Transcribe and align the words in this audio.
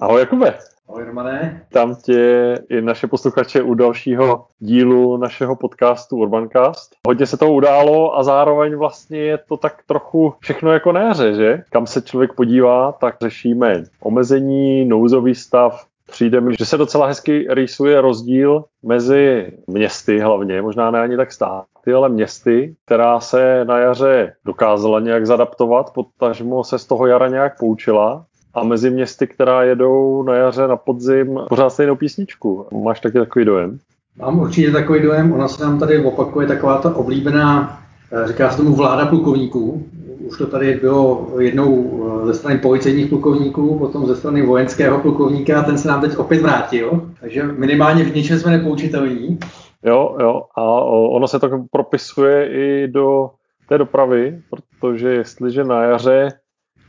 Ahoj 0.00 0.20
Jakube. 0.20 0.54
Ahoj 0.88 1.04
Romane. 1.04 1.62
Tam 1.72 1.94
tě 1.94 2.54
i 2.68 2.80
naše 2.80 3.06
posluchače 3.06 3.62
u 3.62 3.74
dalšího 3.74 4.46
dílu 4.58 5.16
našeho 5.16 5.56
podcastu 5.56 6.16
Urbancast. 6.16 6.94
Hodně 7.08 7.26
se 7.26 7.36
to 7.36 7.52
událo 7.52 8.18
a 8.18 8.22
zároveň 8.22 8.76
vlastně 8.76 9.18
je 9.18 9.38
to 9.38 9.56
tak 9.56 9.82
trochu 9.86 10.34
všechno 10.40 10.72
jako 10.72 10.92
na 10.92 11.00
jaře, 11.00 11.34
že? 11.34 11.62
Kam 11.70 11.86
se 11.86 12.02
člověk 12.02 12.32
podívá, 12.32 12.92
tak 12.92 13.16
řešíme 13.22 13.84
omezení, 14.00 14.84
nouzový 14.84 15.34
stav, 15.34 15.86
Přijde 16.10 16.40
mi, 16.40 16.54
že 16.58 16.64
se 16.64 16.76
docela 16.76 17.06
hezky 17.06 17.46
rýsuje 17.50 18.00
rozdíl 18.00 18.64
mezi 18.82 19.52
městy 19.66 20.18
hlavně, 20.18 20.62
možná 20.62 20.90
ne 20.90 21.00
ani 21.00 21.16
tak 21.16 21.32
státy, 21.32 21.92
ale 21.92 22.08
městy, 22.08 22.76
která 22.84 23.20
se 23.20 23.64
na 23.64 23.78
jaře 23.78 24.32
dokázala 24.44 25.00
nějak 25.00 25.26
zadaptovat, 25.26 25.92
potažmo 25.92 26.64
se 26.64 26.78
z 26.78 26.86
toho 26.86 27.06
jara 27.06 27.28
nějak 27.28 27.58
poučila 27.58 28.24
a 28.54 28.64
mezi 28.64 28.90
městy, 28.90 29.26
která 29.26 29.62
jedou 29.62 30.22
na 30.22 30.34
jaře, 30.34 30.68
na 30.68 30.76
podzim, 30.76 31.40
pořád 31.48 31.70
stejnou 31.70 31.96
písničku. 31.96 32.66
Máš 32.84 33.00
taky 33.00 33.18
takový 33.18 33.44
dojem? 33.44 33.78
Mám 34.18 34.38
určitě 34.38 34.70
takový 34.70 35.02
dojem, 35.02 35.32
ona 35.32 35.48
se 35.48 35.64
nám 35.64 35.78
tady 35.78 36.04
opakuje 36.04 36.46
taková 36.46 36.78
ta 36.78 36.96
oblíbená, 36.96 37.80
eh, 38.12 38.28
říká 38.28 38.50
se 38.50 38.56
tomu 38.56 38.74
vláda 38.74 39.06
plukovníků. 39.06 39.86
Už 40.18 40.38
to 40.38 40.46
tady 40.46 40.74
bylo 40.74 41.28
jednou 41.38 42.00
eh, 42.22 42.26
ze 42.26 42.34
strany 42.34 42.58
policejních 42.58 43.08
plukovníků, 43.08 43.78
potom 43.78 44.06
ze 44.06 44.16
strany 44.16 44.42
vojenského 44.42 44.98
plukovníka 44.98 45.60
a 45.60 45.62
ten 45.62 45.78
se 45.78 45.88
nám 45.88 46.00
teď 46.00 46.16
opět 46.16 46.42
vrátil. 46.42 47.10
Takže 47.20 47.42
minimálně 47.42 48.04
v 48.04 48.14
něčem 48.14 48.38
jsme 48.38 48.50
nepoučitelní. 48.50 49.38
Jo, 49.84 50.16
jo, 50.20 50.42
a 50.56 50.62
ono 50.84 51.28
se 51.28 51.38
to 51.38 51.64
propisuje 51.70 52.48
i 52.48 52.88
do 52.88 53.30
té 53.68 53.78
dopravy, 53.78 54.42
protože 54.50 55.08
jestliže 55.08 55.64
na 55.64 55.82
jaře 55.82 56.28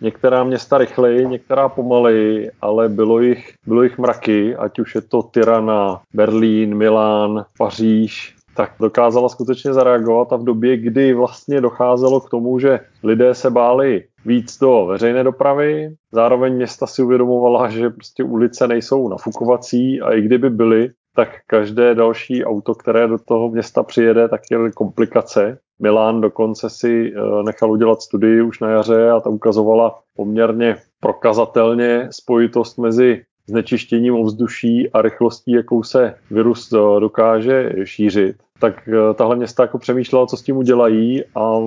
Některá 0.02 0.44
města 0.44 0.78
rychleji, 0.78 1.28
některá 1.28 1.70
pomaleji, 1.70 2.52
ale 2.62 2.90
bylo 2.90 3.20
jich, 3.20 3.54
bylo 3.68 3.84
jich 3.84 3.98
mraky, 3.98 4.56
ať 4.56 4.80
už 4.80 4.96
je 4.96 5.02
to 5.02 5.30
Tirana, 5.34 6.02
Berlín, 6.14 6.76
Milán, 6.76 7.46
Paříž, 7.58 8.36
tak 8.56 8.74
dokázala 8.80 9.30
skutečně 9.30 9.74
zareagovat 9.74 10.34
a 10.34 10.36
v 10.36 10.44
době, 10.44 10.78
kdy 10.78 11.14
vlastně 11.14 11.62
docházelo 11.62 12.20
k 12.20 12.30
tomu, 12.30 12.60
že 12.60 12.80
lidé 13.04 13.36
se 13.36 13.50
báli 13.50 14.04
víc 14.26 14.60
do 14.60 14.86
veřejné 14.86 15.24
dopravy, 15.24 15.96
zároveň 16.12 16.56
města 16.56 16.88
si 16.88 17.04
uvědomovala, 17.04 17.70
že 17.70 17.90
prostě 17.90 18.24
ulice 18.24 18.68
nejsou 18.68 19.10
nafukovací 19.10 20.02
a 20.02 20.14
i 20.14 20.22
kdyby 20.22 20.50
byly, 20.50 20.90
tak 21.16 21.30
každé 21.48 21.96
další 21.96 22.46
auto, 22.46 22.76
které 22.76 23.08
do 23.08 23.18
toho 23.18 23.50
města 23.50 23.84
přijede, 23.84 24.28
tak 24.30 24.42
je 24.52 24.72
komplikace. 24.72 25.58
Milán 25.80 26.22
dokonce 26.22 26.70
si 26.70 27.14
eh, 27.16 27.44
nechal 27.44 27.72
udělat 27.72 28.02
studii 28.02 28.42
už 28.42 28.60
na 28.60 28.70
jaře 28.70 29.10
a 29.12 29.20
ta 29.20 29.30
ukazovala 29.30 30.00
poměrně 30.16 30.76
prokazatelně 31.00 32.08
spojitost 32.12 32.78
mezi 32.78 33.26
znečištěním 33.50 34.16
ovzduší 34.16 34.90
a 34.90 35.02
rychlostí, 35.02 35.52
jakou 35.52 35.84
se 35.84 36.16
virus 36.32 36.74
eh, 36.74 37.00
dokáže 37.00 37.74
šířit 37.84 38.36
tak 38.60 38.88
eh, 38.88 39.14
tahle 39.14 39.36
města 39.36 39.64
jako 39.64 39.78
přemýšlela, 39.78 40.28
co 40.28 40.38
s 40.38 40.42
tím 40.42 40.58
udělají 40.58 41.24
a 41.36 41.60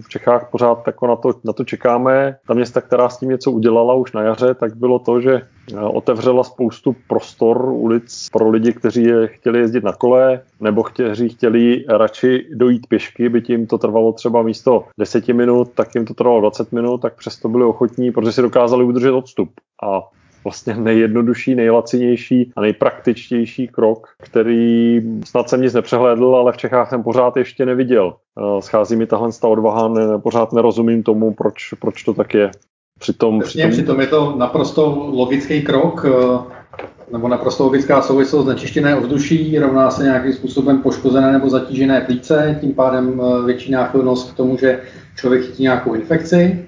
v 0.00 0.08
Čechách 0.08 0.48
pořád 0.50 0.86
jako 0.86 1.06
na, 1.06 1.16
to, 1.16 1.34
na 1.44 1.52
to 1.52 1.64
čekáme. 1.64 2.36
Ta 2.46 2.54
města, 2.54 2.80
která 2.80 3.08
s 3.08 3.18
tím 3.18 3.28
něco 3.28 3.50
udělala 3.50 3.94
už 3.94 4.12
na 4.12 4.22
jaře, 4.22 4.54
tak 4.54 4.76
bylo 4.76 4.98
to, 4.98 5.20
že 5.20 5.32
eh, 5.72 5.80
otevřela 5.80 6.44
spoustu 6.44 6.96
prostor 7.08 7.64
ulic 7.68 8.28
pro 8.32 8.50
lidi, 8.50 8.72
kteří 8.72 9.02
je 9.02 9.26
chtěli 9.26 9.58
jezdit 9.58 9.84
na 9.84 9.92
kole, 9.92 10.40
nebo 10.60 10.82
kteří 10.82 11.28
chtěli 11.28 11.84
radši 11.88 12.46
dojít 12.54 12.86
pěšky, 12.86 13.28
by 13.28 13.42
tím 13.42 13.66
to 13.66 13.78
trvalo 13.78 14.12
třeba 14.12 14.42
místo 14.42 14.84
10 14.98 15.28
minut, 15.28 15.70
tak 15.74 15.94
jim 15.94 16.04
to 16.04 16.14
trvalo 16.14 16.40
20 16.40 16.72
minut, 16.72 16.98
tak 16.98 17.16
přesto 17.16 17.48
byli 17.48 17.64
ochotní, 17.64 18.12
protože 18.12 18.32
si 18.32 18.42
dokázali 18.42 18.84
udržet 18.84 19.12
odstup. 19.12 19.50
A 19.82 20.02
vlastně 20.46 20.74
nejjednodušší, 20.74 21.54
nejlacinější 21.54 22.52
a 22.56 22.60
nejpraktičtější 22.60 23.68
krok, 23.68 24.08
který 24.22 25.00
snad 25.24 25.48
jsem 25.48 25.62
nic 25.62 25.74
nepřehlédl, 25.74 26.36
ale 26.36 26.52
v 26.52 26.56
Čechách 26.56 26.88
jsem 26.88 27.02
pořád 27.02 27.36
ještě 27.36 27.66
neviděl. 27.66 28.14
Eh, 28.14 28.62
schází 28.62 28.96
mi 28.96 29.06
tahle 29.06 29.30
ta 29.40 29.48
odvaha, 29.48 29.88
ne, 29.88 30.18
pořád 30.18 30.52
nerozumím 30.52 31.02
tomu, 31.02 31.34
proč, 31.34 31.74
proč 31.80 32.02
to 32.02 32.14
tak 32.14 32.34
je. 32.34 32.50
Přitom, 32.98 33.40
přitom... 33.40 33.70
přitom 33.70 34.00
je 34.00 34.06
to 34.06 34.34
naprosto 34.38 35.10
logický 35.12 35.62
krok, 35.62 36.06
eh, 36.08 36.82
nebo 37.12 37.28
naprosto 37.28 37.64
logická 37.64 38.02
souvislost 38.02 38.44
znečištěné 38.44 38.96
ovzduší 38.96 39.58
rovná 39.58 39.90
se 39.90 40.04
nějakým 40.04 40.32
způsobem 40.32 40.82
poškozené 40.82 41.32
nebo 41.32 41.50
zatížené 41.50 42.00
plíce, 42.00 42.58
tím 42.60 42.74
pádem 42.74 43.20
eh, 43.20 43.46
větší 43.46 43.72
náchylnost 43.72 44.32
k 44.32 44.36
tomu, 44.36 44.56
že 44.56 44.80
člověk 45.16 45.42
chytí 45.42 45.62
nějakou 45.62 45.94
infekci. 45.94 46.66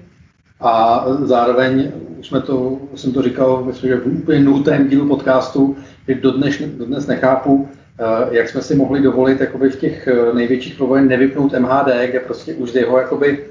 A 0.61 1.05
zároveň, 1.23 1.91
už 2.19 2.27
jsme 2.27 2.41
to, 2.41 2.77
jsem 2.95 3.13
to 3.13 3.21
říkal, 3.21 3.63
myslím, 3.65 3.89
že 3.89 3.95
v 3.95 4.07
úplně 4.07 4.39
nultém 4.39 4.87
dílu 4.87 5.07
podcastu, 5.07 5.77
že 6.07 6.15
dodnes, 6.15 6.61
dodnes 6.61 7.07
nechápu, 7.07 7.67
eh, 7.99 8.03
jak 8.31 8.49
jsme 8.49 8.61
si 8.61 8.75
mohli 8.75 9.01
dovolit 9.01 9.39
jakoby 9.39 9.69
v 9.69 9.79
těch 9.79 10.07
eh, 10.07 10.33
největších 10.33 10.75
problémech 10.75 11.09
nevypnout 11.09 11.53
MHD, 11.53 12.09
kde 12.09 12.19
prostě 12.19 12.53
už 12.53 12.71
z 12.71 12.75
jeho 12.75 12.97
jakoby 12.97 13.45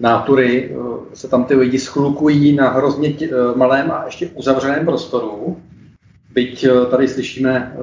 nátury 0.00 0.70
eh, 0.70 0.76
se 1.14 1.28
tam 1.28 1.44
ty 1.44 1.54
lidi 1.54 1.78
schlukují 1.78 2.56
na 2.56 2.68
hrozně 2.70 3.14
malém 3.54 3.90
a 3.90 4.02
ještě 4.04 4.26
uzavřeném 4.34 4.86
prostoru. 4.86 5.56
Byť 6.34 6.66
tady 6.90 7.08
slyšíme 7.08 7.76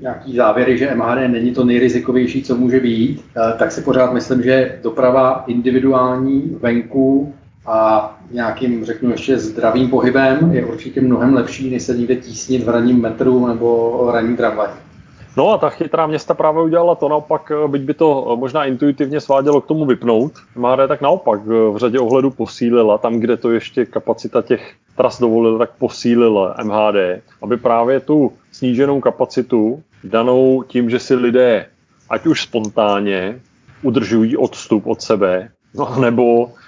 nějaký 0.00 0.36
závěry, 0.36 0.78
že 0.78 0.94
MHD 0.94 1.28
není 1.28 1.52
to 1.52 1.64
nejrizikovější, 1.64 2.42
co 2.42 2.54
může 2.54 2.80
být, 2.80 3.24
tak 3.58 3.72
si 3.72 3.82
pořád 3.82 4.12
myslím, 4.12 4.42
že 4.42 4.78
doprava 4.82 5.44
individuální 5.46 6.56
venku 6.60 7.34
a 7.68 8.10
nějakým, 8.30 8.84
řeknu 8.84 9.10
ještě, 9.10 9.38
zdravým 9.38 9.90
pohybem 9.90 10.52
je 10.52 10.66
určitě 10.66 11.00
mnohem 11.00 11.34
lepší, 11.34 11.70
než 11.70 11.82
se 11.82 11.96
někde 11.96 12.16
tísnit 12.16 12.64
v 12.64 12.68
ranním 12.68 13.00
metru 13.00 13.46
nebo 13.46 14.10
ranní 14.12 14.36
tramvaj. 14.36 14.68
No 15.36 15.50
a 15.50 15.58
ta 15.58 15.70
chytrá 15.70 16.06
města 16.06 16.34
právě 16.34 16.62
udělala 16.62 16.94
to 16.94 17.08
naopak, 17.08 17.52
byť 17.66 17.82
by 17.82 17.94
to 17.94 18.36
možná 18.40 18.64
intuitivně 18.64 19.20
svádělo 19.20 19.60
k 19.60 19.66
tomu 19.66 19.86
vypnout, 19.86 20.32
MHD 20.56 20.88
tak 20.88 21.00
naopak 21.00 21.40
v 21.46 21.76
řadě 21.76 21.98
ohledů 21.98 22.30
posílila, 22.30 22.98
tam, 22.98 23.20
kde 23.20 23.36
to 23.36 23.50
ještě 23.50 23.86
kapacita 23.86 24.42
těch 24.42 24.74
tras 24.96 25.20
dovolila, 25.20 25.58
tak 25.58 25.70
posílila 25.78 26.56
MHD, 26.62 27.22
aby 27.42 27.56
právě 27.56 28.00
tu 28.00 28.32
sníženou 28.52 29.00
kapacitu 29.00 29.82
danou 30.04 30.64
tím, 30.66 30.90
že 30.90 30.98
si 30.98 31.14
lidé, 31.14 31.66
ať 32.10 32.26
už 32.26 32.42
spontánně, 32.42 33.40
udržují 33.82 34.36
odstup 34.36 34.86
od 34.86 35.02
sebe, 35.02 35.48
no 35.74 36.00
nebo 36.00 36.48
Eh, 36.48 36.67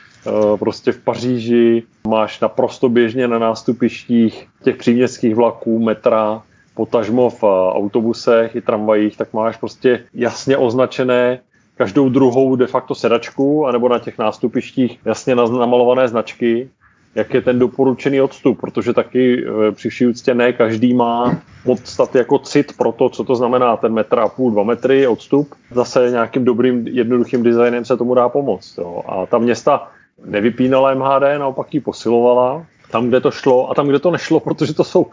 prostě 0.59 0.93
v 0.93 0.99
Paříži 0.99 1.83
máš 2.09 2.41
naprosto 2.41 2.89
běžně 2.89 3.29
na 3.29 3.39
nástupištích 3.39 4.47
těch 4.63 4.77
příměstských 4.77 5.35
vlaků, 5.35 5.79
metra, 5.79 6.43
potažmo 6.81 7.31
v 7.31 7.45
eh, 7.45 7.47
autobusech 7.77 8.57
i 8.57 8.61
tramvajích, 8.61 9.17
tak 9.17 9.33
máš 9.33 9.57
prostě 9.57 10.05
jasně 10.15 10.57
označené 10.57 11.41
každou 11.77 12.09
druhou 12.09 12.57
de 12.57 12.67
facto 12.67 12.95
sedačku, 12.95 13.67
anebo 13.67 13.89
na 13.89 13.99
těch 13.99 14.19
nástupištích 14.19 14.99
jasně 15.05 15.35
namalované 15.35 16.09
značky, 16.09 16.71
jak 17.15 17.35
je 17.35 17.41
ten 17.41 17.59
doporučený 17.59 18.21
odstup, 18.21 18.61
protože 18.61 18.93
taky 18.93 19.45
eh, 19.45 19.73
při 19.73 19.89
vší 19.89 20.07
úctě 20.07 20.35
ne 20.35 20.53
každý 20.53 20.95
má 20.95 21.43
podstat 21.65 22.15
jako 22.15 22.39
cit 22.39 22.77
pro 22.77 22.93
to, 22.93 23.09
co 23.09 23.25
to 23.25 23.37
znamená 23.37 23.77
ten 23.77 23.93
metr 23.93 24.19
a 24.19 24.29
půl, 24.29 24.51
dva 24.51 24.63
metry 24.63 25.07
odstup. 25.07 25.55
Zase 25.71 26.11
nějakým 26.11 26.45
dobrým, 26.45 26.87
jednoduchým 26.89 27.43
designem 27.43 27.85
se 27.85 27.97
tomu 27.97 28.15
dá 28.15 28.29
pomoct. 28.29 28.79
Jo. 28.79 29.03
A 29.09 29.27
ta 29.27 29.39
města 29.39 29.91
nevypínala 30.25 30.95
MHD, 30.95 31.39
naopak 31.39 31.75
ji 31.75 31.81
posilovala 31.81 32.67
tam, 32.91 33.09
kde 33.09 33.21
to 33.21 33.31
šlo 33.31 33.71
a 33.71 33.75
tam, 33.75 33.89
kde 33.89 33.99
to 33.99 34.11
nešlo, 34.11 34.41
protože 34.41 34.75
to 34.75 34.85
jsou, 34.85 35.07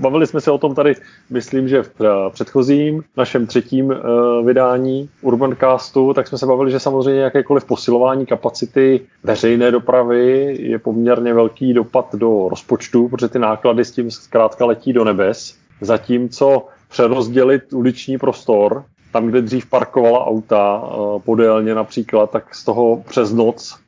bavili 0.00 0.26
jsme 0.26 0.40
se 0.40 0.50
o 0.50 0.58
tom 0.58 0.74
tady, 0.74 0.94
myslím, 1.30 1.68
že 1.68 1.82
v 1.82 1.90
eh, 2.00 2.30
předchozím, 2.30 3.02
našem 3.16 3.46
třetím 3.46 3.86
uh, 3.86 4.46
vydání 4.46 5.08
Urbancastu, 5.22 6.14
tak 6.14 6.28
jsme 6.28 6.38
se 6.38 6.46
bavili, 6.46 6.70
že 6.70 6.80
samozřejmě 6.80 7.20
jakékoliv 7.20 7.64
posilování 7.64 8.26
kapacity 8.26 9.00
veřejné 9.24 9.70
dopravy 9.70 10.56
je 10.60 10.78
poměrně 10.78 11.34
velký 11.34 11.72
dopad 11.72 12.14
do 12.14 12.48
rozpočtu, 12.48 13.08
protože 13.08 13.28
ty 13.28 13.38
náklady 13.38 13.84
s 13.84 13.90
tím 13.90 14.10
zkrátka 14.10 14.64
letí 14.64 14.92
do 14.92 15.04
nebes. 15.04 15.54
Zatímco 15.80 16.66
přerozdělit 16.88 17.72
uliční 17.72 18.18
prostor, 18.18 18.84
tam, 19.12 19.26
kde 19.26 19.42
dřív 19.42 19.66
parkovala 19.66 20.26
auta 20.26 20.82
uh, 20.82 21.20
podélně 21.22 21.74
například, 21.74 22.30
tak 22.30 22.54
z 22.54 22.64
toho 22.64 23.02
přes 23.08 23.32
noc 23.32 23.78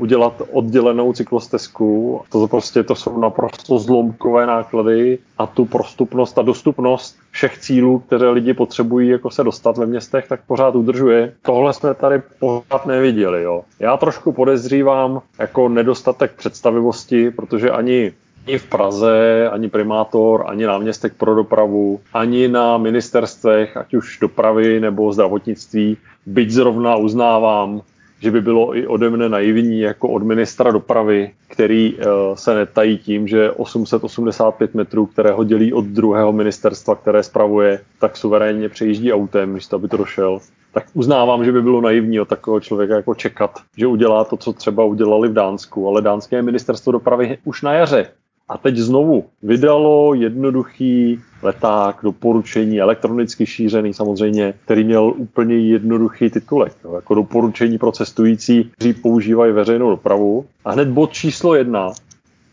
udělat 0.00 0.42
oddělenou 0.52 1.12
cyklostezku. 1.12 2.20
To 2.32 2.48
prostě 2.48 2.82
to 2.82 2.94
jsou 2.94 3.20
naprosto 3.20 3.78
zlomkové 3.78 4.46
náklady 4.46 5.18
a 5.38 5.46
tu 5.46 5.64
prostupnost 5.64 6.38
a 6.38 6.42
dostupnost 6.42 7.16
všech 7.30 7.58
cílů, 7.58 7.98
které 7.98 8.30
lidi 8.30 8.54
potřebují 8.54 9.08
jako 9.08 9.30
se 9.30 9.44
dostat 9.44 9.76
ve 9.76 9.86
městech, 9.86 10.28
tak 10.28 10.40
pořád 10.46 10.74
udržuje. 10.74 11.32
Tohle 11.42 11.72
jsme 11.72 11.94
tady 11.94 12.22
pořád 12.38 12.86
neviděli. 12.86 13.42
Jo. 13.42 13.62
Já 13.78 13.96
trošku 13.96 14.32
podezřívám 14.32 15.20
jako 15.38 15.68
nedostatek 15.68 16.32
představivosti, 16.32 17.30
protože 17.30 17.70
ani 17.70 18.12
ani 18.46 18.58
v 18.58 18.66
Praze, 18.66 19.48
ani 19.52 19.68
primátor, 19.68 20.44
ani 20.46 20.66
náměstek 20.66 21.14
pro 21.14 21.34
dopravu, 21.34 22.00
ani 22.14 22.48
na 22.48 22.78
ministerstvech, 22.78 23.76
ať 23.76 23.94
už 23.94 24.18
dopravy 24.20 24.80
nebo 24.80 25.12
zdravotnictví, 25.12 25.96
byť 26.26 26.50
zrovna 26.50 26.96
uznávám, 26.96 27.82
že 28.20 28.30
by 28.30 28.40
bylo 28.40 28.76
i 28.76 28.86
ode 28.86 29.10
mne 29.10 29.28
naivní 29.28 29.80
jako 29.80 30.08
od 30.08 30.22
ministra 30.22 30.70
dopravy, 30.70 31.30
který 31.48 31.94
uh, 31.94 32.02
se 32.34 32.54
netají 32.54 32.98
tím, 32.98 33.28
že 33.28 33.50
885 33.50 34.74
metrů, 34.74 35.06
které 35.06 35.30
ho 35.32 35.44
dělí 35.44 35.72
od 35.72 35.84
druhého 35.84 36.32
ministerstva, 36.32 36.94
které 36.94 37.22
spravuje, 37.22 37.80
tak 37.98 38.16
suverénně 38.16 38.68
přejíždí 38.68 39.12
autem, 39.12 39.52
místo 39.52 39.76
aby 39.76 39.88
to 39.88 39.96
došel. 39.96 40.38
Tak 40.72 40.84
uznávám, 40.94 41.44
že 41.44 41.52
by 41.52 41.62
bylo 41.62 41.80
naivní 41.80 42.20
od 42.20 42.28
takového 42.28 42.60
člověka 42.60 42.94
jako 42.94 43.14
čekat, 43.14 43.50
že 43.76 43.86
udělá 43.86 44.24
to, 44.24 44.36
co 44.36 44.52
třeba 44.52 44.84
udělali 44.84 45.28
v 45.28 45.32
Dánsku, 45.32 45.88
ale 45.88 46.02
dánské 46.02 46.42
ministerstvo 46.42 46.92
dopravy 46.92 47.38
už 47.44 47.62
na 47.62 47.72
jaře 47.72 48.06
a 48.50 48.58
teď 48.58 48.76
znovu 48.76 49.24
vydalo 49.42 50.14
jednoduchý 50.14 51.20
leták, 51.42 51.96
doporučení, 52.02 52.80
elektronicky 52.80 53.46
šířený 53.46 53.94
samozřejmě, 53.94 54.54
který 54.64 54.84
měl 54.84 55.14
úplně 55.16 55.58
jednoduchý 55.58 56.30
titulek, 56.30 56.72
jo, 56.84 56.94
jako 56.94 57.14
doporučení 57.14 57.78
pro 57.78 57.92
cestující, 57.92 58.64
kteří 58.64 58.92
používají 58.92 59.52
veřejnou 59.52 59.90
dopravu. 59.90 60.46
A 60.64 60.72
hned 60.72 60.88
bod 60.88 61.12
číslo 61.12 61.54
jedna 61.54 61.92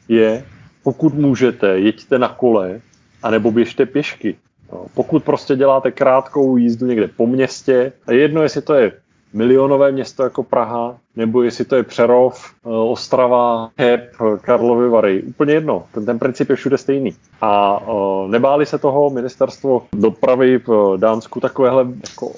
je, 0.08 0.44
pokud 0.84 1.14
můžete, 1.14 1.80
jeďte 1.80 2.20
na 2.20 2.28
kole, 2.28 2.82
anebo 3.24 3.52
běžte 3.52 3.86
pěšky. 3.86 4.36
No, 4.72 4.86
pokud 4.94 5.24
prostě 5.24 5.56
děláte 5.56 5.92
krátkou 5.92 6.58
jízdu 6.58 6.86
někde 6.86 7.08
po 7.08 7.28
městě, 7.28 7.92
a 8.08 8.12
jedno, 8.12 8.44
jestli 8.44 8.62
to 8.62 8.74
je 8.74 8.92
milionové 9.34 9.92
město 9.92 10.24
jako 10.24 10.44
Praha, 10.44 10.98
nebo 11.16 11.44
jestli 11.44 11.66
to 11.66 11.76
je 11.76 11.84
Přerov, 11.84 12.46
eh, 12.66 12.70
Ostrava, 12.70 13.70
Heb, 13.78 14.12
Karlovy 14.42 14.90
Vary. 14.90 15.24
Úplně 15.24 15.54
jedno. 15.54 15.84
Ten, 15.92 16.06
ten 16.06 16.20
princip 16.20 16.50
je 16.50 16.56
všude 16.56 16.78
stejný. 16.78 17.16
A 17.42 17.82
uh, 17.88 18.32
nebáli 18.32 18.66
se 18.66 18.78
toho 18.78 19.10
ministerstvo 19.10 19.86
dopravy 19.94 20.58
v 20.68 20.98
Dánsku 20.98 21.40
takovéhle 21.40 21.86
jako 22.10 22.32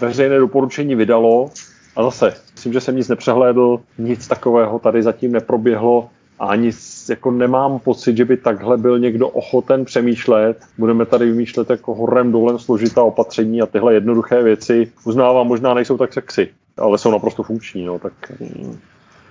veřejné 0.00 0.38
doporučení 0.38 0.94
vydalo. 0.94 1.50
A 1.96 2.02
zase, 2.02 2.34
myslím, 2.52 2.72
že 2.72 2.80
jsem 2.80 2.96
nic 2.96 3.08
nepřehlédl, 3.08 3.80
nic 3.98 4.28
takového 4.28 4.78
tady 4.78 5.02
zatím 5.02 5.32
neproběhlo 5.32 6.08
a 6.42 6.46
ani 6.46 6.70
jako 7.08 7.30
nemám 7.30 7.78
pocit, 7.78 8.16
že 8.16 8.24
by 8.24 8.36
takhle 8.36 8.76
byl 8.76 8.98
někdo 8.98 9.28
ochoten 9.28 9.84
přemýšlet. 9.84 10.56
Budeme 10.78 11.06
tady 11.06 11.26
vymýšlet 11.26 11.70
jako 11.70 11.94
horem 11.94 12.32
dolem 12.32 12.58
složitá 12.58 13.02
opatření 13.02 13.62
a 13.62 13.66
tyhle 13.66 13.94
jednoduché 13.94 14.42
věci. 14.42 14.92
Uznávám, 15.04 15.46
možná 15.46 15.74
nejsou 15.74 15.98
tak 15.98 16.12
sexy, 16.12 16.48
ale 16.78 16.98
jsou 16.98 17.10
naprosto 17.10 17.42
funkční. 17.42 17.84
No, 17.84 17.98
tak... 17.98 18.12
Mm. 18.40 18.78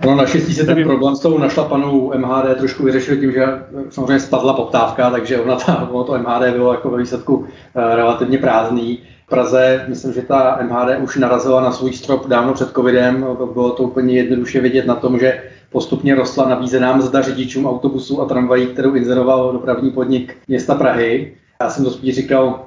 No 0.05 0.15
naštěstí 0.15 0.53
se 0.53 0.65
ten 0.65 0.83
problém 0.83 1.15
s 1.15 1.19
tou 1.19 1.37
našlapanou 1.37 2.13
MHD 2.17 2.57
trošku 2.57 2.83
vyřešil 2.83 3.17
tím, 3.17 3.31
že 3.31 3.45
samozřejmě 3.89 4.19
spadla 4.19 4.53
poptávka, 4.53 5.09
takže 5.09 5.41
ona 5.41 5.55
ta, 5.55 5.89
ono 5.91 6.03
to 6.03 6.17
MHD 6.17 6.53
bylo 6.53 6.73
jako 6.73 6.89
ve 6.89 6.97
výsledku 6.97 7.45
eh, 7.75 7.95
relativně 7.95 8.37
prázdný. 8.37 8.99
V 9.25 9.29
Praze, 9.29 9.85
myslím, 9.87 10.13
že 10.13 10.21
ta 10.21 10.59
MHD 10.61 10.99
už 11.03 11.17
narazila 11.17 11.61
na 11.61 11.71
svůj 11.71 11.93
strop 11.93 12.27
dávno 12.27 12.53
před 12.53 12.71
covidem. 12.71 13.25
Bylo 13.53 13.69
to 13.69 13.83
úplně 13.83 14.13
jednoduše 14.13 14.61
vidět 14.61 14.85
na 14.85 14.95
tom, 14.95 15.19
že 15.19 15.41
postupně 15.71 16.15
rostla 16.15 16.49
nabízená 16.49 16.95
mzda 16.95 17.21
řidičům 17.21 17.65
autobusů 17.65 18.21
a 18.21 18.25
tramvají, 18.25 18.67
kterou 18.67 18.93
inzeroval 18.93 19.53
dopravní 19.53 19.91
podnik 19.91 20.37
města 20.47 20.75
Prahy. 20.75 21.33
Já 21.61 21.69
jsem 21.69 21.85
to 21.85 21.91
spíš 21.91 22.15
říkal, 22.15 22.65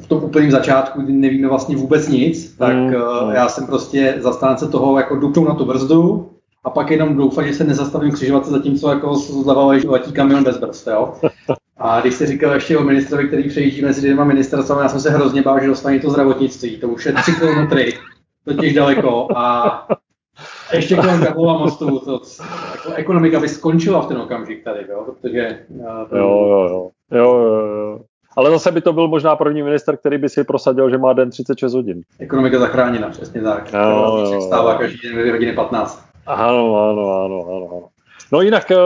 v 0.00 0.06
tom 0.06 0.24
úplném 0.24 0.50
začátku, 0.50 1.00
kdy 1.00 1.12
nevíme 1.12 1.48
vlastně 1.48 1.76
vůbec 1.76 2.08
nic, 2.08 2.56
tak 2.56 2.76
mm. 2.76 2.94
já 3.32 3.48
jsem 3.48 3.66
prostě 3.66 4.14
zastánce 4.18 4.68
toho, 4.68 4.98
jako 4.98 5.16
dupnout 5.16 5.48
na 5.48 5.54
tu 5.54 5.64
brzdu 5.64 6.30
a 6.64 6.70
pak 6.70 6.90
jenom 6.90 7.16
doufat, 7.16 7.46
že 7.46 7.54
se 7.54 7.64
nezastavím 7.64 8.12
křižovatce, 8.12 8.50
zatímco 8.50 8.88
jako 8.90 9.14
zleva 9.14 9.66
letí 9.66 10.12
kamion 10.12 10.44
bez 10.44 10.58
brzd. 10.58 10.86
Jo? 10.86 11.14
A 11.78 12.00
když 12.00 12.14
jsi 12.14 12.26
říkal 12.26 12.54
ještě 12.54 12.78
o 12.78 12.84
ministrovi, 12.84 13.26
který 13.26 13.48
přejíždí 13.48 13.82
mezi 13.82 14.00
dvěma 14.00 14.24
ministerstvami, 14.24 14.82
já 14.82 14.88
jsem 14.88 15.00
se 15.00 15.10
hrozně 15.10 15.42
bál, 15.42 15.60
že 15.60 15.66
dostane 15.66 15.98
to 15.98 16.10
zdravotnictví. 16.10 16.76
To 16.76 16.88
už 16.88 17.06
je 17.06 17.12
tři 17.12 17.32
kilometry, 17.32 17.92
totiž 18.44 18.74
daleko. 18.74 19.28
A 19.36 19.86
ještě 20.72 20.96
kolem 20.96 21.20
Karlova 21.20 21.58
mostu, 21.58 21.98
to, 21.98 22.20
jako 22.76 22.92
ekonomika 22.94 23.40
by 23.40 23.48
skončila 23.48 24.02
v 24.02 24.06
ten 24.06 24.18
okamžik 24.18 24.64
tady, 24.64 24.86
jo, 24.88 25.04
protože... 25.04 25.58
Uh, 25.68 26.18
jo, 26.18 26.48
jo, 26.48 26.68
jo, 26.68 26.90
jo, 27.12 27.38
jo, 27.38 27.66
jo. 27.66 28.00
Ale 28.36 28.50
zase 28.50 28.72
by 28.72 28.80
to 28.80 28.92
byl 28.92 29.08
možná 29.08 29.36
první 29.36 29.62
minister, 29.62 29.96
který 29.96 30.18
by 30.18 30.28
si 30.28 30.44
prosadil, 30.44 30.90
že 30.90 30.98
má 30.98 31.12
den 31.12 31.30
36 31.30 31.74
hodin. 31.74 32.02
Ekonomika 32.18 32.58
zachráněna, 32.58 33.08
přesně 33.08 33.42
tak. 33.42 33.72
Jo, 33.72 33.80
jo, 33.80 34.32
jo. 34.32 34.40
Stává 34.40 34.74
každý 34.78 35.08
den 35.08 35.22
2 35.22 35.32
hodiny 35.32 35.52
15. 35.52 36.04
Ano, 36.26 36.90
ano, 36.90 37.24
ano, 37.24 37.44
ano. 37.48 37.68
ano. 37.70 37.88
No 38.32 38.40
jinak, 38.40 38.70
eh, 38.70 38.76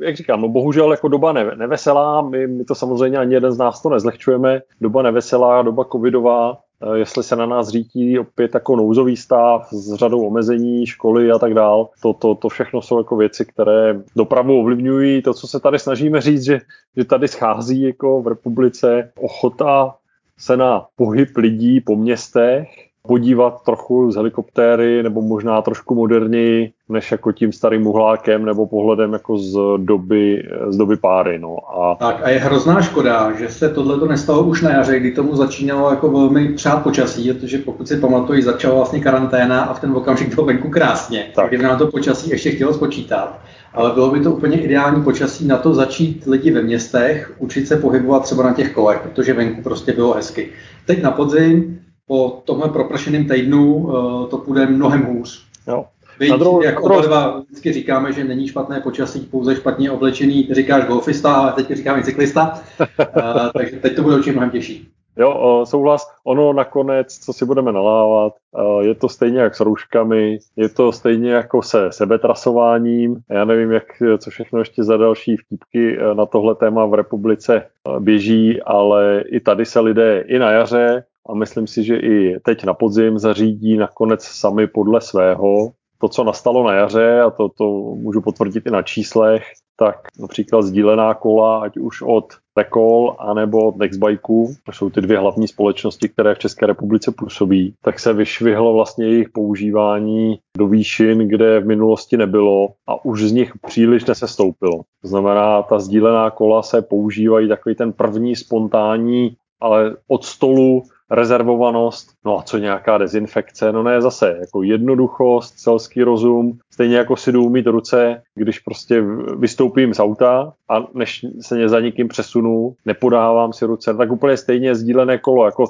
jak 0.00 0.16
říkám, 0.16 0.40
no 0.40 0.48
bohužel 0.48 0.90
jako 0.90 1.08
doba 1.08 1.32
neveselá, 1.32 2.22
my, 2.22 2.46
my 2.46 2.64
to 2.64 2.74
samozřejmě 2.74 3.18
ani 3.18 3.34
jeden 3.34 3.52
z 3.52 3.58
nás 3.58 3.82
to 3.82 3.88
nezlehčujeme, 3.88 4.60
doba 4.80 5.02
neveselá, 5.02 5.62
doba 5.62 5.84
covidová, 5.84 6.58
jestli 6.94 7.22
se 7.22 7.36
na 7.36 7.46
nás 7.46 7.68
řítí 7.68 8.18
opět 8.18 8.54
jako 8.54 8.76
nouzový 8.76 9.16
stav 9.16 9.68
s 9.72 9.94
řadou 9.94 10.26
omezení, 10.26 10.86
školy 10.86 11.30
a 11.30 11.38
tak 11.38 11.54
dál. 11.54 11.88
To, 12.02 12.12
to, 12.12 12.34
to 12.34 12.48
všechno 12.48 12.82
jsou 12.82 12.98
jako 12.98 13.16
věci, 13.16 13.44
které 13.44 14.02
dopravu 14.16 14.60
ovlivňují. 14.60 15.22
To, 15.22 15.34
co 15.34 15.46
se 15.46 15.60
tady 15.60 15.78
snažíme 15.78 16.20
říct, 16.20 16.42
že, 16.42 16.60
že 16.96 17.04
tady 17.04 17.28
schází 17.28 17.82
jako 17.82 18.22
v 18.22 18.28
republice 18.28 19.12
ochota 19.20 19.94
se 20.38 20.56
na 20.56 20.86
pohyb 20.96 21.36
lidí 21.36 21.80
po 21.80 21.96
městech 21.96 22.68
podívat 23.06 23.62
trochu 23.64 24.10
z 24.10 24.16
helikoptéry 24.16 25.02
nebo 25.02 25.22
možná 25.22 25.62
trošku 25.62 25.94
moderněji 25.94 26.72
než 26.88 27.12
jako 27.12 27.32
tím 27.32 27.52
starým 27.52 27.86
uhlákem 27.86 28.44
nebo 28.44 28.66
pohledem 28.66 29.12
jako 29.12 29.38
z 29.38 29.58
doby, 29.76 30.42
z 30.68 30.76
doby 30.76 30.96
páry. 30.96 31.38
No. 31.38 31.56
A... 31.76 31.94
Tak 31.94 32.20
a 32.22 32.28
je 32.28 32.38
hrozná 32.38 32.82
škoda, 32.82 33.32
že 33.38 33.48
se 33.48 33.68
tohle 33.68 33.98
to 33.98 34.06
nestalo 34.06 34.42
už 34.42 34.62
na 34.62 34.70
jaře, 34.70 35.00
kdy 35.00 35.10
tomu 35.10 35.36
začínalo 35.36 35.90
jako 35.90 36.08
velmi 36.08 36.48
přát 36.48 36.82
počasí, 36.82 37.32
protože 37.32 37.58
pokud 37.58 37.88
si 37.88 37.96
pamatuju, 37.96 38.42
začala 38.42 38.74
vlastně 38.74 39.00
karanténa 39.00 39.62
a 39.62 39.74
v 39.74 39.80
ten 39.80 39.92
okamžik 39.92 40.34
bylo 40.34 40.46
venku 40.46 40.68
krásně, 40.68 41.26
tak. 41.34 41.48
kdyby 41.48 41.62
nám 41.62 41.78
to 41.78 41.86
počasí 41.86 42.30
ještě 42.30 42.50
chtělo 42.50 42.74
spočítat. 42.74 43.38
Ale 43.74 43.90
bylo 43.90 44.10
by 44.10 44.20
to 44.20 44.32
úplně 44.32 44.60
ideální 44.60 45.04
počasí 45.04 45.46
na 45.46 45.56
to 45.56 45.74
začít 45.74 46.26
lidi 46.26 46.50
ve 46.50 46.62
městech, 46.62 47.34
učit 47.38 47.68
se 47.68 47.76
pohybovat 47.76 48.22
třeba 48.22 48.42
na 48.42 48.52
těch 48.52 48.72
kolech, 48.72 49.00
protože 49.02 49.32
venku 49.32 49.62
prostě 49.62 49.92
bylo 49.92 50.14
hezky. 50.14 50.48
Teď 50.86 51.02
na 51.02 51.10
podzim 51.10 51.78
po 52.12 52.42
tomhle 52.44 52.68
propršeném 52.68 53.28
týdnu 53.28 53.74
uh, 53.74 54.26
to 54.26 54.38
půjde 54.38 54.66
mnohem 54.66 55.02
hůř. 55.02 55.46
Jo. 55.68 55.84
Byť, 56.18 56.30
na 56.30 56.36
druhou, 56.36 56.62
jak 56.62 56.80
oba 56.80 57.00
dva 57.00 57.40
vždycky 57.40 57.72
říkáme, 57.72 58.12
že 58.12 58.24
není 58.24 58.48
špatné 58.48 58.80
počasí, 58.80 59.20
pouze 59.20 59.56
špatně 59.56 59.90
oblečený, 59.90 60.44
ty 60.44 60.54
říkáš 60.54 60.84
golfista, 60.84 61.34
ale 61.34 61.52
teď 61.52 61.70
říkáme 61.70 62.02
cyklista, 62.02 62.60
uh, 62.80 63.50
takže 63.56 63.76
teď 63.76 63.96
to 63.96 64.02
bude 64.02 64.14
určitě 64.16 64.32
mnohem 64.32 64.50
těžší. 64.50 64.88
Jo, 65.16 65.64
souhlas. 65.68 66.10
Ono 66.24 66.52
nakonec, 66.52 67.18
co 67.18 67.32
si 67.32 67.44
budeme 67.44 67.72
nalávat, 67.72 68.32
je 68.80 68.94
to 68.94 69.08
stejně 69.08 69.40
jak 69.40 69.54
s 69.54 69.60
rouškami, 69.60 70.38
je 70.56 70.68
to 70.68 70.92
stejně 70.92 71.30
jako 71.30 71.62
se 71.62 71.92
sebetrasováním. 71.92 73.16
Já 73.30 73.44
nevím, 73.44 73.72
jak, 73.72 73.84
co 74.18 74.30
všechno 74.30 74.58
ještě 74.58 74.84
za 74.84 74.96
další 74.96 75.36
vtipky 75.36 75.98
na 76.14 76.26
tohle 76.26 76.54
téma 76.54 76.86
v 76.86 76.94
republice 76.94 77.66
běží, 77.98 78.62
ale 78.62 79.24
i 79.26 79.40
tady 79.40 79.64
se 79.64 79.80
lidé 79.80 80.24
i 80.26 80.38
na 80.38 80.50
jaře 80.50 81.04
a 81.28 81.34
myslím 81.34 81.66
si, 81.66 81.84
že 81.84 81.96
i 81.96 82.40
teď 82.40 82.64
na 82.64 82.74
podzim 82.74 83.18
zařídí 83.18 83.76
nakonec 83.76 84.24
sami 84.24 84.66
podle 84.66 85.00
svého. 85.00 85.72
To, 85.98 86.08
co 86.08 86.24
nastalo 86.24 86.66
na 86.66 86.74
jaře, 86.74 87.20
a 87.20 87.30
to, 87.30 87.48
to 87.48 87.64
můžu 87.94 88.20
potvrdit 88.20 88.66
i 88.66 88.70
na 88.70 88.82
číslech, 88.82 89.42
tak 89.76 89.96
například 90.20 90.62
sdílená 90.62 91.14
kola, 91.14 91.62
ať 91.62 91.76
už 91.76 92.02
od 92.02 92.24
Recall 92.56 93.16
anebo 93.18 93.68
od 93.68 93.76
Nextbikeu, 93.76 94.54
to 94.66 94.72
jsou 94.72 94.90
ty 94.90 95.00
dvě 95.00 95.18
hlavní 95.18 95.48
společnosti, 95.48 96.08
které 96.08 96.34
v 96.34 96.38
České 96.38 96.66
republice 96.66 97.12
působí, 97.18 97.74
tak 97.84 98.00
se 98.00 98.12
vyšvihlo 98.12 98.72
vlastně 98.72 99.06
jejich 99.06 99.28
používání 99.30 100.38
do 100.58 100.66
výšin, 100.66 101.28
kde 101.28 101.60
v 101.60 101.66
minulosti 101.66 102.16
nebylo 102.16 102.68
a 102.88 103.04
už 103.04 103.22
z 103.22 103.32
nich 103.32 103.52
příliš 103.66 104.04
nesestoupilo. 104.04 104.80
To 105.02 105.08
znamená, 105.08 105.62
ta 105.62 105.78
sdílená 105.78 106.30
kola 106.30 106.62
se 106.62 106.82
používají 106.82 107.48
takový 107.48 107.74
ten 107.74 107.92
první 107.92 108.36
spontánní 108.36 109.36
ale 109.62 109.96
od 110.08 110.24
stolu 110.24 110.82
rezervovanost, 111.12 112.08
no 112.24 112.38
a 112.38 112.42
co 112.42 112.58
nějaká 112.58 112.98
dezinfekce, 112.98 113.72
no 113.72 113.82
ne 113.82 114.02
zase, 114.02 114.36
jako 114.40 114.62
jednoduchost, 114.62 115.58
selský 115.58 116.02
rozum, 116.02 116.58
stejně 116.70 116.96
jako 116.96 117.16
si 117.16 117.32
jdu 117.32 117.44
umít 117.44 117.66
ruce, 117.66 118.22
když 118.34 118.58
prostě 118.58 119.02
vystoupím 119.38 119.94
z 119.94 120.00
auta 120.00 120.52
a 120.68 120.86
než 120.94 121.26
se 121.40 121.68
za 121.68 121.80
nikým 121.80 122.08
přesunu, 122.08 122.74
nepodávám 122.86 123.52
si 123.52 123.64
ruce, 123.64 123.94
tak 123.94 124.12
úplně 124.12 124.36
stejně 124.36 124.74
sdílené 124.74 125.18
kolo, 125.18 125.44
jako 125.44 125.64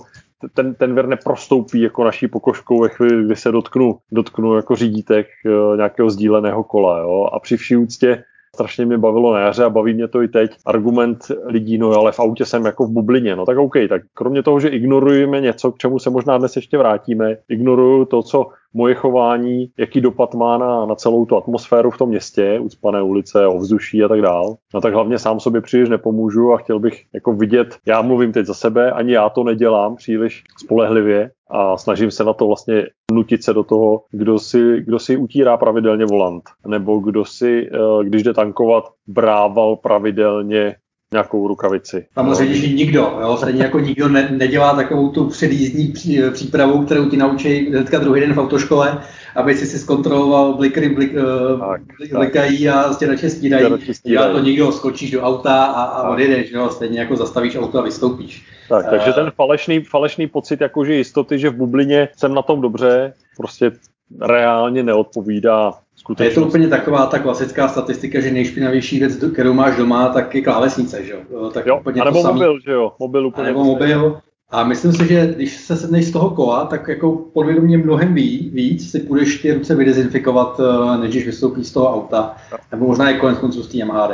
ten, 0.54 0.74
ten 0.74 0.94
ver 0.94 1.06
neprostoupí 1.06 1.80
jako 1.80 2.04
naší 2.04 2.28
pokožkou 2.28 2.80
ve 2.80 2.88
chvíli, 2.88 3.24
kdy 3.24 3.36
se 3.36 3.52
dotknu, 3.52 3.98
dotknu 4.12 4.56
jako 4.56 4.76
řídítek 4.76 5.26
eh, 5.46 5.76
nějakého 5.76 6.10
sdíleného 6.10 6.64
kola. 6.64 6.98
Jo? 6.98 7.28
A 7.32 7.40
při 7.40 7.56
vší 7.56 7.76
úctě 7.76 8.24
strašně 8.56 8.86
mě 8.86 8.98
bavilo 8.98 9.34
na 9.34 9.40
jaře 9.40 9.64
a 9.64 9.70
baví 9.70 9.94
mě 9.94 10.08
to 10.08 10.22
i 10.22 10.28
teď. 10.28 10.50
Argument 10.66 11.18
lidí, 11.44 11.78
no 11.78 11.92
ale 11.92 12.12
v 12.12 12.20
autě 12.20 12.44
jsem 12.44 12.64
jako 12.64 12.86
v 12.86 12.90
bublině, 12.90 13.36
no 13.36 13.46
tak 13.46 13.58
OK, 13.58 13.74
tak 13.88 14.02
kromě 14.14 14.42
toho, 14.42 14.60
že 14.60 14.68
ignorujeme 14.68 15.40
něco, 15.40 15.72
k 15.72 15.78
čemu 15.78 15.98
se 15.98 16.10
možná 16.10 16.38
dnes 16.38 16.56
ještě 16.56 16.78
vrátíme, 16.78 17.36
ignoruju 17.48 18.04
to, 18.04 18.22
co 18.22 18.46
moje 18.74 18.94
chování, 18.94 19.70
jaký 19.78 20.00
dopad 20.00 20.34
má 20.34 20.58
na, 20.58 20.86
na 20.86 20.94
celou 20.94 21.26
tu 21.26 21.36
atmosféru 21.36 21.90
v 21.90 21.98
tom 21.98 22.08
městě, 22.08 22.60
ucpané 22.60 23.02
ulice, 23.02 23.46
ovzduší 23.46 24.04
a 24.04 24.08
tak 24.08 24.20
dál. 24.20 24.56
No 24.74 24.80
tak 24.80 24.94
hlavně 24.94 25.18
sám 25.18 25.40
sobě 25.40 25.60
příliš 25.60 25.88
nepomůžu 25.88 26.52
a 26.52 26.56
chtěl 26.56 26.78
bych 26.78 27.02
jako 27.14 27.32
vidět, 27.32 27.76
já 27.86 28.02
mluvím 28.02 28.32
teď 28.32 28.46
za 28.46 28.54
sebe, 28.54 28.90
ani 28.90 29.12
já 29.12 29.28
to 29.28 29.44
nedělám 29.44 29.96
příliš 29.96 30.42
spolehlivě, 30.58 31.30
a 31.54 31.76
snažím 31.76 32.10
se 32.10 32.24
na 32.24 32.32
to 32.32 32.46
vlastně 32.46 32.86
nutit 33.12 33.44
se 33.44 33.52
do 33.52 33.64
toho, 33.64 34.02
kdo 34.10 34.38
si, 34.38 34.80
kdo 34.80 34.98
si 34.98 35.16
utírá 35.16 35.56
pravidelně 35.56 36.04
volant, 36.04 36.42
nebo 36.66 36.98
kdo 36.98 37.24
si, 37.24 37.70
eh, 37.72 38.04
když 38.04 38.22
jde 38.22 38.34
tankovat, 38.34 38.84
brával 39.06 39.76
pravidelně 39.76 40.76
nějakou 41.12 41.48
rukavici. 41.48 42.06
Samozřejmě, 42.14 42.54
že 42.54 42.68
nikdo, 42.68 43.18
jo, 43.20 43.36
stejně 43.36 43.62
jako 43.62 43.80
nikdo 43.80 44.08
ne, 44.08 44.28
nedělá 44.30 44.76
takovou 44.76 45.08
tu 45.08 45.28
předjízdní 45.28 45.88
pří, 45.88 46.20
přípravu, 46.32 46.84
kterou 46.84 47.08
ti 47.08 47.16
naučí 47.16 47.70
hnedka 47.70 47.98
druhý 47.98 48.20
den 48.20 48.34
v 48.34 48.38
autoškole, 48.38 49.02
aby 49.36 49.54
si 49.54 49.66
si 49.66 49.78
zkontroloval 49.78 50.54
blikry 50.54 50.88
blik, 50.88 51.12
eh, 51.14 51.58
tak, 51.58 51.80
blik, 51.98 52.12
blikají 52.12 52.68
a 52.68 52.92
stěrače 52.92 53.30
stírají. 53.30 53.66
Dělá 54.04 54.28
to 54.32 54.38
nikdo, 54.38 54.72
skočíš 54.72 55.10
do 55.10 55.22
auta 55.22 55.64
a, 55.64 55.82
a 55.82 56.10
odjedeš, 56.10 56.50
jo, 56.50 56.68
stejně 56.70 57.00
jako 57.00 57.16
zastavíš 57.16 57.56
auto 57.56 57.78
a 57.78 57.82
vystoupíš. 57.82 58.46
Tak, 58.68 58.90
takže 58.90 59.10
eh, 59.10 59.12
ten 59.12 59.30
falešný, 59.30 59.80
falešný 59.80 60.26
pocit 60.26 60.60
jakože 60.60 60.94
jistoty, 60.94 61.38
že 61.38 61.50
v 61.50 61.56
bublině 61.56 62.08
jsem 62.16 62.34
na 62.34 62.42
tom 62.42 62.60
dobře, 62.60 63.12
prostě 63.36 63.72
reálně 64.20 64.82
neodpovídá 64.82 65.74
je 66.20 66.30
to 66.30 66.46
úplně 66.46 66.68
taková 66.68 67.06
ta 67.06 67.18
klasická 67.18 67.68
statistika, 67.68 68.20
že 68.20 68.30
nejšpinavější 68.30 68.98
věc, 68.98 69.24
kterou 69.32 69.52
máš 69.52 69.76
doma, 69.76 70.08
tak 70.08 70.34
je 70.34 70.42
klávesnice, 70.42 71.04
že 71.04 71.12
jo? 71.12 71.50
Tak 71.50 71.66
jo, 71.66 71.78
úplně 71.80 72.04
nebo 72.04 72.22
to 72.22 72.32
mobil, 72.32 72.60
že 72.60 72.72
jo? 72.72 72.92
Mobil 72.98 73.26
úplně. 73.26 73.44
A 73.44 73.46
nebo 73.46 73.64
mobil. 73.64 74.20
A 74.50 74.64
myslím 74.64 74.92
si, 74.92 75.08
že 75.08 75.26
když 75.26 75.56
se 75.56 75.76
sedneš 75.76 76.04
z 76.06 76.12
toho 76.12 76.30
kola, 76.30 76.64
tak 76.64 76.88
jako 76.88 77.12
podvědomě 77.12 77.78
mnohem 77.78 78.14
ví, 78.14 78.50
víc 78.54 78.90
si 78.90 79.00
půjdeš 79.00 79.38
ty 79.38 79.54
ruce 79.54 79.74
vydezinfikovat, 79.74 80.60
eh, 80.60 80.98
než 80.98 81.10
když 81.10 81.26
vystoupíš 81.26 81.66
z 81.66 81.72
toho 81.72 81.94
auta. 81.94 82.36
Jo. 82.52 82.58
Nebo 82.72 82.86
možná 82.86 83.10
i 83.10 83.18
konec 83.18 83.38
konců 83.38 83.62
z 83.62 83.68
té 83.68 83.84
MHD. 83.84 84.10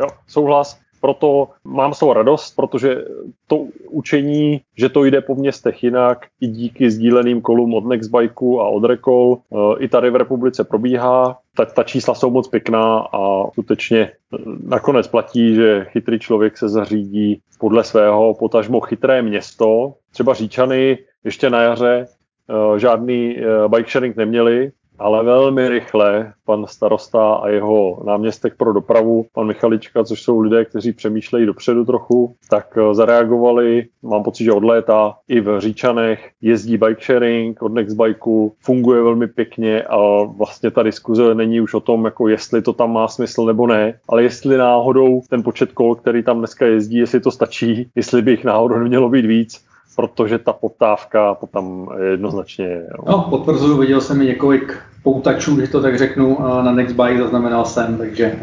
Jo, 0.00 0.06
souhlas 0.26 0.85
proto 1.06 1.48
mám 1.64 1.92
toho 2.00 2.12
radost, 2.12 2.56
protože 2.56 3.04
to 3.46 3.66
učení, 3.90 4.60
že 4.76 4.88
to 4.88 5.04
jde 5.04 5.20
po 5.20 5.34
městech 5.34 5.84
jinak, 5.84 6.26
i 6.40 6.46
díky 6.46 6.90
sdíleným 6.90 7.40
kolům 7.40 7.74
od 7.74 7.86
Nextbikeu 7.86 8.60
a 8.60 8.68
od 8.68 8.84
Recall, 8.84 9.38
eh, 9.38 9.56
i 9.78 9.88
tady 9.88 10.10
v 10.10 10.16
republice 10.16 10.64
probíhá. 10.64 11.38
Ta, 11.56 11.64
ta 11.64 11.82
čísla 11.82 12.14
jsou 12.14 12.30
moc 12.30 12.48
pěkná 12.48 12.98
a 12.98 13.50
skutečně 13.50 14.00
eh, 14.00 14.38
nakonec 14.66 15.06
platí, 15.06 15.54
že 15.54 15.84
chytrý 15.84 16.18
člověk 16.18 16.58
se 16.58 16.68
zařídí 16.68 17.40
podle 17.60 17.84
svého 17.84 18.34
potažmo 18.34 18.80
chytré 18.80 19.22
město. 19.22 19.94
Třeba 20.10 20.34
Říčany 20.34 20.98
ještě 21.24 21.50
na 21.50 21.62
jaře 21.62 22.06
eh, 22.06 22.78
žádný 22.78 23.36
bike 23.68 23.90
sharing 23.90 24.16
neměli, 24.16 24.72
ale 24.98 25.24
velmi 25.24 25.68
rychle 25.68 26.32
pan 26.44 26.66
starosta 26.66 27.34
a 27.34 27.48
jeho 27.48 28.02
náměstek 28.06 28.56
pro 28.56 28.72
dopravu, 28.72 29.26
pan 29.32 29.46
Michalička, 29.46 30.04
což 30.04 30.22
jsou 30.22 30.40
lidé, 30.40 30.64
kteří 30.64 30.92
přemýšlejí 30.92 31.46
dopředu 31.46 31.84
trochu, 31.84 32.34
tak 32.50 32.78
eh, 32.78 32.94
zareagovali, 32.94 33.86
mám 34.02 34.22
pocit, 34.22 34.44
že 34.44 34.52
od 34.52 34.64
léta 34.64 35.14
i 35.28 35.40
v 35.40 35.60
Říčanech 35.60 36.30
jezdí 36.42 36.76
bike 36.76 37.04
sharing 37.04 37.62
od 37.62 37.72
Nextbikeu, 37.72 38.52
funguje 38.60 39.02
velmi 39.02 39.26
pěkně 39.26 39.82
a 39.82 40.22
vlastně 40.22 40.70
ta 40.70 40.82
diskuze 40.82 41.34
není 41.34 41.60
už 41.60 41.74
o 41.74 41.80
tom, 41.80 42.04
jako 42.04 42.28
jestli 42.28 42.62
to 42.62 42.72
tam 42.72 42.92
má 42.92 43.08
smysl 43.08 43.46
nebo 43.46 43.66
ne, 43.66 43.98
ale 44.08 44.22
jestli 44.22 44.56
náhodou 44.56 45.22
ten 45.30 45.42
počet 45.42 45.72
kol, 45.72 45.94
který 45.94 46.22
tam 46.22 46.38
dneska 46.38 46.66
jezdí, 46.66 46.96
jestli 46.96 47.20
to 47.20 47.30
stačí, 47.30 47.88
jestli 47.94 48.22
by 48.22 48.30
jich 48.30 48.44
náhodou 48.44 48.78
nemělo 48.78 49.08
být 49.08 49.26
víc, 49.26 49.66
protože 49.96 50.38
ta 50.38 50.52
poptávka 50.52 51.36
tam 51.52 51.88
jednoznačně... 52.10 52.82
No, 53.06 53.26
potvrzuju, 53.30 53.78
viděl 53.78 54.00
jsem 54.00 54.22
i 54.22 54.26
několik 54.26 54.78
poutačů, 55.02 55.60
že 55.60 55.68
to 55.68 55.82
tak 55.82 55.98
řeknu, 55.98 56.38
na 56.40 56.72
Nextbike 56.72 57.18
zaznamenal 57.18 57.64
jsem, 57.64 57.98
takže 57.98 58.38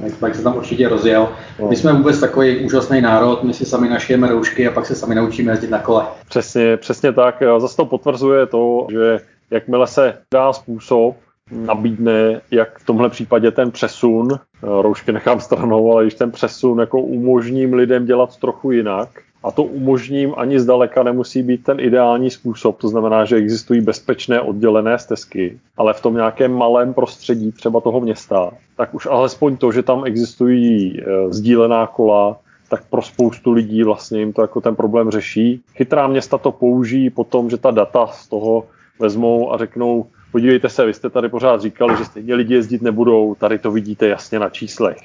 Nextbike 0.00 0.34
se 0.34 0.42
tam 0.42 0.56
určitě 0.56 0.88
rozjel. 0.88 1.28
No. 1.60 1.68
My 1.68 1.76
jsme 1.76 1.92
vůbec 1.92 2.20
takový 2.20 2.64
úžasný 2.64 3.00
národ, 3.00 3.42
my 3.42 3.54
si 3.54 3.64
sami 3.64 3.88
našijeme 3.88 4.28
roušky 4.28 4.68
a 4.68 4.70
pak 4.70 4.86
se 4.86 4.94
sami 4.94 5.14
naučíme 5.14 5.52
jezdit 5.52 5.70
na 5.70 5.78
kole. 5.78 6.04
Přesně, 6.28 6.76
přesně 6.76 7.12
tak. 7.12 7.42
Zase 7.58 7.76
to 7.76 7.84
potvrzuje 7.84 8.46
to, 8.46 8.86
že 8.90 9.18
jakmile 9.50 9.86
se 9.86 10.14
dá 10.32 10.52
způsob, 10.52 11.16
nabídne, 11.50 12.40
jak 12.50 12.78
v 12.78 12.86
tomhle 12.86 13.08
případě 13.08 13.50
ten 13.50 13.70
přesun, 13.70 14.28
roušky 14.62 15.12
nechám 15.12 15.40
stranou, 15.40 15.92
ale 15.92 16.04
když 16.04 16.14
ten 16.14 16.30
přesun 16.30 16.78
jako 16.78 17.00
umožním 17.00 17.74
lidem 17.74 18.06
dělat 18.06 18.36
trochu 18.36 18.70
jinak, 18.70 19.08
a 19.44 19.50
to 19.50 19.62
umožním 19.62 20.34
ani 20.36 20.60
zdaleka 20.60 21.02
nemusí 21.02 21.42
být 21.42 21.64
ten 21.64 21.80
ideální 21.80 22.30
způsob, 22.30 22.78
to 22.78 22.88
znamená, 22.88 23.24
že 23.24 23.36
existují 23.36 23.80
bezpečné 23.80 24.40
oddělené 24.40 24.98
stezky, 24.98 25.58
ale 25.76 25.94
v 25.94 26.02
tom 26.02 26.14
nějakém 26.14 26.52
malém 26.52 26.94
prostředí 26.94 27.52
třeba 27.52 27.80
toho 27.80 28.00
města, 28.00 28.50
tak 28.76 28.94
už 28.94 29.06
alespoň 29.06 29.56
to, 29.56 29.72
že 29.72 29.82
tam 29.82 30.04
existují 30.04 31.00
e, 31.00 31.32
sdílená 31.32 31.86
kola, 31.86 32.36
tak 32.68 32.84
pro 32.90 33.02
spoustu 33.02 33.52
lidí 33.52 33.82
vlastně 33.82 34.18
jim 34.20 34.32
to 34.32 34.42
jako 34.42 34.60
ten 34.60 34.76
problém 34.76 35.10
řeší. 35.10 35.62
Chytrá 35.74 36.06
města 36.06 36.38
to 36.38 36.52
použijí 36.52 37.10
potom, 37.10 37.50
že 37.50 37.56
ta 37.56 37.70
data 37.70 38.06
z 38.06 38.28
toho 38.28 38.64
vezmou 39.00 39.52
a 39.52 39.58
řeknou, 39.58 40.06
podívejte 40.32 40.68
se, 40.68 40.86
vy 40.86 40.94
jste 40.94 41.10
tady 41.10 41.28
pořád 41.28 41.60
říkali, 41.60 41.96
že 41.96 42.04
stejně 42.04 42.34
lidi 42.34 42.54
jezdit 42.54 42.82
nebudou, 42.82 43.34
tady 43.34 43.58
to 43.58 43.70
vidíte 43.70 44.08
jasně 44.08 44.38
na 44.38 44.48
číslech 44.48 44.98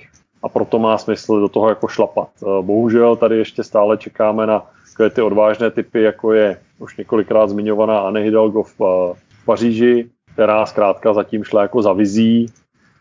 a 0.43 0.49
proto 0.49 0.79
má 0.79 0.97
smysl 0.97 1.39
do 1.39 1.49
toho 1.49 1.69
jako 1.69 1.87
šlapat. 1.87 2.29
Eh, 2.43 2.61
bohužel 2.61 3.15
tady 3.15 3.37
ještě 3.37 3.63
stále 3.63 3.97
čekáme 3.97 4.45
na 4.47 4.65
ty 5.13 5.21
odvážné 5.21 5.71
typy, 5.71 6.01
jako 6.01 6.33
je 6.33 6.59
už 6.79 6.97
několikrát 6.97 7.49
zmiňovaná 7.49 7.99
Anne 7.99 8.19
Hidalgo 8.19 8.63
v 8.63 8.81
eh, 8.81 9.19
Paříži, 9.45 10.09
která 10.33 10.65
zkrátka 10.65 11.13
zatím 11.13 11.43
šla 11.43 11.61
jako 11.61 11.81
za 11.81 11.93
vizí, 11.93 12.45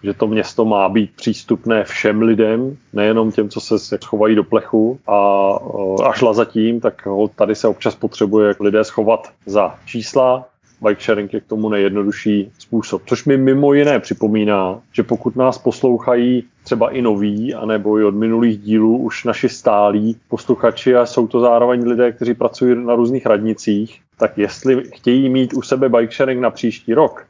že 0.03 0.15
to 0.15 0.27
město 0.27 0.65
má 0.65 0.89
být 0.89 1.11
přístupné 1.17 1.85
všem 1.85 2.23
lidem, 2.23 2.77
nejenom 2.93 3.33
těm, 3.33 3.49
co 3.49 3.61
se 3.61 3.99
schovají 4.03 4.37
do 4.37 4.45
plechu 4.45 4.99
a, 5.07 5.49
eh, 6.01 6.05
a 6.05 6.13
šla 6.13 6.33
zatím, 6.33 6.81
tak 6.81 7.09
tady 7.37 7.55
se 7.55 7.69
občas 7.69 7.95
potřebuje 7.95 8.55
lidé 8.61 8.85
schovat 8.85 9.29
za 9.47 9.75
čísla, 9.87 10.45
bike 10.83 11.03
sharing 11.03 11.35
je 11.35 11.41
k 11.41 11.47
tomu 11.47 11.69
nejjednodušší 11.69 12.53
způsob. 12.59 13.03
Což 13.07 13.25
mi 13.25 13.37
mimo 13.37 13.73
jiné 13.73 14.01
připomíná, 14.01 14.81
že 14.93 15.03
pokud 15.03 15.37
nás 15.37 15.59
poslouchají 15.59 16.45
třeba 16.65 16.91
i 16.91 17.03
noví, 17.03 17.55
anebo 17.55 17.99
i 17.99 18.05
od 18.05 18.15
minulých 18.15 18.59
dílů 18.59 18.99
už 18.99 19.25
naši 19.25 19.49
stálí 19.49 20.17
posluchači 20.29 20.97
a 20.97 21.07
jsou 21.07 21.27
to 21.27 21.41
zároveň 21.41 21.89
lidé, 21.89 22.13
kteří 22.13 22.35
pracují 22.35 22.85
na 22.85 22.95
různých 22.95 23.27
radnicích, 23.27 24.01
tak 24.19 24.39
jestli 24.39 24.85
chtějí 24.95 25.29
mít 25.29 25.55
u 25.55 25.63
sebe 25.63 25.89
bike 25.89 26.15
sharing 26.15 26.41
na 26.41 26.51
příští 26.51 26.95
rok, 26.95 27.27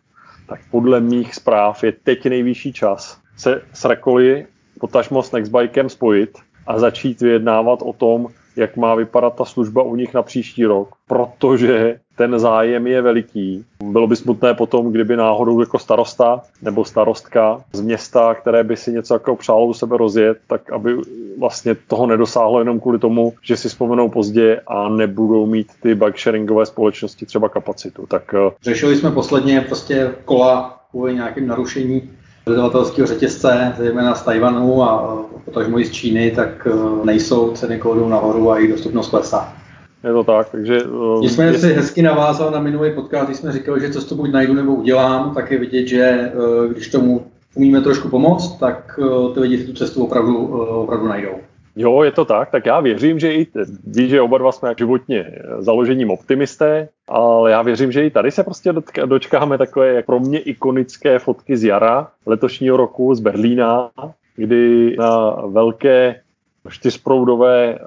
tak 0.49 0.61
podle 0.71 1.01
mých 1.01 1.35
zpráv 1.35 1.85
je 1.85 1.93
teď 1.93 2.27
nejvyšší 2.27 2.73
čas 2.73 3.19
se 3.37 3.63
s 3.73 3.85
Rekoli, 3.85 4.47
potažmo 4.81 5.23
s 5.23 5.33
Nextbikem 5.33 5.89
spojit 5.89 6.39
a 6.67 6.79
začít 6.79 7.21
vyjednávat 7.21 7.83
o 7.83 7.93
tom, 7.93 8.29
jak 8.57 8.77
má 8.77 8.95
vypadat 8.95 9.37
ta 9.37 9.45
služba 9.45 9.83
u 9.83 9.97
nich 9.97 10.15
na 10.15 10.23
příští 10.23 10.65
rok, 10.65 10.89
protože 11.09 12.01
ten 12.17 12.39
zájem 12.39 12.87
je 12.87 13.03
veliký. 13.03 13.65
Bylo 13.85 14.07
by 14.07 14.17
smutné 14.17 14.55
potom, 14.55 14.93
kdyby 14.93 15.17
náhodou 15.17 15.61
jako 15.61 15.79
starosta 15.79 16.41
nebo 16.63 16.85
starostka 16.85 17.61
z 17.73 17.81
města, 17.81 18.35
které 18.35 18.65
by 18.65 18.77
si 18.77 18.93
něco 18.93 19.15
jako 19.15 19.37
přálo 19.37 19.67
u 19.67 19.75
sebe 19.75 19.97
rozjet, 19.97 20.39
tak 20.47 20.73
aby 20.73 20.97
vlastně 21.39 21.75
toho 21.75 22.07
nedosáhlo 22.07 22.59
jenom 22.59 22.81
kvůli 22.81 22.99
tomu, 22.99 23.33
že 23.43 23.57
si 23.57 23.69
vzpomenou 23.69 24.09
pozdě 24.09 24.61
a 24.67 24.89
nebudou 24.89 25.47
mít 25.47 25.67
ty 25.83 25.95
bike 25.95 26.19
sharingové 26.19 26.67
společnosti 26.67 27.27
třeba 27.27 27.49
kapacitu. 27.49 28.07
Tak... 28.07 28.35
Eh, 28.35 28.51
Řešili 28.63 28.97
jsme 28.97 29.11
posledně 29.11 29.61
prostě 29.61 30.15
kola 30.25 30.81
kvůli 30.91 31.15
nějakým 31.15 31.47
narušení 31.47 32.11
dodavatelského 32.47 33.07
řetězce, 33.07 33.75
zejména 33.79 34.15
z 34.15 34.23
Tajvanu 34.23 34.83
a 34.83 35.19
potažmo 35.45 35.79
i 35.79 35.85
z 35.85 35.91
Číny, 35.91 36.31
tak 36.31 36.69
eh, 36.71 37.07
nejsou 37.07 37.51
ceny 37.51 37.79
kódů 37.79 38.09
nahoru 38.09 38.51
a 38.51 38.57
jejich 38.57 38.73
dostupnost 38.73 39.09
klesá. 39.09 39.62
Je 40.05 40.13
to 40.13 40.25
tak, 40.25 40.51
takže... 40.51 40.85
Uh, 40.85 41.27
jsme 41.27 41.45
jestli... 41.45 41.69
si 41.69 41.75
hezky 41.75 42.03
navázal 42.03 42.51
na 42.51 42.61
minulý 42.61 42.91
podcast, 42.95 43.27
když 43.27 43.37
jsme 43.37 43.53
říkali, 43.53 43.81
že 43.81 43.91
co 43.91 44.07
to 44.07 44.15
buď 44.15 44.33
najdu 44.33 44.55
nebo 44.55 44.75
udělám, 44.75 45.35
tak 45.35 45.51
je 45.51 45.59
vidět, 45.59 45.87
že 45.87 46.33
uh, 46.35 46.73
když 46.73 46.89
tomu 46.89 47.27
umíme 47.55 47.81
trošku 47.81 48.09
pomoct, 48.09 48.59
tak 48.59 48.99
uh, 49.03 49.35
ty 49.35 49.41
lidi 49.41 49.59
si 49.59 49.65
tu 49.65 49.73
cestu 49.73 50.05
opravdu, 50.05 50.39
uh, 50.39 50.79
opravdu 50.79 51.09
najdou. 51.09 51.35
Jo, 51.77 52.03
je 52.03 52.11
to 52.11 52.25
tak, 52.25 52.51
tak 52.51 52.67
já 52.67 52.81
věřím, 52.81 53.19
že 53.19 53.35
i, 53.35 53.47
víš, 53.87 54.11
že 54.11 54.21
oba 54.21 54.39
dva 54.39 54.53
jsme 54.53 54.75
životně 54.79 55.33
založením 55.59 56.11
optimisté, 56.11 56.89
ale 57.09 57.51
já 57.51 57.63
věřím, 57.63 57.93
že 57.93 58.07
i 58.07 58.11
tady 58.11 58.31
se 58.31 58.43
prostě 58.43 58.75
dočkáme 59.07 59.59
takové 59.59 59.93
jak 59.93 60.07
pro 60.07 60.21
mě 60.21 60.39
ikonické 60.39 61.19
fotky 61.19 61.57
z 61.57 61.65
jara 61.65 62.09
letošního 62.27 62.77
roku 62.77 63.15
z 63.15 63.21
Berlína, 63.21 63.91
kdy 64.37 64.97
na 64.99 65.37
velké 65.47 66.21
čtyřproudové 66.69 67.75
eh, 67.75 67.79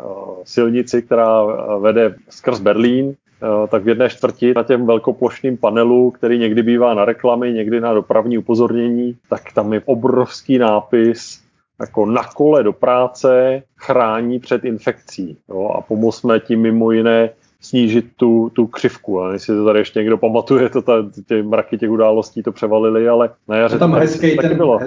silnici, 0.43 1.01
která 1.01 1.43
eh, 1.43 1.79
vede 1.79 2.15
skrz 2.29 2.59
Berlín, 2.59 3.13
eh, 3.13 3.67
tak 3.67 3.83
v 3.83 3.87
jedné 3.87 4.09
čtvrti 4.09 4.53
na 4.55 4.63
těm 4.63 4.85
velkoplošným 4.85 5.57
panelu, 5.57 6.11
který 6.11 6.39
někdy 6.39 6.63
bývá 6.63 6.93
na 6.93 7.05
reklamy, 7.05 7.53
někdy 7.53 7.81
na 7.81 7.93
dopravní 7.93 8.37
upozornění, 8.37 9.17
tak 9.29 9.53
tam 9.53 9.73
je 9.73 9.81
obrovský 9.85 10.57
nápis 10.57 11.45
jako 11.79 12.05
na 12.05 12.23
kole 12.23 12.63
do 12.63 12.73
práce 12.73 13.63
chrání 13.77 14.39
před 14.39 14.65
infekcí. 14.65 15.37
Jo, 15.49 15.67
a 15.77 15.81
pomozme 15.81 16.39
tím 16.39 16.61
mimo 16.61 16.91
jiné 16.91 17.29
snížit 17.61 18.05
tu, 18.15 18.51
tu 18.53 18.67
křivku. 18.67 19.21
A 19.21 19.33
jestli 19.33 19.55
to 19.55 19.65
tady 19.65 19.79
ještě 19.79 19.99
někdo 19.99 20.17
pamatuje, 20.17 20.69
to 20.69 20.81
ta, 20.81 20.93
ty 21.27 21.43
mraky 21.43 21.77
těch 21.77 21.89
událostí 21.89 22.43
to 22.43 22.51
převalily, 22.51 23.07
ale 23.07 23.29
na 23.47 23.57
jaře 23.57 23.79
tam 23.79 23.91
to 23.91 23.97
hezký 23.97 24.37
ten, 24.37 24.57
bylo. 24.57 24.79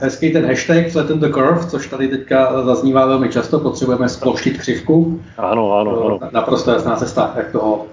Hezký 0.00 0.32
ten 0.32 0.46
hashtag 0.46 0.90
flatten 0.92 1.20
the 1.20 1.28
curve, 1.28 1.66
což 1.66 1.86
tady 1.86 2.08
teďka 2.08 2.62
zaznívá 2.62 3.06
velmi 3.06 3.32
často, 3.32 3.60
potřebujeme 3.60 4.08
sploštit 4.08 4.58
křivku. 4.58 5.20
Ano, 5.38 5.72
ano, 5.72 6.04
ano. 6.04 6.18
Naprosto 6.32 6.70
jasná 6.70 6.96
cesta, 6.96 7.32
jak 7.36 7.52
toho 7.52 7.86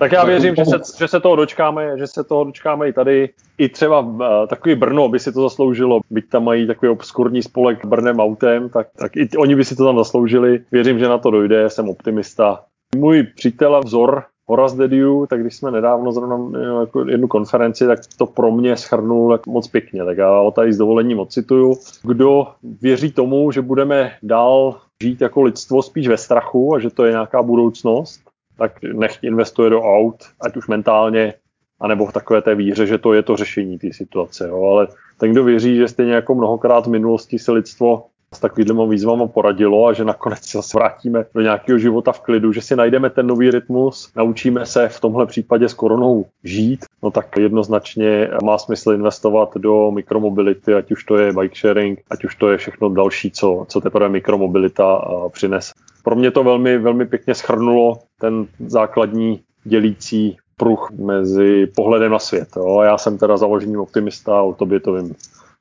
tak 0.00 0.12
já 0.12 0.24
věřím, 0.24 0.54
že 0.56 0.64
se, 0.64 0.76
že 0.98 1.08
se 1.08 1.20
toho 1.20 1.36
dočkáme, 1.36 1.98
že 1.98 2.06
se 2.06 2.24
toho 2.24 2.44
dočkáme 2.44 2.88
i 2.88 2.92
tady. 2.92 3.28
I 3.58 3.68
třeba 3.68 4.00
uh, 4.00 4.20
takový 4.48 4.74
Brno 4.74 5.08
by 5.08 5.18
si 5.18 5.32
to 5.32 5.42
zasloužilo, 5.42 6.00
byť 6.10 6.28
tam 6.28 6.44
mají 6.44 6.66
takový 6.66 6.90
obskurní 6.90 7.42
spolek 7.42 7.84
Brnem 7.84 8.20
autem, 8.20 8.68
tak, 8.68 8.88
tak 8.96 9.16
i 9.16 9.28
oni 9.38 9.56
by 9.56 9.64
si 9.64 9.76
to 9.76 9.84
tam 9.84 9.96
zasloužili. 9.96 10.60
Věřím, 10.72 10.98
že 10.98 11.08
na 11.08 11.18
to 11.18 11.30
dojde, 11.30 11.70
jsem 11.70 11.88
optimista. 11.88 12.64
Můj 12.96 13.22
přítel 13.22 13.76
a 13.76 13.80
vzor 13.80 14.24
Horace 14.50 14.76
Dediu, 14.76 15.26
tak 15.26 15.40
když 15.40 15.56
jsme 15.56 15.70
nedávno 15.70 16.12
zrovna 16.12 16.60
jako 16.80 17.08
jednu 17.08 17.28
konferenci, 17.28 17.86
tak 17.86 17.98
to 18.16 18.26
pro 18.26 18.50
mě 18.50 18.76
schrnul 18.76 19.38
moc 19.46 19.68
pěkně. 19.68 20.04
Tak 20.04 20.18
já 20.18 20.40
o 20.40 20.50
tady 20.50 20.72
s 20.72 20.78
dovolením 20.78 21.20
ocituju. 21.20 21.76
Kdo 22.02 22.46
věří 22.82 23.12
tomu, 23.12 23.52
že 23.52 23.62
budeme 23.62 24.12
dál 24.22 24.76
žít 25.02 25.20
jako 25.20 25.42
lidstvo 25.42 25.82
spíš 25.82 26.08
ve 26.08 26.16
strachu 26.16 26.74
a 26.74 26.78
že 26.78 26.90
to 26.90 27.04
je 27.04 27.10
nějaká 27.10 27.42
budoucnost, 27.42 28.20
tak 28.58 28.72
nech 28.82 29.18
investuje 29.22 29.70
do 29.70 29.82
aut, 29.82 30.16
ať 30.40 30.56
už 30.56 30.68
mentálně, 30.68 31.34
anebo 31.80 32.06
v 32.06 32.12
takové 32.12 32.42
té 32.42 32.54
víře, 32.54 32.86
že 32.86 32.98
to 32.98 33.12
je 33.12 33.22
to 33.22 33.36
řešení 33.36 33.78
té 33.78 33.92
situace. 33.92 34.48
Jo. 34.48 34.64
Ale 34.64 34.88
ten, 35.18 35.32
kdo 35.32 35.44
věří, 35.44 35.76
že 35.76 35.88
stejně 35.88 36.12
jako 36.12 36.34
mnohokrát 36.34 36.86
v 36.86 36.90
minulosti 36.90 37.38
se 37.38 37.52
lidstvo 37.52 38.04
s 38.34 38.40
takovými 38.40 38.88
výzvami 38.88 39.28
poradilo 39.28 39.86
a 39.86 39.92
že 39.92 40.04
nakonec 40.04 40.46
se 40.46 40.58
vrátíme 40.74 41.24
do 41.34 41.40
nějakého 41.40 41.78
života 41.78 42.12
v 42.12 42.20
klidu, 42.20 42.52
že 42.52 42.62
si 42.62 42.76
najdeme 42.76 43.10
ten 43.10 43.26
nový 43.26 43.50
rytmus, 43.50 44.12
naučíme 44.16 44.66
se 44.66 44.88
v 44.88 45.00
tomhle 45.00 45.26
případě 45.26 45.68
s 45.68 45.74
koronou 45.74 46.26
žít, 46.44 46.84
no 47.02 47.10
tak 47.10 47.36
jednoznačně 47.36 48.30
má 48.44 48.58
smysl 48.58 48.92
investovat 48.92 49.56
do 49.56 49.90
mikromobility, 49.90 50.74
ať 50.74 50.92
už 50.92 51.04
to 51.04 51.16
je 51.16 51.32
bike 51.32 51.56
sharing, 51.58 52.00
ať 52.10 52.24
už 52.24 52.34
to 52.34 52.48
je 52.48 52.56
všechno 52.56 52.88
další, 52.88 53.30
co, 53.30 53.64
co 53.68 53.80
teprve 53.80 54.08
mikromobilita 54.08 55.04
přinese. 55.32 55.72
Pro 56.04 56.16
mě 56.16 56.30
to 56.30 56.44
velmi, 56.44 56.78
velmi 56.78 57.06
pěkně 57.06 57.34
schrnulo 57.34 57.98
ten 58.20 58.46
základní 58.66 59.40
dělící 59.64 60.36
pruh 60.56 60.90
mezi 60.90 61.66
pohledem 61.76 62.12
na 62.12 62.18
svět. 62.18 62.48
Jo. 62.56 62.80
Já 62.80 62.98
jsem 62.98 63.18
teda 63.18 63.36
založením 63.36 63.80
optimista 63.80 64.42
o 64.42 64.54
tobě 64.54 64.80
to 64.80 64.92
vím 64.92 65.14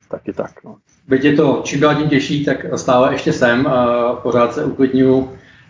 taky 0.09 0.33
tak. 0.33 0.51
No. 0.65 0.75
Byť 1.07 1.23
je 1.23 1.33
to 1.33 1.61
čím 1.63 1.79
dál 1.79 1.95
tím 1.95 2.09
těžší, 2.09 2.45
tak 2.45 2.65
stále 2.75 3.13
ještě 3.13 3.33
jsem 3.33 3.67
a 3.67 4.13
pořád 4.13 4.53
se 4.53 4.65
uklidňuju 4.65 5.29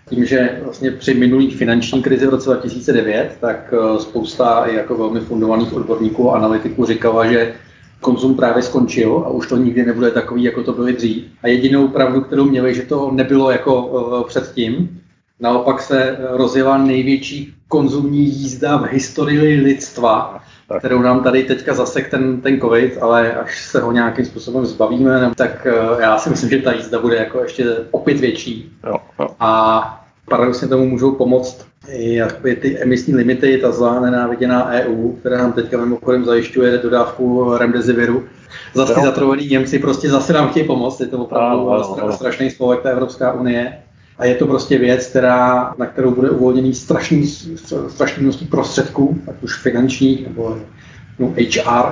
tím, 0.09 0.25
že 0.25 0.59
vlastně 0.63 0.91
při 0.91 1.13
minulých 1.13 1.55
finanční 1.57 2.03
krizi 2.03 2.27
v 2.27 2.29
roce 2.29 2.49
2009, 2.49 3.37
tak 3.39 3.73
eh, 3.73 3.99
spousta 3.99 4.67
jako 4.67 4.97
velmi 4.97 5.19
fundovaných 5.19 5.73
odborníků 5.73 6.31
a 6.31 6.35
analytiků 6.35 6.85
říkala, 6.85 7.31
že 7.31 7.53
konzum 8.01 8.35
právě 8.35 8.63
skončil 8.63 9.23
a 9.25 9.29
už 9.29 9.47
to 9.47 9.57
nikdy 9.57 9.85
nebude 9.85 10.11
takový, 10.11 10.43
jako 10.43 10.63
to 10.63 10.73
bylo 10.73 10.87
dřív. 10.87 11.23
A 11.43 11.47
jedinou 11.47 11.87
pravdu, 11.87 12.21
kterou 12.21 12.45
měli, 12.45 12.75
že 12.75 12.81
to 12.81 13.11
nebylo 13.11 13.51
jako 13.51 13.85
uh, 13.85 14.27
předtím, 14.27 15.01
naopak 15.39 15.81
se 15.81 16.17
rozjela 16.19 16.77
největší 16.77 17.53
konzumní 17.67 18.25
jízda 18.25 18.77
v 18.77 18.85
historii 18.85 19.61
lidstva, 19.61 20.43
tak. 20.69 20.79
kterou 20.79 21.01
nám 21.01 21.23
tady 21.23 21.43
teďka 21.43 21.73
zasek 21.73 22.09
ten, 22.09 22.41
ten 22.41 22.59
covid, 22.59 22.97
ale 23.01 23.33
až 23.33 23.65
se 23.65 23.79
ho 23.79 23.91
nějakým 23.91 24.25
způsobem 24.25 24.65
zbavíme, 24.65 25.31
tak 25.35 25.67
uh, 25.91 26.01
já 26.01 26.17
si 26.17 26.29
myslím, 26.29 26.49
že 26.49 26.57
ta 26.57 26.73
jízda 26.73 26.99
bude 26.99 27.15
jako 27.15 27.43
ještě 27.43 27.65
opět 27.91 28.19
větší. 28.19 28.71
Jo, 28.87 28.95
jo. 29.19 29.27
A 29.39 30.05
paradoxně 30.29 30.67
tomu 30.67 30.85
můžou 30.85 31.11
pomoct 31.11 31.69
jakoby 31.91 32.55
ty 32.55 32.79
emisní 32.79 33.15
limity, 33.15 33.57
ta 33.57 33.71
zlá 33.71 33.99
nenáviděná 33.99 34.69
EU, 34.69 35.11
která 35.11 35.37
nám 35.37 35.53
teďka 35.53 35.77
mimochodem 35.77 36.25
zajišťuje 36.25 36.77
dodávku 36.77 37.57
remdesiviru. 37.57 38.23
Zase 38.73 38.93
ty 38.93 39.01
zatrovaní 39.01 39.47
Němci 39.47 39.79
prostě 39.79 40.09
zase 40.09 40.33
nám 40.33 40.49
chtějí 40.49 40.67
pomoct, 40.67 40.99
je 40.99 41.07
to 41.07 41.17
opravdu 41.17 41.69
ano, 41.69 41.97
ano, 42.01 42.11
strašný 42.11 42.49
spolek, 42.49 42.81
ta 42.81 42.89
Evropská 42.89 43.33
unie. 43.33 43.77
A 44.19 44.25
je 44.25 44.35
to 44.35 44.47
prostě 44.47 44.77
věc, 44.77 45.07
která, 45.07 45.73
na 45.77 45.85
kterou 45.85 46.11
bude 46.11 46.29
uvolněný 46.29 46.73
strašný, 46.73 47.27
strašný 47.87 48.23
množství 48.23 48.47
prostředků, 48.47 49.21
ať 49.27 49.43
už 49.43 49.61
finančních 49.61 50.27
nebo 50.27 50.57
no, 51.19 51.33
HR. 51.37 51.85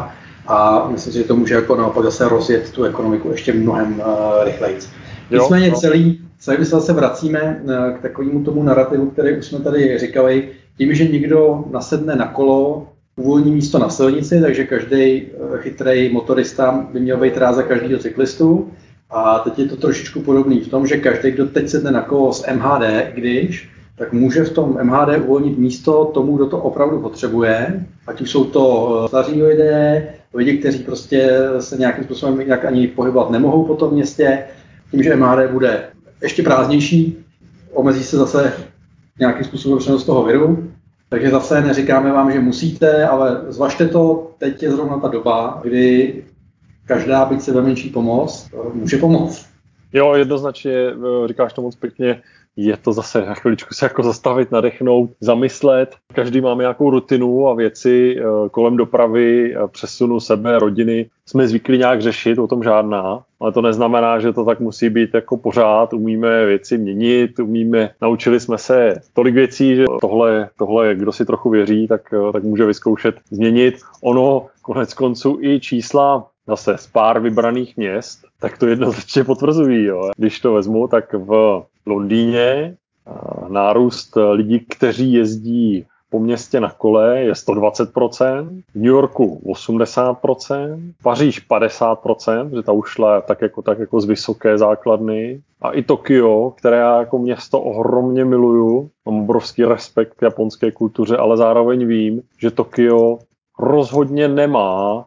A 0.47 0.87
myslím 0.91 1.13
si, 1.13 1.19
že 1.19 1.23
to 1.23 1.35
může 1.35 1.53
jako 1.53 1.75
naopak 1.75 2.03
zase 2.03 2.29
rozjet 2.29 2.71
tu 2.71 2.83
ekonomiku 2.83 3.31
ještě 3.31 3.53
mnohem 3.53 3.99
uh, 3.99 4.43
rychleji. 4.43 4.77
Nicméně 5.31 5.71
celý, 5.71 6.21
celý 6.39 6.65
se 6.65 6.71
zase 6.71 6.93
vracíme 6.93 7.39
eh, 7.39 7.93
k 7.93 8.01
takovému 8.01 8.43
tomu 8.43 8.63
narrativu, 8.63 9.09
který 9.09 9.37
už 9.37 9.45
jsme 9.45 9.59
tady 9.59 9.97
říkali, 9.97 10.49
tím, 10.77 10.93
že 10.93 11.07
někdo 11.07 11.65
nasedne 11.71 12.15
na 12.15 12.27
kolo, 12.27 12.87
uvolní 13.15 13.51
místo 13.51 13.79
na 13.79 13.89
silnici, 13.89 14.41
takže 14.41 14.63
každý 14.63 14.95
eh, 14.95 15.27
chytrý 15.57 16.09
motorista 16.13 16.87
by 16.93 16.99
měl 16.99 17.17
být 17.17 17.37
rád 17.37 17.53
za 17.53 17.63
každého 17.63 17.99
cyklistu. 17.99 18.71
A 19.09 19.39
teď 19.39 19.59
je 19.59 19.65
to 19.65 19.75
trošičku 19.75 20.19
podobný 20.19 20.59
v 20.59 20.67
tom, 20.67 20.87
že 20.87 20.97
každý, 20.97 21.31
kdo 21.31 21.45
teď 21.45 21.69
sedne 21.69 21.91
na 21.91 22.01
kolo 22.01 22.33
s 22.33 22.45
MHD, 22.53 23.13
když, 23.15 23.69
tak 23.97 24.13
může 24.13 24.43
v 24.43 24.53
tom 24.53 24.77
MHD 24.83 25.17
uvolnit 25.23 25.57
místo 25.57 26.05
tomu, 26.05 26.35
kdo 26.35 26.45
to 26.45 26.57
opravdu 26.57 27.01
potřebuje. 27.01 27.85
Ať 28.07 28.21
už 28.21 28.31
jsou 28.31 28.43
to 28.43 28.63
eh, 29.05 29.07
staří 29.07 29.43
lidé, 29.43 30.07
lidi, 30.33 30.57
kteří 30.57 30.79
prostě 30.79 31.39
se 31.59 31.77
nějakým 31.77 32.03
způsobem 32.03 32.41
jak 32.41 32.65
ani 32.65 32.87
pohybovat 32.87 33.29
nemohou 33.29 33.65
po 33.65 33.75
tom 33.75 33.93
městě, 33.93 34.43
tím, 34.91 35.03
že 35.03 35.15
MHD 35.15 35.51
bude 35.51 35.83
ještě 36.21 36.43
prázdnější, 36.43 37.25
omezí 37.73 38.03
se 38.03 38.17
zase 38.17 38.53
nějakým 39.19 39.45
způsobem 39.45 39.77
přenos 39.77 40.03
toho 40.03 40.23
viru. 40.23 40.73
Takže 41.09 41.29
zase 41.29 41.61
neříkáme 41.61 42.11
vám, 42.11 42.31
že 42.31 42.39
musíte, 42.39 43.07
ale 43.07 43.41
zvažte 43.47 43.87
to, 43.87 44.31
teď 44.37 44.63
je 44.63 44.71
zrovna 44.71 44.99
ta 44.99 45.07
doba, 45.07 45.61
kdy 45.63 46.13
každá 46.87 47.25
byť 47.25 47.41
se 47.41 47.61
menší 47.61 47.89
pomoc 47.89 48.49
může 48.73 48.97
pomoct. 48.97 49.45
Jo, 49.93 50.13
jednoznačně, 50.13 50.73
eh, 50.73 51.27
říkáš 51.27 51.53
to 51.53 51.61
moc 51.61 51.75
pěkně, 51.75 52.21
je 52.57 52.77
to 52.77 52.93
zase 52.93 53.25
na 53.25 53.33
chviličku 53.33 53.73
se 53.73 53.85
jako 53.85 54.03
zastavit, 54.03 54.51
nadechnout, 54.51 55.09
zamyslet. 55.19 55.95
Každý 56.13 56.41
máme 56.41 56.63
nějakou 56.63 56.89
rutinu 56.89 57.47
a 57.47 57.53
věci 57.53 58.15
eh, 58.19 58.23
kolem 58.51 58.77
dopravy, 58.77 59.55
přesunu 59.67 60.19
sebe, 60.19 60.59
rodiny. 60.59 61.09
Jsme 61.25 61.47
zvyklí 61.47 61.77
nějak 61.77 62.01
řešit, 62.01 62.39
o 62.39 62.47
tom 62.47 62.63
žádná, 62.63 63.23
ale 63.39 63.51
to 63.51 63.61
neznamená, 63.61 64.19
že 64.19 64.33
to 64.33 64.45
tak 64.45 64.59
musí 64.59 64.89
být 64.89 65.13
jako 65.13 65.37
pořád. 65.37 65.93
Umíme 65.93 66.45
věci 66.45 66.77
měnit, 66.77 67.39
umíme, 67.39 67.89
naučili 68.01 68.39
jsme 68.39 68.57
se 68.57 69.01
tolik 69.13 69.35
věcí, 69.35 69.75
že 69.75 69.85
tohle, 70.01 70.49
tohle 70.57 70.95
kdo 70.95 71.11
si 71.11 71.25
trochu 71.25 71.49
věří, 71.49 71.87
tak, 71.87 72.13
eh, 72.13 72.31
tak 72.31 72.43
může 72.43 72.65
vyzkoušet 72.65 73.15
změnit. 73.31 73.75
Ono 74.03 74.45
konec 74.61 74.93
konců 74.93 75.37
i 75.41 75.59
čísla 75.59 76.27
zase 76.47 76.77
z 76.77 76.87
pár 76.87 77.19
vybraných 77.19 77.77
měst, 77.77 78.19
tak 78.39 78.57
to 78.57 78.67
jednoznačně 78.67 79.23
potvrzují. 79.23 79.83
Jo. 79.83 80.11
Když 80.17 80.39
to 80.39 80.53
vezmu, 80.53 80.87
tak 80.87 81.13
v 81.13 81.63
Londýně 81.85 82.75
nárůst 83.47 84.17
lidí, 84.31 84.59
kteří 84.59 85.13
jezdí 85.13 85.85
po 86.09 86.19
městě 86.19 86.59
na 86.59 86.69
kole 86.69 87.19
je 87.19 87.33
120%, 87.33 88.61
v 88.71 88.75
New 88.75 88.85
Yorku 88.85 89.41
80%, 89.45 90.93
Paříž 91.03 91.47
50%, 91.49 92.55
že 92.55 92.63
ta 92.63 92.71
ušla 92.71 93.21
tak 93.21 93.41
jako, 93.41 93.61
tak 93.61 93.79
jako 93.79 94.01
z 94.01 94.05
vysoké 94.05 94.57
základny. 94.57 95.41
A 95.61 95.71
i 95.71 95.83
Tokio, 95.83 96.53
které 96.57 96.77
já 96.77 96.99
jako 96.99 97.19
město 97.19 97.61
ohromně 97.61 98.25
miluju, 98.25 98.89
mám 99.05 99.19
obrovský 99.19 99.65
respekt 99.65 100.13
k 100.13 100.21
japonské 100.21 100.71
kultuře, 100.71 101.17
ale 101.17 101.37
zároveň 101.37 101.87
vím, 101.87 102.21
že 102.39 102.51
Tokio 102.51 103.19
rozhodně 103.59 104.27
nemá 104.27 105.05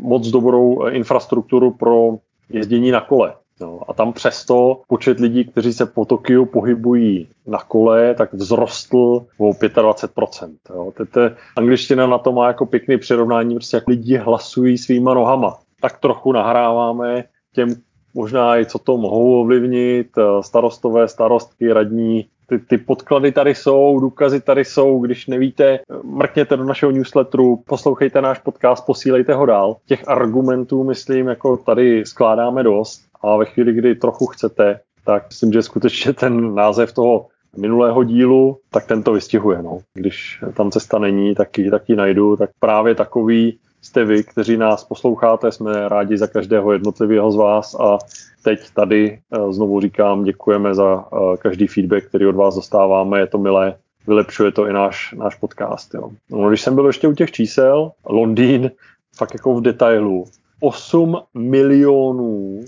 moc 0.00 0.28
dobrou 0.28 0.86
infrastrukturu 0.86 1.70
pro 1.70 2.18
jezdění 2.50 2.90
na 2.90 3.00
kole. 3.00 3.34
No, 3.60 3.80
a 3.88 3.92
tam 3.92 4.12
přesto 4.12 4.80
počet 4.88 5.20
lidí, 5.20 5.44
kteří 5.44 5.72
se 5.72 5.86
po 5.86 6.04
Tokiu 6.04 6.46
pohybují 6.46 7.28
na 7.46 7.58
kole, 7.58 8.14
tak 8.14 8.34
vzrostl 8.34 9.26
o 9.38 9.50
25%. 9.50 10.54
Jo. 10.70 10.92
Tete, 10.96 11.36
angličtina 11.56 12.06
na 12.06 12.18
to 12.18 12.32
má 12.32 12.46
jako 12.46 12.66
pěkný 12.66 12.98
přirovnání, 12.98 13.54
prostě 13.54 13.76
jak 13.76 13.88
lidi 13.88 14.16
hlasují 14.16 14.78
svýma 14.78 15.14
nohama. 15.14 15.58
Tak 15.80 15.98
trochu 16.00 16.32
nahráváme 16.32 17.24
těm 17.54 17.74
možná 18.14 18.58
i 18.58 18.66
co 18.66 18.78
to 18.78 18.96
mohou 18.96 19.40
ovlivnit, 19.40 20.06
starostové, 20.40 21.08
starostky, 21.08 21.72
radní, 21.72 22.26
ty, 22.52 22.58
ty 22.58 22.78
podklady 22.78 23.32
tady 23.32 23.54
jsou, 23.54 24.00
důkazy 24.00 24.40
tady 24.40 24.64
jsou, 24.64 24.98
když 24.98 25.26
nevíte, 25.26 25.78
mrkněte 26.04 26.56
do 26.56 26.64
našeho 26.64 26.92
newsletteru, 26.92 27.56
poslouchejte 27.66 28.22
náš 28.22 28.38
podcast, 28.38 28.86
posílejte 28.86 29.34
ho 29.34 29.46
dál. 29.46 29.76
Těch 29.86 30.08
argumentů, 30.08 30.84
myslím, 30.84 31.28
jako 31.28 31.56
tady 31.56 32.06
skládáme 32.06 32.62
dost 32.62 33.02
a 33.22 33.36
ve 33.36 33.44
chvíli, 33.44 33.72
kdy 33.72 33.94
trochu 33.94 34.26
chcete, 34.26 34.80
tak 35.04 35.26
myslím, 35.28 35.52
že 35.52 35.62
skutečně 35.62 36.12
ten 36.12 36.54
název 36.54 36.92
toho 36.92 37.26
minulého 37.56 38.04
dílu, 38.04 38.58
tak 38.70 38.86
ten 38.86 39.02
to 39.02 39.12
vystihuje. 39.12 39.62
No. 39.62 39.78
Když 39.94 40.44
tam 40.54 40.70
cesta 40.70 40.98
není, 40.98 41.34
tak 41.34 41.58
ji, 41.58 41.70
tak 41.70 41.88
ji 41.88 41.96
najdu, 41.96 42.36
tak 42.36 42.50
právě 42.60 42.94
takový 42.94 43.58
jste 43.82 44.04
vy, 44.04 44.24
kteří 44.24 44.56
nás 44.56 44.84
posloucháte, 44.84 45.52
jsme 45.52 45.88
rádi 45.88 46.18
za 46.18 46.26
každého 46.26 46.72
jednotlivého 46.72 47.32
z 47.32 47.36
vás 47.36 47.74
a 47.74 47.98
teď 48.42 48.70
tady 48.74 49.18
eh, 49.32 49.52
znovu 49.52 49.80
říkám, 49.80 50.24
děkujeme 50.24 50.74
za 50.74 51.04
eh, 51.12 51.36
každý 51.36 51.66
feedback, 51.66 52.04
který 52.04 52.26
od 52.26 52.36
vás 52.36 52.54
dostáváme, 52.54 53.18
je 53.20 53.26
to 53.26 53.38
milé 53.38 53.74
vylepšuje 54.06 54.52
to 54.52 54.66
i 54.66 54.72
náš, 54.72 55.14
náš 55.18 55.34
podcast. 55.34 55.94
Jo. 55.94 56.10
No, 56.30 56.48
když 56.48 56.62
jsem 56.62 56.74
byl 56.74 56.86
ještě 56.86 57.08
u 57.08 57.14
těch 57.14 57.30
čísel, 57.30 57.92
Londýn, 58.06 58.70
fakt 59.16 59.34
jako 59.34 59.54
v 59.54 59.62
detailu, 59.62 60.24
8 60.60 61.18
milionů 61.34 62.60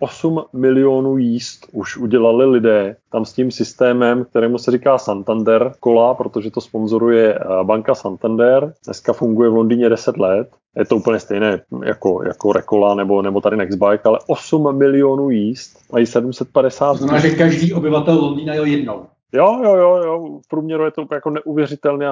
8 0.00 0.44
milionů 0.52 1.18
jíst 1.18 1.66
už 1.72 1.96
udělali 1.96 2.46
lidé 2.46 2.96
tam 3.12 3.24
s 3.24 3.32
tím 3.32 3.50
systémem, 3.50 4.24
kterému 4.24 4.58
se 4.58 4.70
říká 4.70 4.98
Santander 4.98 5.72
kola, 5.80 6.14
protože 6.14 6.50
to 6.50 6.60
sponzoruje 6.60 7.34
eh, 7.34 7.44
banka 7.62 7.94
Santander. 7.94 8.72
Dneska 8.84 9.12
funguje 9.12 9.50
v 9.50 9.54
Londýně 9.54 9.88
10 9.88 10.16
let. 10.16 10.48
Je 10.76 10.84
to 10.84 10.96
úplně 10.96 11.20
stejné 11.20 11.60
jako, 11.84 12.22
jako 12.26 12.52
Rekola 12.52 12.94
nebo, 12.94 13.22
nebo 13.22 13.40
tady 13.40 13.56
Nextbike, 13.56 14.02
ale 14.04 14.18
8 14.26 14.78
milionů 14.78 15.30
jíst 15.30 15.92
mají 15.92 16.06
750. 16.06 16.92
To 16.92 16.98
znamená, 16.98 17.18
že 17.18 17.30
každý 17.30 17.72
obyvatel 17.72 18.14
Londýna 18.14 18.54
jel 18.54 18.64
jednou. 18.64 19.06
Jo, 19.32 19.60
jo, 19.62 19.76
jo, 19.76 19.96
jo, 19.96 20.40
v 20.44 20.48
průměru 20.48 20.84
je 20.84 20.90
to 20.90 21.06
jako 21.12 21.30
neuvěřitelné 21.30 22.06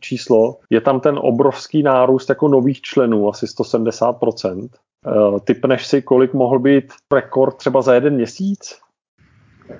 číslo. 0.00 0.58
Je 0.70 0.80
tam 0.80 1.00
ten 1.00 1.18
obrovský 1.22 1.82
nárůst 1.82 2.28
jako 2.28 2.48
nových 2.48 2.80
členů, 2.80 3.28
asi 3.28 3.46
170%. 3.46 4.68
Uh, 5.06 5.38
typneš 5.38 5.86
si, 5.86 6.02
kolik 6.02 6.34
mohl 6.34 6.58
být 6.58 6.92
rekord 7.12 7.56
třeba 7.56 7.82
za 7.82 7.94
jeden 7.94 8.14
měsíc? 8.14 8.80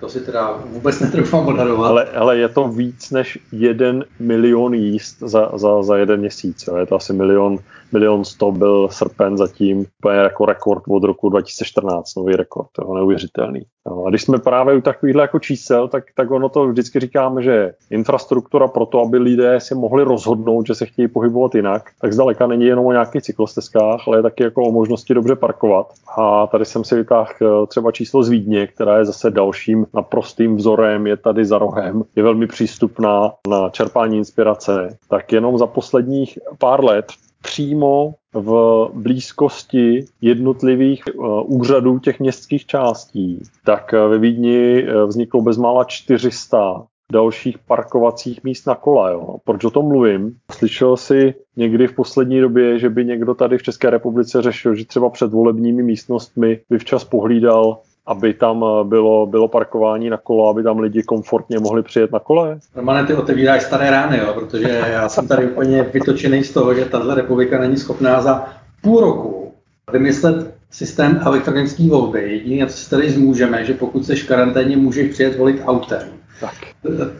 To 0.01 0.09
si 0.09 0.21
teda 0.21 0.61
vůbec 0.67 1.01
netroufám 1.01 1.47
odhadovat. 1.47 1.91
Ale, 1.91 2.05
ale 2.05 2.39
je 2.39 2.49
to 2.49 2.69
víc 2.69 3.11
než 3.11 3.39
jeden 3.53 4.05
milion 4.21 4.75
jíst 4.75 5.19
za, 5.21 5.51
za, 5.55 5.83
za 5.83 5.97
jeden 5.97 6.21
měsíc. 6.21 6.65
Jo. 6.69 6.77
Je 6.77 6.87
to 6.87 6.97
asi 6.97 7.13
milion, 7.13 7.59
milion 7.93 8.25
sto 8.25 8.53
byl 8.53 8.89
srpen 8.89 9.37
zatím, 9.37 9.85
úplně 9.99 10.19
jako 10.19 10.47
rekord 10.47 10.83
od 10.89 11.05
roku 11.05 11.29
2014, 11.29 12.15
nový 12.17 12.37
rekord, 12.37 12.69
to 12.73 12.95
neuvěřitelný. 12.95 13.63
No, 13.87 14.05
a 14.05 14.11
když 14.11 14.23
jsme 14.23 14.39
právě 14.39 14.77
u 14.77 14.81
takovýchhle 14.81 15.23
jako 15.23 15.39
čísel, 15.39 15.89
tak, 15.89 16.05
tak 16.15 16.31
ono 16.31 16.49
to 16.49 16.69
vždycky 16.69 17.01
říkáme, 17.01 17.43
že 17.43 17.73
infrastruktura 17.91 18.69
pro 18.69 18.87
to, 18.87 19.01
aby 19.01 19.19
lidé 19.19 19.61
si 19.61 19.75
mohli 19.75 20.05
rozhodnout, 20.05 20.67
že 20.67 20.75
se 20.75 20.87
chtějí 20.87 21.09
pohybovat 21.09 21.55
jinak, 21.55 21.91
tak 22.01 22.13
zdaleka 22.13 22.47
není 22.47 22.65
jenom 22.65 22.87
o 22.87 22.93
nějakých 22.93 23.23
cyklostezkách, 23.23 24.01
ale 24.07 24.19
je 24.19 24.23
taky 24.23 24.43
jako 24.43 24.63
o 24.63 24.73
možnosti 24.73 25.15
dobře 25.15 25.37
parkovat. 25.37 25.87
A 26.19 26.47
tady 26.47 26.65
jsem 26.65 26.85
si 26.85 26.95
vytáhl 26.95 27.31
eh, 27.43 27.67
třeba 27.67 27.93
číslo 27.93 28.23
z 28.23 28.29
Vídně, 28.29 28.67
která 28.67 28.99
je 28.99 29.05
zase 29.05 29.31
dalším 29.31 29.80
naprostým 29.95 30.57
vzorem, 30.57 31.07
je 31.07 31.17
tady 31.17 31.45
za 31.45 31.59
rohem, 31.59 32.03
je 32.17 32.23
velmi 32.23 32.47
přístupná 32.47 33.33
na 33.49 33.69
čerpání 33.69 34.17
inspirace. 34.17 34.99
Tak 35.09 35.33
jenom 35.33 35.59
za 35.59 35.67
posledních 35.67 36.39
pár 36.59 36.85
let 36.85 37.07
přímo 37.43 38.15
v 38.35 38.89
blízkosti 38.95 40.05
jednotlivých 40.21 41.03
uh, 41.15 41.43
úřadů 41.47 41.99
těch 41.99 42.21
městských 42.21 42.67
částí, 42.67 43.43
tak 43.65 43.95
uh, 43.95 44.11
ve 44.11 44.19
Vídni 44.19 44.85
uh, 44.85 45.09
vzniklo 45.09 45.43
bezmála 45.43 45.85
400 45.85 46.87
dalších 47.13 47.59
parkovacích 47.59 48.45
míst 48.45 48.67
na 48.67 48.75
kole. 48.75 49.13
Jo. 49.13 49.37
Proč 49.45 49.65
o 49.65 49.71
tom 49.71 49.89
mluvím? 49.89 50.37
Slyšel 50.53 50.97
si 50.97 51.35
někdy 51.57 51.87
v 51.87 51.95
poslední 51.95 52.41
době, 52.41 52.79
že 52.79 52.89
by 52.89 53.05
někdo 53.05 53.35
tady 53.35 53.59
v 53.59 53.63
České 53.63 53.91
republice 53.91 54.43
řešil, 54.43 54.75
že 54.75 54.85
třeba 54.85 55.11
před 55.11 55.33
volebními 55.33 55.83
místnostmi 55.83 56.61
by 56.71 56.79
včas 56.79 57.05
pohlídal 57.05 57.79
aby 58.07 58.35
tam 58.35 58.65
eh, 58.65 58.85
bylo, 58.85 59.27
bylo 59.27 59.49
parkování 59.49 60.11
na 60.11 60.17
kolo, 60.17 60.49
aby 60.49 60.63
tam 60.63 60.79
lidi 60.79 61.03
komfortně 61.03 61.59
mohli 61.59 61.83
přijet 61.83 62.13
na 62.13 62.19
kole? 62.19 62.59
Romane, 62.75 63.07
ty 63.07 63.15
otevíráš 63.15 63.63
staré 63.63 63.91
rány, 63.91 64.19
jo, 64.19 64.35
protože 64.35 64.83
já 64.93 65.09
jsem 65.09 65.29
tady 65.29 65.47
úplně 65.47 65.83
vytočený 65.83 66.45
z 66.45 66.53
toho, 66.53 66.75
že 66.75 66.85
tahle 66.85 67.15
republika 67.15 67.61
není 67.61 67.77
schopná 67.77 68.23
za 68.23 68.49
půl 68.83 69.01
roku 69.01 69.55
vymyslet 69.93 70.55
systém 70.71 71.21
elektronické 71.25 71.89
volby. 71.89 72.33
Jediné, 72.33 72.67
co 72.67 72.77
si 72.77 72.91
tady 72.91 73.11
zmůžeme, 73.11 73.65
že 73.65 73.75
pokud 73.75 74.07
jsi 74.07 74.17
v 74.17 74.29
karanténě, 74.29 74.77
můžeš 74.77 75.13
přijet 75.13 75.39
volit 75.39 75.63
autem. 75.67 76.09
Tak. 76.41 76.55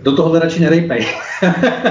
Do 0.03 0.17
toho 0.17 0.39
radši 0.39 0.61
nerejpej. 0.61 1.07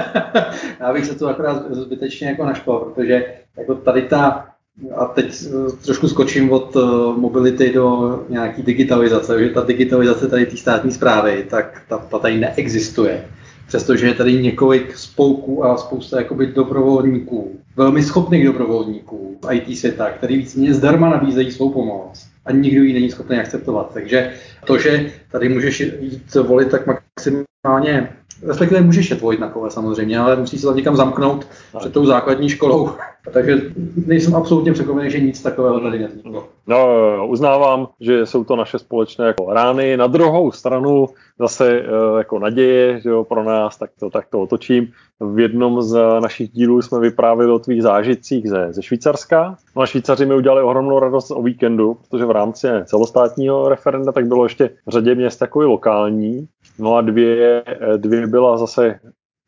já 0.80 0.93
bych 0.93 1.06
se 1.06 1.15
tu 1.15 1.28
akorát 1.28 1.71
zbytečně 1.71 2.28
jako 2.28 2.45
našpal, 2.45 2.80
protože 2.80 3.25
jako 3.58 3.75
tady 3.75 4.02
ta 4.02 4.49
a 4.96 5.06
teď 5.06 5.46
eh, 5.46 5.72
trošku 5.86 6.08
skočím 6.08 6.52
od 6.52 6.76
eh, 6.76 6.80
mobility 7.20 7.74
do 7.74 8.20
nějaký 8.30 8.63
digitalizace, 8.63 9.39
že 9.39 9.50
ta 9.50 9.62
digitalizace 9.62 10.28
tady 10.28 10.46
té 10.46 10.58
státní 10.58 10.92
zprávy, 10.92 11.46
tak 11.50 11.82
ta, 11.88 11.98
ta 11.98 12.20
tady 12.20 12.39
neexistuje. 12.39 13.26
Přestože 13.68 14.08
je 14.08 14.13
tady 14.13 14.42
několik 14.42 14.98
spolků 14.98 15.65
a 15.65 15.78
spousta 15.78 16.18
jakoby 16.18 16.48
dobrovolníků, 16.48 17.60
velmi 17.76 18.04
schopných 18.04 18.46
dobrovolníků 18.46 19.38
v 19.44 19.54
IT 19.54 19.78
světa, 19.78 20.10
který 20.10 20.38
víceméně 20.38 20.74
zdarma 20.74 21.10
nabízejí 21.10 21.52
svou 21.52 21.70
pomoc 21.70 22.26
a 22.46 22.52
nikdo 22.52 22.84
ji 22.84 22.94
není 22.94 23.12
schopný 23.12 23.38
akceptovat. 23.38 23.94
Takže 23.94 24.34
to, 24.65 24.78
že 24.78 25.12
tady 25.32 25.50
můžeš 25.50 25.80
jít 25.80 26.36
volit 26.36 26.72
tak 26.72 26.82
maximálně 26.88 28.10
respektive 28.47 28.82
můžeš 28.82 29.10
jet 29.10 29.21
volit 29.21 29.39
na 29.39 29.49
kole 29.49 29.71
samozřejmě, 29.71 30.19
ale 30.19 30.36
musí 30.36 30.58
se 30.58 30.67
tam 30.67 30.75
někam 30.75 30.95
zamknout 30.95 31.47
před 31.80 31.93
tou 31.93 32.06
základní 32.06 32.49
školou. 32.49 32.89
Takže 33.34 33.62
nejsem 34.06 34.36
absolutně 34.36 34.73
překvapený, 34.73 35.12
že 35.12 35.19
nic 35.19 35.41
takového 35.41 35.80
tady 35.80 35.99
nevzniklo. 35.99 36.47
No, 36.67 36.88
uznávám, 37.28 37.88
že 38.02 38.25
jsou 38.25 38.43
to 38.43 38.56
naše 38.56 38.80
společné 38.80 39.28
jako 39.28 39.54
rány. 39.54 39.97
Na 39.97 40.08
druhou 40.08 40.52
stranu 40.52 41.08
zase 41.39 41.80
eh, 41.80 42.17
jako 42.17 42.39
naděje 42.39 42.99
že 42.99 43.10
jo, 43.10 43.23
pro 43.23 43.43
nás, 43.43 43.78
tak 43.78 43.89
to, 43.99 44.10
tak 44.10 44.28
to 44.30 44.41
otočím. 44.41 44.88
V 45.19 45.39
jednom 45.39 45.82
z 45.82 45.99
našich 46.19 46.49
dílů 46.49 46.82
jsme 46.82 46.99
vyprávěli 46.99 47.52
o 47.52 47.60
tvých 47.60 47.84
zážitcích 47.84 48.49
ze, 48.49 48.67
ze 48.73 48.84
Švýcarska. 48.84 49.58
No 49.75 49.82
a 49.82 49.86
Švýcaři 49.86 50.25
mi 50.25 50.36
udělali 50.36 50.63
ohromnou 50.63 50.99
radost 50.99 51.32
o 51.32 51.41
víkendu, 51.41 51.97
protože 52.10 52.25
v 52.25 52.32
rámci 52.32 52.67
celostátního 52.86 53.69
referenda 53.69 54.12
tak 54.12 54.28
bylo 54.28 54.45
ještě 54.45 54.69
v 54.86 54.91
řadě 54.91 55.15
měst 55.15 55.39
takový 55.39 55.65
lokální. 55.65 56.47
No 56.80 56.96
a 56.96 57.02
dvě, 57.02 57.63
dvě 57.98 58.28
byla 58.28 58.58
zase 58.58 59.00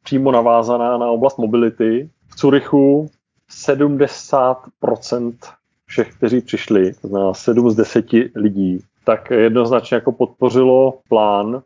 přímo 0.03 0.31
navázaná 0.31 0.97
na 0.97 1.05
oblast 1.05 1.37
mobility. 1.37 2.09
V 2.27 2.35
Curychu 2.35 3.09
70% 3.51 5.33
všech, 5.85 6.15
kteří 6.17 6.41
přišli, 6.41 6.93
to 6.93 7.07
znamená 7.07 7.33
7 7.33 7.69
z 7.69 7.75
10 7.75 8.05
lidí, 8.35 8.79
tak 9.05 9.31
jednoznačně 9.31 9.95
jako 9.95 10.11
podpořilo 10.11 10.99
plán, 11.09 11.61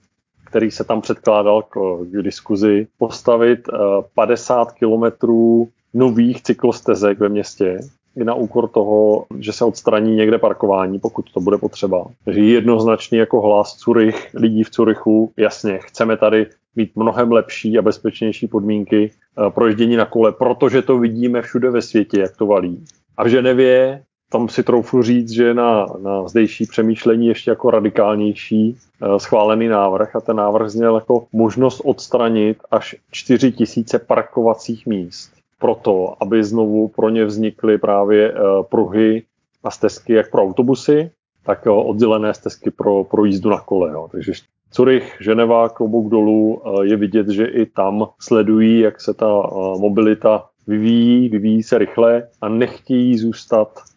který 0.45 0.71
se 0.71 0.83
tam 0.83 1.01
předkládal 1.01 1.61
k, 1.61 1.77
k 2.03 2.21
diskuzi, 2.21 2.87
postavit 2.97 3.69
50 4.15 4.67
eh, 4.67 4.79
kilometrů 4.79 5.69
nových 5.93 6.43
cyklostezek 6.43 7.19
ve 7.19 7.29
městě, 7.29 7.79
i 8.15 8.23
na 8.23 8.33
úkor 8.33 8.67
toho, 8.67 9.25
že 9.39 9.53
se 9.53 9.65
odstraní 9.65 10.15
někde 10.15 10.37
parkování, 10.37 10.99
pokud 10.99 11.31
to 11.33 11.39
bude 11.39 11.57
potřeba. 11.57 12.05
Jednoznačně 12.25 13.19
jako 13.19 13.41
hlas 13.41 13.73
Curych, 13.73 14.29
lidí 14.33 14.63
v 14.63 14.69
Curychu, 14.69 15.31
jasně, 15.37 15.79
chceme 15.81 16.17
tady 16.17 16.47
mít 16.75 16.95
mnohem 16.95 17.31
lepší 17.31 17.77
a 17.77 17.81
bezpečnější 17.81 18.47
podmínky 18.47 19.11
eh, 19.11 19.49
pro 19.49 19.67
ježdění 19.67 19.95
na 19.95 20.05
kole, 20.05 20.31
protože 20.31 20.81
to 20.81 20.97
vidíme 20.97 21.41
všude 21.41 21.69
ve 21.69 21.81
světě, 21.81 22.19
jak 22.19 22.37
to 22.37 22.45
valí. 22.45 22.85
A 23.17 23.23
v 23.23 23.27
Ženevě 23.27 24.01
tam 24.29 24.49
si 24.49 24.63
troufnu 24.63 25.03
říct, 25.03 25.31
že 25.31 25.53
na, 25.53 25.85
na 26.01 26.27
zdejší 26.27 26.65
přemýšlení 26.65 27.27
ještě 27.27 27.51
jako 27.51 27.71
radikálnější 27.71 28.77
uh, 29.01 29.17
schválený 29.17 29.67
návrh 29.67 30.15
a 30.15 30.21
ten 30.21 30.35
návrh 30.35 30.69
zněl 30.69 30.95
jako 30.95 31.27
možnost 31.33 31.81
odstranit 31.85 32.57
až 32.71 32.95
4 33.11 33.51
tisíce 33.51 33.99
parkovacích 33.99 34.85
míst 34.85 35.35
proto, 35.65 36.13
aby 36.21 36.43
znovu 36.43 36.87
pro 36.87 37.09
ně 37.09 37.25
vznikly 37.25 37.77
právě 37.77 38.33
uh, 38.33 38.63
pruhy 38.63 39.23
a 39.63 39.71
stezky 39.71 40.13
jak 40.13 40.31
pro 40.31 40.41
autobusy, 40.41 41.11
tak 41.43 41.65
uh, 41.65 41.89
oddělené 41.89 42.33
stezky 42.33 42.71
pro, 42.71 43.03
pro 43.03 43.25
jízdu 43.25 43.49
na 43.49 43.59
kole. 43.59 43.91
Jo. 43.91 44.07
Takže 44.11 44.31
Curych, 44.71 45.17
Ženeva, 45.21 45.69
klobouk 45.69 46.11
dolů, 46.11 46.61
je 46.81 46.95
vidět, 46.95 47.29
že 47.29 47.45
i 47.45 47.65
tam 47.65 48.07
sledují, 48.19 48.79
jak 48.79 49.01
se 49.01 49.13
ta 49.13 49.49
mobilita 49.79 50.45
vyvíjí, 50.67 51.29
vyvíjí 51.29 51.63
se 51.63 51.77
rychle 51.77 52.27
a 52.41 52.49
nechtějí 52.49 53.17
zůstat 53.17 53.69
Eh, 53.69 53.94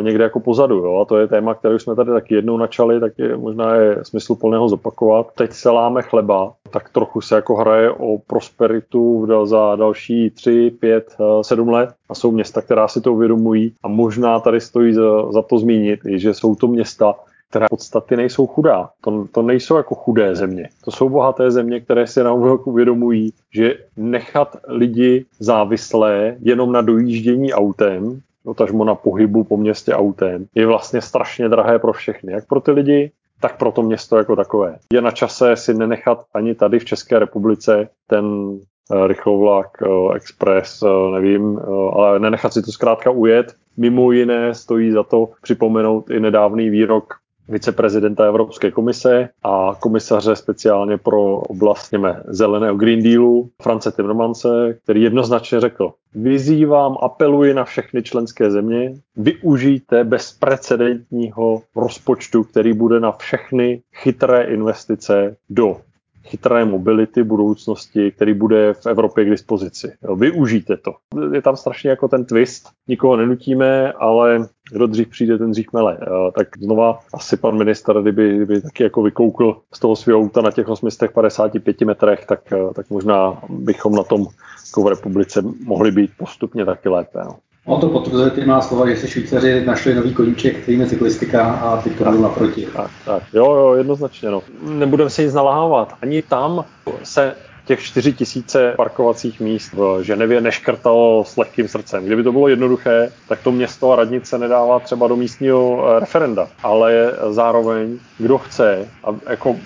někde 0.00 0.24
jako 0.24 0.40
pozadu. 0.40 0.76
Jo? 0.76 1.00
A 1.00 1.04
to 1.04 1.16
je 1.16 1.28
téma, 1.28 1.54
které 1.54 1.74
už 1.74 1.82
jsme 1.82 1.94
tady 1.94 2.10
taky 2.10 2.34
jednou 2.34 2.56
načali, 2.56 3.00
tak 3.00 3.12
je 3.18 3.36
možná 3.36 3.74
je 3.74 3.98
smysl 4.02 4.34
plného 4.34 4.68
zopakovat. 4.68 5.26
Teď 5.34 5.52
se 5.52 5.70
láme 5.70 6.02
chleba, 6.02 6.52
tak 6.70 6.88
trochu 6.88 7.20
se 7.20 7.34
jako 7.34 7.56
hraje 7.56 7.90
o 7.90 8.18
prosperitu 8.18 9.28
za 9.44 9.76
další 9.76 10.30
3, 10.30 10.76
5, 10.80 11.16
7 11.42 11.68
let. 11.68 11.90
A 12.08 12.14
jsou 12.14 12.30
města, 12.30 12.62
která 12.62 12.88
si 12.88 13.00
to 13.00 13.12
uvědomují 13.12 13.74
a 13.82 13.88
možná 13.88 14.40
tady 14.40 14.60
stojí 14.60 14.94
za, 14.94 15.32
za 15.32 15.42
to 15.42 15.58
zmínit, 15.58 16.00
že 16.04 16.34
jsou 16.34 16.54
to 16.54 16.66
města, 16.66 17.14
které 17.50 17.66
v 17.66 17.70
podstatě 17.70 18.16
nejsou 18.16 18.46
chudá. 18.46 18.90
To, 19.00 19.26
to 19.32 19.42
nejsou 19.42 19.76
jako 19.76 19.94
chudé 19.94 20.36
země. 20.36 20.68
To 20.84 20.90
jsou 20.90 21.08
bohaté 21.08 21.50
země, 21.50 21.80
které 21.80 22.06
si 22.06 22.22
naopak 22.22 22.66
uvědomují, 22.66 23.32
že 23.54 23.74
nechat 23.96 24.56
lidi 24.68 25.24
závislé 25.38 26.36
jenom 26.40 26.72
na 26.72 26.82
dojíždění 26.82 27.52
autem 27.52 28.20
dotažmo 28.46 28.84
na 28.84 28.94
pohybu 28.94 29.44
po 29.44 29.56
městě 29.56 29.94
autem, 29.94 30.46
je 30.54 30.66
vlastně 30.66 31.00
strašně 31.00 31.48
drahé 31.48 31.78
pro 31.78 31.92
všechny. 31.92 32.32
Jak 32.32 32.46
pro 32.46 32.60
ty 32.60 32.70
lidi, 32.70 33.12
tak 33.40 33.58
pro 33.58 33.72
to 33.72 33.82
město 33.82 34.16
jako 34.16 34.36
takové. 34.36 34.78
Je 34.92 35.00
na 35.00 35.10
čase 35.10 35.56
si 35.56 35.74
nenechat 35.74 36.24
ani 36.34 36.54
tady 36.54 36.78
v 36.78 36.84
České 36.84 37.18
republice 37.18 37.88
ten 38.06 38.58
eh, 38.92 39.06
rychlovlak, 39.06 39.82
eh, 39.82 40.16
express, 40.16 40.82
eh, 40.82 41.10
nevím, 41.12 41.60
ale 41.92 42.18
nenechat 42.18 42.52
si 42.52 42.62
to 42.62 42.72
zkrátka 42.72 43.10
ujet. 43.10 43.54
Mimo 43.76 44.12
jiné 44.12 44.54
stojí 44.54 44.90
za 44.90 45.02
to 45.02 45.28
připomenout 45.42 46.10
i 46.10 46.20
nedávný 46.20 46.70
výrok 46.70 47.14
viceprezidenta 47.48 48.24
Evropské 48.26 48.70
komise 48.70 49.28
a 49.42 49.76
komisaře 49.80 50.36
speciálně 50.36 50.98
pro 50.98 51.36
oblast 51.36 51.92
něme, 51.92 52.22
zeleného 52.26 52.76
Green 52.76 53.02
Dealu, 53.02 53.50
France 53.62 53.92
Timmermanse, 53.92 54.78
který 54.82 55.02
jednoznačně 55.02 55.60
řekl, 55.60 55.92
vyzývám, 56.14 56.96
apeluji 57.02 57.54
na 57.54 57.64
všechny 57.64 58.02
členské 58.02 58.50
země, 58.50 58.94
využijte 59.16 60.04
bezprecedentního 60.04 61.62
rozpočtu, 61.76 62.44
který 62.44 62.72
bude 62.72 63.00
na 63.00 63.12
všechny 63.12 63.82
chytré 63.94 64.42
investice 64.42 65.36
do 65.50 65.76
chytré 66.24 66.64
mobility 66.64 67.22
budoucnosti, 67.22 68.10
který 68.10 68.34
bude 68.34 68.74
v 68.74 68.86
Evropě 68.86 69.24
k 69.24 69.30
dispozici. 69.30 69.92
Jo, 70.02 70.16
využijte 70.16 70.76
to. 70.76 70.94
Je 71.32 71.42
tam 71.42 71.56
strašně 71.56 71.90
jako 71.90 72.08
ten 72.08 72.24
twist. 72.24 72.68
Nikoho 72.88 73.16
nenutíme, 73.16 73.92
ale 73.92 74.48
kdo 74.72 74.86
dřív 74.86 75.08
přijde, 75.08 75.38
ten 75.38 75.50
dřív 75.50 75.66
mele. 75.72 75.98
Tak 76.34 76.48
znova 76.58 77.00
asi 77.14 77.36
pan 77.36 77.58
minister, 77.58 78.02
kdyby, 78.02 78.36
kdyby 78.36 78.60
taky 78.60 78.82
jako 78.82 79.02
vykoukl 79.02 79.60
z 79.74 79.78
toho 79.78 79.96
svého 79.96 80.20
auta 80.20 80.40
na 80.40 80.50
těch 80.50 80.68
855 80.68 81.80
metrech, 81.80 82.26
tak, 82.26 82.40
tak 82.74 82.90
možná 82.90 83.42
bychom 83.48 83.94
na 83.94 84.02
tom 84.02 84.26
jako 84.66 84.82
v 84.82 84.88
republice 84.88 85.42
mohli 85.64 85.90
být 85.92 86.10
postupně 86.18 86.64
taky 86.64 86.88
lépe. 86.88 87.18
No. 87.24 87.36
On 87.66 87.80
to 87.80 87.88
potvrzuje 87.88 88.30
ty 88.30 88.44
má 88.44 88.60
slova, 88.60 88.90
že 88.90 88.96
si 88.96 89.08
Švýcaři 89.08 89.64
našli 89.66 89.94
nový 89.94 90.14
koníček, 90.14 90.62
kterým 90.62 90.80
je 90.80 90.86
cyklistika 90.86 91.52
a 91.52 91.82
ty 91.82 91.90
to 91.90 92.10
naproti. 92.10 92.66
Tak, 92.76 92.90
tak, 93.04 93.22
jo, 93.32 93.54
jo, 93.54 93.74
jednoznačně. 93.74 94.30
No. 94.30 94.42
Nebudeme 94.62 95.10
se 95.10 95.22
nic 95.22 95.34
nalahávat. 95.34 95.94
Ani 96.02 96.22
tam 96.22 96.64
se 97.02 97.34
těch 97.64 97.82
4 97.82 98.12
tisíce 98.12 98.74
parkovacích 98.76 99.40
míst 99.40 99.72
v 99.72 100.02
Ženevě 100.02 100.40
neškrtalo 100.40 101.24
s 101.24 101.36
lehkým 101.36 101.68
srdcem. 101.68 102.04
Kdyby 102.04 102.22
to 102.22 102.32
bylo 102.32 102.48
jednoduché, 102.48 103.12
tak 103.28 103.42
to 103.42 103.52
město 103.52 103.92
a 103.92 103.96
radnice 103.96 104.38
nedává 104.38 104.80
třeba 104.80 105.08
do 105.08 105.16
místního 105.16 105.84
eh, 105.86 106.00
referenda. 106.00 106.48
Ale 106.62 107.12
zároveň, 107.30 107.98
kdo 108.18 108.38
chce, 108.38 108.88
a 109.04 109.30
jako 109.30 109.56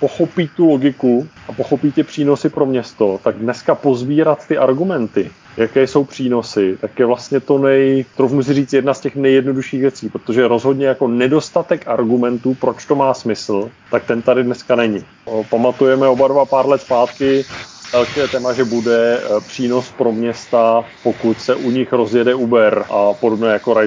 pochopí 0.00 0.50
tu 0.56 0.68
logiku 0.68 1.28
a 1.48 1.52
pochopí 1.52 1.92
ty 1.92 2.02
přínosy 2.02 2.48
pro 2.48 2.66
město, 2.66 3.20
tak 3.24 3.36
dneska 3.36 3.74
pozbírat 3.74 4.46
ty 4.48 4.58
argumenty, 4.58 5.30
jaké 5.56 5.86
jsou 5.86 6.04
přínosy, 6.04 6.78
tak 6.80 6.98
je 6.98 7.06
vlastně 7.06 7.40
to 7.40 7.58
nej, 7.58 8.04
trochu 8.16 8.42
si 8.42 8.54
říct, 8.54 8.72
jedna 8.72 8.94
z 8.94 9.00
těch 9.00 9.16
nejjednodušších 9.16 9.80
věcí, 9.80 10.08
protože 10.08 10.48
rozhodně 10.48 10.86
jako 10.86 11.08
nedostatek 11.08 11.88
argumentů, 11.88 12.54
proč 12.60 12.84
to 12.84 12.94
má 12.94 13.14
smysl, 13.14 13.70
tak 13.90 14.04
ten 14.04 14.22
tady 14.22 14.42
dneska 14.42 14.76
není. 14.76 15.04
Pamatujeme 15.50 16.08
oba 16.08 16.28
dva 16.28 16.44
pár 16.44 16.68
let 16.68 16.80
zpátky 16.80 17.44
velké 17.94 18.28
téma, 18.28 18.52
že 18.52 18.64
bude 18.64 19.16
e, 19.16 19.40
přínos 19.40 19.92
pro 19.92 20.12
města, 20.12 20.84
pokud 21.02 21.40
se 21.40 21.54
u 21.54 21.70
nich 21.70 21.92
rozjede 21.92 22.34
Uber 22.34 22.84
a 22.90 23.14
podobné 23.14 23.52
jako 23.52 23.80
e, 23.80 23.86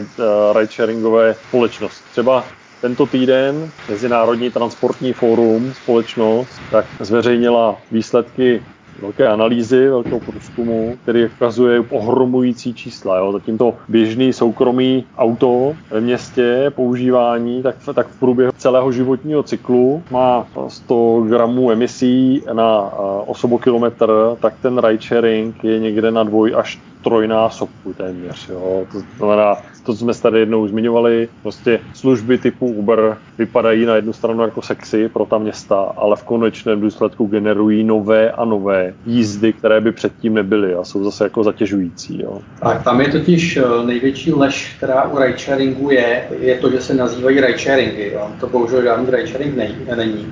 ride 0.53 0.71
sharingové 0.71 1.35
společnost. 1.47 2.03
Třeba 2.11 2.47
tento 2.81 3.05
týden 3.05 3.71
Mezinárodní 3.89 4.49
transportní 4.51 5.13
fórum 5.13 5.73
společnost 5.73 6.61
tak 6.71 6.85
zveřejnila 6.99 7.77
výsledky 7.91 8.61
velké 9.01 9.27
analýzy, 9.27 9.89
velkého 9.89 10.19
průzkumu, 10.19 10.97
který 11.03 11.25
ukazuje 11.25 11.83
ohromující 11.89 12.73
čísla. 12.73 13.17
Jo. 13.17 13.31
Zatímto 13.31 13.73
běžný 13.89 14.33
soukromý 14.33 15.05
auto 15.17 15.73
ve 15.91 16.01
městě 16.01 16.71
používání, 16.75 17.63
tak, 17.63 17.75
tak 17.95 18.07
v 18.07 18.19
průběhu 18.19 18.51
celého 18.57 18.91
životního 18.91 19.43
cyklu 19.43 20.03
má 20.09 20.47
100 20.67 21.25
gramů 21.29 21.71
emisí 21.71 22.43
na 22.53 22.91
osobokilometr, 23.25 24.11
tak 24.39 24.53
ten 24.61 24.77
ride 24.77 25.01
sharing 25.01 25.63
je 25.63 25.79
někde 25.79 26.11
na 26.11 26.23
dvoj 26.23 26.53
až 26.57 26.79
trojnásobku 27.09 27.93
téměř. 27.93 28.49
Jo. 28.49 28.85
To 28.91 28.99
znamená, 29.17 29.55
to, 29.83 29.93
co 29.93 29.99
jsme 29.99 30.13
tady 30.13 30.39
jednou 30.39 30.67
zmiňovali, 30.67 31.29
prostě 31.41 31.79
služby 31.93 32.37
typu 32.37 32.65
Uber 32.65 33.17
vypadají 33.37 33.85
na 33.85 33.95
jednu 33.95 34.13
stranu 34.13 34.41
jako 34.41 34.61
sexy 34.61 35.09
pro 35.09 35.25
ta 35.25 35.37
města, 35.37 35.93
ale 35.97 36.15
v 36.15 36.23
konečném 36.23 36.81
důsledku 36.81 37.25
generují 37.25 37.83
nové 37.83 38.31
a 38.31 38.45
nové 38.45 38.93
jízdy, 39.05 39.53
které 39.53 39.81
by 39.81 39.91
předtím 39.91 40.33
nebyly 40.33 40.75
a 40.75 40.83
jsou 40.83 41.03
zase 41.03 41.23
jako 41.23 41.43
zatěžující. 41.43 42.21
Jo. 42.21 42.41
Tak 42.59 42.83
tam 42.83 43.01
je 43.01 43.07
totiž 43.07 43.57
eh, 43.57 43.85
největší 43.85 44.33
lež, 44.33 44.75
která 44.77 45.03
u 45.03 45.17
ridesharingu 45.17 45.91
je, 45.91 46.27
je 46.39 46.55
to, 46.55 46.71
že 46.71 46.81
se 46.81 46.93
nazývají 46.93 47.41
ridesharingy. 47.41 48.11
Jo. 48.13 48.31
To 48.39 48.47
bohužel 48.47 48.83
žádný 48.83 49.11
ridesharing 49.11 49.55
není. 49.95 50.25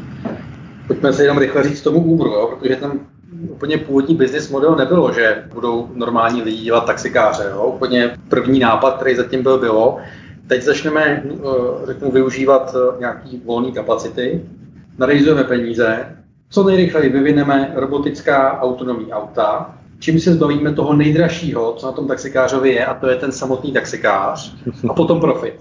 Pojďme 0.87 1.13
se 1.13 1.23
jenom 1.23 1.37
rychle 1.37 1.63
říct 1.63 1.81
tomu 1.81 2.03
Uberu, 2.03 2.57
protože 2.59 2.75
tam 2.75 2.99
úplně 3.49 3.77
původní 3.77 4.15
business 4.15 4.49
model 4.49 4.75
nebylo, 4.75 5.13
že 5.13 5.43
budou 5.53 5.89
normální 5.93 6.41
lidi 6.41 6.63
dělat 6.63 6.85
taxikáře. 6.85 7.43
Jo? 7.51 7.65
Úplně 7.75 8.17
první 8.29 8.59
nápad, 8.59 8.95
který 8.95 9.15
zatím 9.15 9.43
byl, 9.43 9.59
bylo, 9.59 9.97
teď 10.47 10.61
začneme 10.61 11.01
eh, 11.01 11.37
řeknu, 11.85 12.11
využívat 12.11 12.75
eh, 12.75 12.99
nějaký 12.99 13.41
volné 13.45 13.71
kapacity, 13.71 14.41
narealizujeme 14.97 15.43
peníze, 15.43 16.05
co 16.49 16.63
nejrychleji 16.63 17.09
vyvineme 17.09 17.71
robotická 17.75 18.61
autonomní 18.61 19.13
auta, 19.13 19.75
čím 19.99 20.19
se 20.19 20.33
zbavíme 20.33 20.73
toho 20.73 20.93
nejdražšího, 20.93 21.73
co 21.73 21.85
na 21.85 21.91
tom 21.91 22.07
taxikářovi 22.07 22.69
je, 22.69 22.85
a 22.85 22.93
to 22.93 23.07
je 23.07 23.15
ten 23.15 23.31
samotný 23.31 23.71
taxikář, 23.71 24.55
a 24.89 24.93
potom 24.93 25.19
profit. 25.19 25.53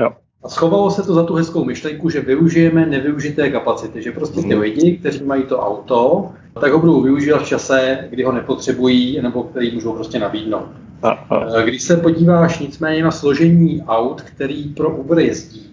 Jo. 0.00 0.10
A 0.44 0.48
schovalo 0.48 0.90
se 0.90 1.02
to 1.02 1.14
za 1.14 1.22
tu 1.22 1.34
hezkou 1.34 1.64
myšlenku, 1.64 2.10
že 2.10 2.20
využijeme 2.20 2.86
nevyužité 2.86 3.50
kapacity, 3.50 4.02
že 4.02 4.12
prostě 4.12 4.40
ty 4.40 4.54
mhm. 4.54 4.60
lidi, 4.60 4.96
kteří 4.96 5.24
mají 5.24 5.42
to 5.42 5.58
auto, 5.58 6.30
tak 6.60 6.72
ho 6.72 6.78
budou 6.78 7.02
využívat 7.02 7.42
v 7.42 7.48
čase, 7.48 7.98
kdy 8.10 8.22
ho 8.22 8.32
nepotřebují, 8.32 9.20
nebo 9.22 9.42
který 9.42 9.74
můžou 9.74 9.92
prostě 9.92 10.18
nabídnout. 10.18 10.68
Eh, 11.04 11.62
když 11.64 11.82
se 11.82 11.96
podíváš 11.96 12.58
nicméně 12.58 13.04
na 13.04 13.10
složení 13.10 13.82
aut, 13.82 14.22
který 14.22 14.68
pro 14.68 14.96
Uber 14.96 15.18
jezdí, 15.18 15.66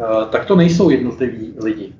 eh, 0.00 0.04
tak 0.30 0.44
to 0.44 0.56
nejsou 0.56 0.90
jednotliví 0.90 1.54
lidi. 1.62 1.92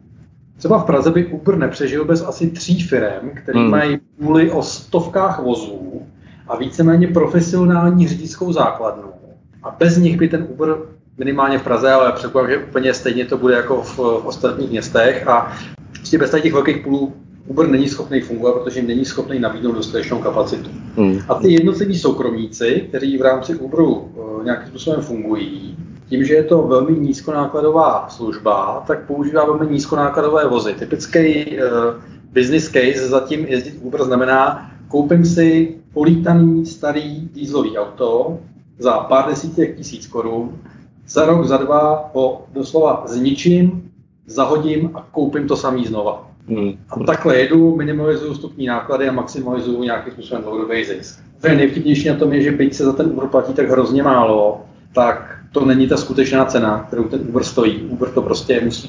Třeba 0.57 0.78
v 0.78 0.85
Praze 0.85 1.11
by 1.11 1.26
Uber 1.26 1.59
nepřežil 1.59 2.05
bez 2.05 2.22
asi 2.22 2.50
tří 2.50 2.83
firm, 2.83 3.31
které 3.35 3.61
hmm. 3.61 3.70
mají 3.70 3.98
půly 4.18 4.50
o 4.50 4.62
stovkách 4.62 5.42
vozů 5.42 6.02
a 6.48 6.57
víceméně 6.57 7.07
profesionální 7.09 8.09
řidičskou 8.09 8.52
základnu. 8.52 9.09
A 9.62 9.76
bez 9.78 9.96
nich 9.96 10.18
by 10.18 10.28
ten 10.28 10.46
Uber 10.48 10.76
minimálně 11.18 11.59
v 11.59 11.62
Praze, 11.62 11.92
ale 11.92 12.12
předpokládám, 12.12 12.50
že 12.50 12.66
úplně 12.66 12.94
stejně 12.94 13.24
to 13.24 13.38
bude 13.38 13.55
jako 13.55 13.83
v, 13.83 13.98
v 13.98 14.26
ostatních 14.26 14.70
městech 14.70 15.28
a 15.28 15.52
prostě 15.90 16.18
bez 16.18 16.31
těch 16.31 16.52
velkých 16.52 16.76
půlů 16.76 17.12
Uber 17.53 17.69
není 17.69 17.88
schopný 17.88 18.21
fungovat, 18.21 18.53
protože 18.53 18.79
jim 18.79 18.88
není 18.88 19.05
schopný 19.05 19.38
nabídnout 19.38 19.73
dostatečnou 19.73 20.19
kapacitu. 20.19 20.71
Hmm. 20.97 21.19
A 21.29 21.35
ty 21.35 21.53
jednotliví 21.53 21.99
soukromníci, 21.99 22.85
kteří 22.88 23.19
v 23.19 23.23
rámci 23.23 23.57
Uberu 23.57 23.95
uh, 23.95 24.45
nějakým 24.45 24.69
způsobem 24.69 25.01
fungují, 25.01 25.77
tím, 26.09 26.25
že 26.25 26.35
je 26.35 26.45
to 26.45 26.62
velmi 26.62 26.93
nízkonákladová 26.93 28.09
služba, 28.09 28.85
tak 28.87 29.07
používá 29.07 29.45
velmi 29.45 29.73
nízkonákladové 29.73 30.49
vozy. 30.49 30.75
Typický 30.75 31.47
uh, 31.47 31.65
business 32.33 32.69
case 32.69 33.09
zatím 33.09 33.47
jezdit 33.47 33.79
Uber 33.83 34.05
znamená, 34.05 34.71
koupím 34.88 35.25
si 35.25 35.77
polítaný 35.93 36.67
starý 36.67 37.29
dýzlový 37.33 37.79
auto 37.79 38.38
za 38.79 38.93
pár 38.93 39.29
desítek 39.29 39.77
tisíc 39.77 40.07
korun, 40.07 40.59
za 41.09 41.27
rok, 41.27 41.45
za 41.47 41.57
dva 41.57 42.11
ho 42.15 42.45
doslova 42.53 43.05
zničím, 43.07 43.93
zahodím 44.27 44.91
a 44.95 45.07
koupím 45.11 45.49
to 45.49 45.57
samý 45.57 45.87
znova. 45.87 46.32
Hmm. 46.48 46.72
A 46.90 47.05
takhle 47.05 47.38
jedu, 47.38 47.76
minimalizuju 47.76 48.33
vstupní 48.33 48.66
náklady 48.66 49.09
a 49.09 49.12
maximalizuju 49.12 49.83
nějakým 49.83 50.12
způsobem 50.12 50.42
dlouhodobý 50.42 50.85
zisk. 50.85 51.20
To 51.40 51.48
je 51.48 51.55
nejvtipnější 51.55 52.09
na 52.09 52.14
tom 52.14 52.33
je, 52.33 52.42
že 52.42 52.52
byť 52.52 52.74
se 52.74 52.85
za 52.85 52.92
ten 52.92 53.07
Uber 53.07 53.28
platí 53.28 53.52
tak 53.52 53.70
hrozně 53.70 54.02
málo, 54.02 54.64
tak 54.94 55.38
to 55.52 55.64
není 55.64 55.88
ta 55.88 55.96
skutečná 55.96 56.44
cena, 56.44 56.85
kterou 56.87 57.05
ten 57.05 57.20
Uber 57.28 57.44
stojí. 57.44 57.83
Uber 57.83 58.09
to 58.09 58.22
prostě 58.22 58.61
musí 58.64 58.87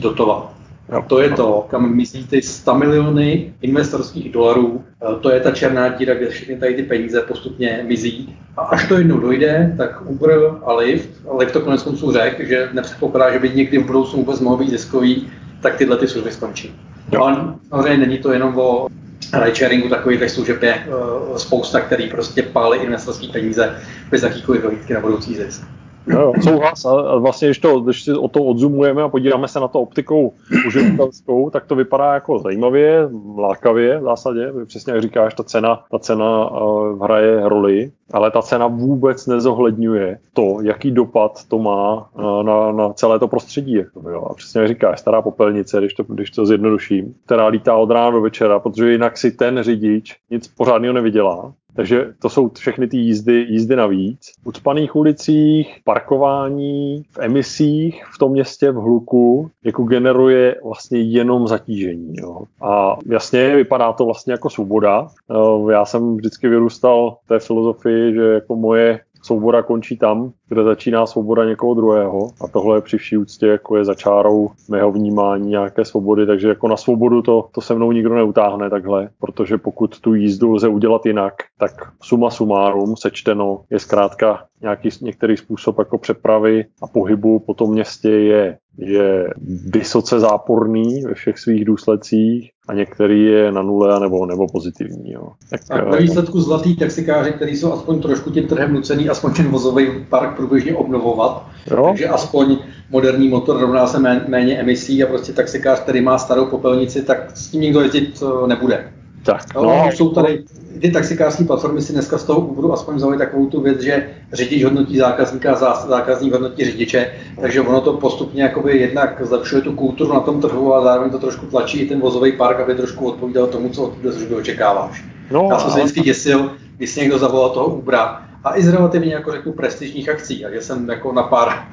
dotovat. 0.00 0.52
A 0.92 1.00
to 1.00 1.20
je 1.20 1.30
to, 1.30 1.66
kam 1.70 1.94
myslí 1.94 2.26
ty 2.26 2.42
100 2.42 2.74
miliony 2.74 3.54
investorských 3.62 4.32
dolarů. 4.32 4.84
E, 4.84 5.20
to 5.20 5.30
je 5.30 5.40
ta 5.40 5.50
černá 5.50 5.88
díra, 5.88 6.14
kde 6.14 6.28
všechny 6.28 6.56
tady 6.56 6.74
ty 6.74 6.82
peníze 6.82 7.20
postupně 7.20 7.84
mizí. 7.88 8.36
A 8.56 8.60
až 8.60 8.88
to 8.88 8.98
jednou 8.98 9.20
dojde, 9.20 9.74
tak 9.76 10.10
Uber 10.10 10.40
a 10.64 10.72
Lyft, 10.72 11.10
a 11.30 11.36
Lyft 11.36 11.52
to 11.52 11.60
konec 11.60 11.82
konců 11.82 12.12
řekl, 12.12 12.44
že 12.44 12.68
nepředpokládá, 12.72 13.32
že 13.32 13.38
by 13.38 13.50
někdy 13.50 13.78
v 13.78 13.86
budoucnu 13.86 14.18
vůbec 14.18 14.40
mohl 14.40 14.56
být 14.56 14.70
ziskový, 14.70 15.30
tak 15.60 15.76
tyhle 15.76 15.96
ty 15.96 16.08
služby 16.08 16.32
skončí. 16.32 16.74
Ale 17.18 17.54
samozřejmě 17.68 18.06
není 18.06 18.18
to 18.18 18.32
jenom 18.32 18.58
o 18.58 18.88
ridesharingu, 19.32 19.88
takových 19.88 20.30
služeb 20.30 20.62
je 20.62 20.74
uh, 20.86 21.36
spousta, 21.36 21.80
který 21.80 22.10
prostě 22.10 22.42
pálí 22.42 22.78
investorské 22.78 23.26
peníze 23.26 23.76
bez 24.10 24.22
jakýkoliv 24.22 24.62
vyhlídky 24.62 24.94
na 24.94 25.00
budoucí 25.00 25.34
zisk. 25.34 25.62
No, 26.06 26.32
souhlas. 26.42 26.84
A 26.84 27.16
vlastně, 27.16 27.48
když, 27.48 27.58
to, 27.58 27.80
když 27.80 28.02
si 28.02 28.12
o 28.12 28.28
to 28.28 28.44
odzumujeme 28.44 29.02
a 29.02 29.08
podíváme 29.08 29.48
se 29.48 29.60
na 29.60 29.68
to 29.68 29.80
optikou 29.80 30.32
uživatelskou, 30.66 31.50
tak 31.50 31.66
to 31.66 31.74
vypadá 31.74 32.14
jako 32.14 32.38
zajímavě, 32.38 33.08
lákavě 33.38 33.98
v 33.98 34.02
zásadě. 34.02 34.52
Přesně 34.66 34.92
jak 34.92 35.02
říkáš, 35.02 35.34
ta 35.34 35.42
cena, 35.42 35.84
ta 35.90 35.98
cena 35.98 36.50
uh, 36.50 37.04
hraje 37.04 37.48
roli, 37.48 37.90
ale 38.12 38.30
ta 38.30 38.42
cena 38.42 38.66
vůbec 38.66 39.26
nezohledňuje 39.26 40.18
to, 40.32 40.56
jaký 40.62 40.90
dopad 40.90 41.44
to 41.48 41.58
má 41.58 42.10
uh, 42.14 42.42
na, 42.42 42.72
na 42.72 42.92
celé 42.92 43.18
to 43.18 43.28
prostředí. 43.28 43.74
Jako, 43.74 44.10
jo. 44.10 44.26
A 44.30 44.34
přesně 44.34 44.60
jak 44.60 44.68
říkáš, 44.68 45.00
stará 45.00 45.22
popelnice, 45.22 45.78
když 45.78 45.94
to, 45.94 46.02
když 46.02 46.30
to 46.30 46.46
zjednoduším, 46.46 47.14
která 47.24 47.46
lítá 47.46 47.76
od 47.76 47.90
rána 47.90 48.10
do 48.10 48.20
večera, 48.20 48.58
protože 48.58 48.92
jinak 48.92 49.18
si 49.18 49.30
ten 49.30 49.62
řidič 49.62 50.16
nic 50.30 50.48
pořádného 50.48 50.94
nevydělá 50.94 51.52
Takže 51.74 52.12
to 52.18 52.28
jsou 52.28 52.48
všechny 52.48 52.88
ty 52.88 52.96
jízdy, 52.96 53.46
jízdy 53.48 53.76
navíc. 53.76 54.32
V 54.42 54.46
ucpaných 54.46 54.96
ulicích, 54.96 55.80
parkování, 55.84 57.02
v 57.10 57.18
emisích 57.18 58.04
v 58.14 58.18
tom 58.18 58.32
městě, 58.32 58.70
v 58.70 58.74
hluku, 58.74 59.50
jako 59.64 59.82
generuje 59.82 60.56
vlastně 60.64 61.00
jenom 61.00 61.48
zatížení. 61.48 62.14
Jo. 62.16 62.42
A 62.62 62.96
jasně, 63.06 63.56
vypadá 63.56 63.92
to 63.92 64.04
vlastně 64.04 64.32
jako 64.32 64.50
svoboda. 64.50 65.08
Eh, 65.30 65.72
já 65.72 65.84
jsem 65.84 66.16
vždycky 66.16 66.48
vyrůstal 66.48 67.16
v 67.24 67.28
té 67.28 67.38
filozofii, 67.38 68.14
že 68.14 68.22
jako 68.22 68.56
moje 68.56 69.00
svoboda 69.22 69.62
končí 69.62 69.96
tam, 69.98 70.32
kde 70.48 70.62
začíná 70.62 71.06
svoboda 71.06 71.44
někoho 71.44 71.74
druhého. 71.74 72.30
A 72.44 72.48
tohle 72.48 72.76
je 72.76 72.80
při 72.80 72.98
vší 72.98 73.16
úctě, 73.16 73.46
jako 73.46 73.76
je 73.76 73.84
začárou 73.84 74.50
mého 74.68 74.92
vnímání 74.92 75.48
nějaké 75.48 75.84
svobody, 75.84 76.26
takže 76.26 76.48
jako 76.48 76.68
na 76.68 76.76
svobodu 76.76 77.22
to, 77.22 77.48
to 77.52 77.60
se 77.60 77.74
mnou 77.74 77.92
nikdo 77.92 78.14
neutáhne 78.14 78.70
takhle, 78.70 79.08
protože 79.20 79.58
pokud 79.58 80.00
tu 80.00 80.14
jízdu 80.14 80.52
lze 80.52 80.68
udělat 80.68 81.06
jinak, 81.06 81.34
tak 81.58 81.72
suma 82.02 82.30
sumárum 82.30 82.96
sečteno 82.96 83.60
je 83.70 83.78
zkrátka 83.78 84.44
nějaký 84.60 84.88
některý 85.00 85.36
způsob 85.36 85.78
jako 85.78 85.98
přepravy 85.98 86.64
a 86.82 86.86
pohybu 86.86 87.38
po 87.38 87.54
tom 87.54 87.70
městě 87.70 88.10
je, 88.10 88.58
je 88.78 89.28
vysoce 89.74 90.20
záporný 90.20 91.02
ve 91.02 91.14
všech 91.14 91.38
svých 91.38 91.64
důsledcích 91.64 92.50
a 92.68 92.74
některý 92.74 93.24
je 93.24 93.52
na 93.52 93.62
nule 93.62 94.00
nebo, 94.00 94.26
nebo 94.26 94.46
pozitivní. 94.52 95.12
Jo. 95.12 95.28
Tak, 95.50 95.60
a 95.70 95.84
ve 95.84 95.98
výsledku 95.98 96.40
zlatý 96.40 96.76
taxikáři, 96.76 97.32
kteří 97.32 97.56
jsou 97.56 97.72
aspoň 97.72 98.02
trošku 98.02 98.30
tím 98.30 98.46
trhem 98.48 98.74
nucený, 98.74 99.08
aspoň 99.08 99.32
ten 99.32 99.48
vozový 99.48 99.86
park 100.08 100.36
průběžně 100.36 100.74
obnovovat, 100.74 101.46
jo? 101.70 101.86
takže 101.88 102.08
aspoň 102.08 102.58
moderní 102.90 103.28
motor 103.28 103.60
rovná 103.60 103.86
se 103.86 103.98
méně 104.28 104.60
emisí 104.60 105.04
a 105.04 105.06
prostě 105.06 105.32
taxikář, 105.32 105.80
který 105.80 106.00
má 106.00 106.18
starou 106.18 106.46
popelnici, 106.46 107.02
tak 107.02 107.36
s 107.36 107.48
tím 107.48 107.60
nikdo 107.60 107.80
jezdit 107.80 108.22
eh, 108.22 108.46
nebude. 108.46 108.92
Tak, 109.24 109.54
no, 109.54 109.62
no, 109.62 109.90
jsou 109.92 110.10
tady, 110.10 110.44
ty 110.80 110.90
taxikářské 110.90 111.44
platformy 111.44 111.82
si 111.82 111.92
dneska 111.92 112.18
z 112.18 112.24
toho 112.24 112.40
Uberu 112.40 112.72
aspoň 112.72 112.94
vzali 112.94 113.18
takovou 113.18 113.46
tu 113.46 113.60
věc, 113.60 113.80
že 113.80 114.10
řidič 114.32 114.64
hodnotí 114.64 114.98
zákazníka, 114.98 115.54
zákazník 115.88 116.32
hodnotí 116.32 116.64
řidiče, 116.64 117.12
takže 117.40 117.60
ono 117.60 117.80
to 117.80 117.92
postupně 117.92 118.42
jakoby 118.42 118.78
jednak 118.78 119.22
zlepšuje 119.24 119.62
tu 119.62 119.72
kulturu 119.72 120.14
na 120.14 120.20
tom 120.20 120.40
trhu 120.40 120.74
a 120.74 120.82
zároveň 120.82 121.10
to 121.10 121.18
trošku 121.18 121.46
tlačí 121.46 121.78
i 121.78 121.88
ten 121.88 122.00
vozový 122.00 122.32
park, 122.32 122.60
aby 122.60 122.74
trošku 122.74 123.06
odpovídal 123.06 123.46
tomu, 123.46 123.68
co 123.68 123.82
od 123.82 123.98
té 123.98 124.12
služby 124.12 124.34
očekáváš. 124.34 125.04
No, 125.30 125.48
Já 125.50 125.58
jsem 125.58 125.70
se 125.70 125.78
vždycky 125.78 126.00
děsil, 126.00 126.50
když 126.76 126.90
si 126.90 127.00
někdo 127.00 127.18
zavolal 127.18 127.50
toho 127.50 127.66
Ubera 127.66 128.22
a 128.44 128.58
i 128.58 128.62
z 128.62 128.68
relativně 128.68 129.14
jako 129.14 129.32
řeknu 129.32 129.52
prestižních 129.52 130.08
akcí, 130.08 130.42
takže 130.42 130.60
jsem 130.60 130.88
jako 130.88 131.12
na 131.12 131.22
pár 131.22 131.68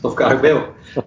stovkách 0.00 0.40
byl. 0.40 0.56
Uh, 0.56 1.02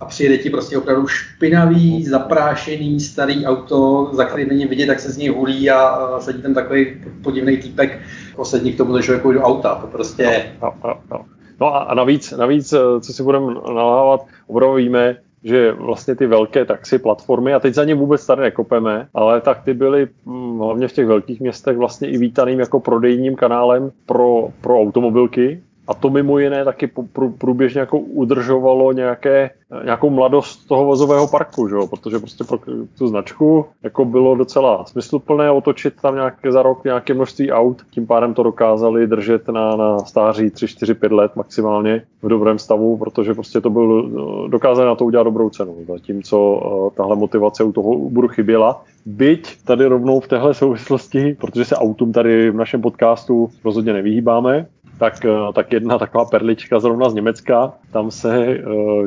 a 0.00 0.04
přijede 0.06 0.38
ti 0.38 0.50
prostě 0.50 0.78
opravdu 0.78 1.06
špinavý, 1.06 2.04
zaprášený, 2.04 3.00
starý 3.00 3.46
auto, 3.46 4.10
za 4.12 4.24
který 4.24 4.48
není 4.48 4.66
vidět, 4.66 4.88
jak 4.88 5.00
se 5.00 5.12
z 5.12 5.16
něj 5.16 5.28
hulí 5.28 5.70
a 5.70 6.08
sedí 6.20 6.42
tam 6.42 6.54
takový 6.54 6.86
podivný 7.22 7.56
týpek, 7.56 8.00
posední 8.36 8.72
k 8.72 8.76
tomu, 8.76 9.00
že 9.00 9.12
jako 9.12 9.32
do 9.32 9.42
auta. 9.42 9.74
To 9.74 9.86
prostě... 9.86 10.52
No, 10.62 10.72
no, 10.84 10.94
no. 11.10 11.24
no 11.60 11.90
a 11.90 11.94
navíc, 11.94 12.32
navíc, 12.32 12.72
eh, 12.72 13.00
co 13.00 13.12
si 13.12 13.22
budeme 13.22 13.54
nalávat, 13.74 14.26
opravdu 14.46 14.74
víme, 14.74 15.16
že 15.44 15.72
vlastně 15.72 16.14
ty 16.14 16.26
velké 16.26 16.64
taxi 16.64 16.98
platformy, 16.98 17.54
a 17.54 17.60
teď 17.60 17.74
za 17.74 17.84
ně 17.84 17.94
vůbec 17.94 18.26
tady 18.26 18.42
nekopeme, 18.42 19.08
ale 19.14 19.40
tak 19.40 19.64
ty 19.64 19.74
byly 19.74 20.08
hm, 20.26 20.58
hlavně 20.58 20.88
v 20.88 20.92
těch 20.92 21.06
velkých 21.06 21.40
městech 21.40 21.76
vlastně 21.76 22.08
i 22.08 22.18
vítaným 22.18 22.60
jako 22.60 22.80
prodejním 22.80 23.36
kanálem 23.36 23.92
pro, 24.06 24.48
pro 24.60 24.80
automobilky, 24.80 25.62
a 25.86 25.94
to 25.94 26.10
mimo 26.10 26.38
jiné 26.38 26.64
taky 26.64 26.90
průběžně 27.38 27.80
jako 27.80 27.98
udržovalo 27.98 28.92
nějaké, 28.92 29.50
nějakou 29.84 30.10
mladost 30.10 30.68
toho 30.68 30.84
vozového 30.84 31.28
parku, 31.28 31.68
že 31.68 31.76
protože 31.90 32.18
prostě 32.18 32.44
pro 32.44 32.58
tu 32.98 33.08
značku 33.08 33.66
jako 33.82 34.04
bylo 34.04 34.34
docela 34.34 34.84
smysluplné 34.84 35.50
otočit 35.50 35.94
tam 36.02 36.14
nějaké 36.14 36.52
za 36.52 36.62
rok 36.62 36.84
nějaké 36.84 37.14
množství 37.14 37.52
aut, 37.52 37.82
tím 37.90 38.06
pádem 38.06 38.34
to 38.34 38.42
dokázali 38.42 39.06
držet 39.06 39.48
na, 39.48 39.76
na 39.76 39.98
stáří 39.98 40.50
3, 40.50 40.68
4, 40.68 40.94
5 40.94 41.12
let 41.12 41.36
maximálně 41.36 42.02
v 42.22 42.28
dobrém 42.28 42.58
stavu, 42.58 42.96
protože 42.96 43.34
prostě 43.34 43.60
to 43.60 43.70
byl, 43.70 44.10
dokázali 44.48 44.86
na 44.86 44.94
to 44.94 45.04
udělat 45.04 45.24
dobrou 45.24 45.50
cenu, 45.50 45.76
zatímco 45.88 46.52
uh, 46.52 46.90
tahle 46.90 47.16
motivace 47.16 47.64
u 47.64 47.72
toho 47.72 47.90
Uberu 47.90 48.28
chyběla. 48.28 48.82
Byť 49.06 49.64
tady 49.64 49.86
rovnou 49.86 50.20
v 50.20 50.28
téhle 50.28 50.54
souvislosti, 50.54 51.36
protože 51.40 51.64
se 51.64 51.76
autům 51.76 52.12
tady 52.12 52.50
v 52.50 52.56
našem 52.56 52.82
podcastu 52.82 53.50
rozhodně 53.64 53.92
nevyhýbáme, 53.92 54.66
tak, 54.98 55.24
eh, 55.24 55.52
tak 55.54 55.72
jedna 55.72 55.98
taková 55.98 56.24
perlička 56.24 56.80
zrovna 56.80 57.10
z 57.10 57.14
Německa. 57.14 57.72
Tam 57.92 58.10
se 58.10 58.46
eh, 58.46 58.62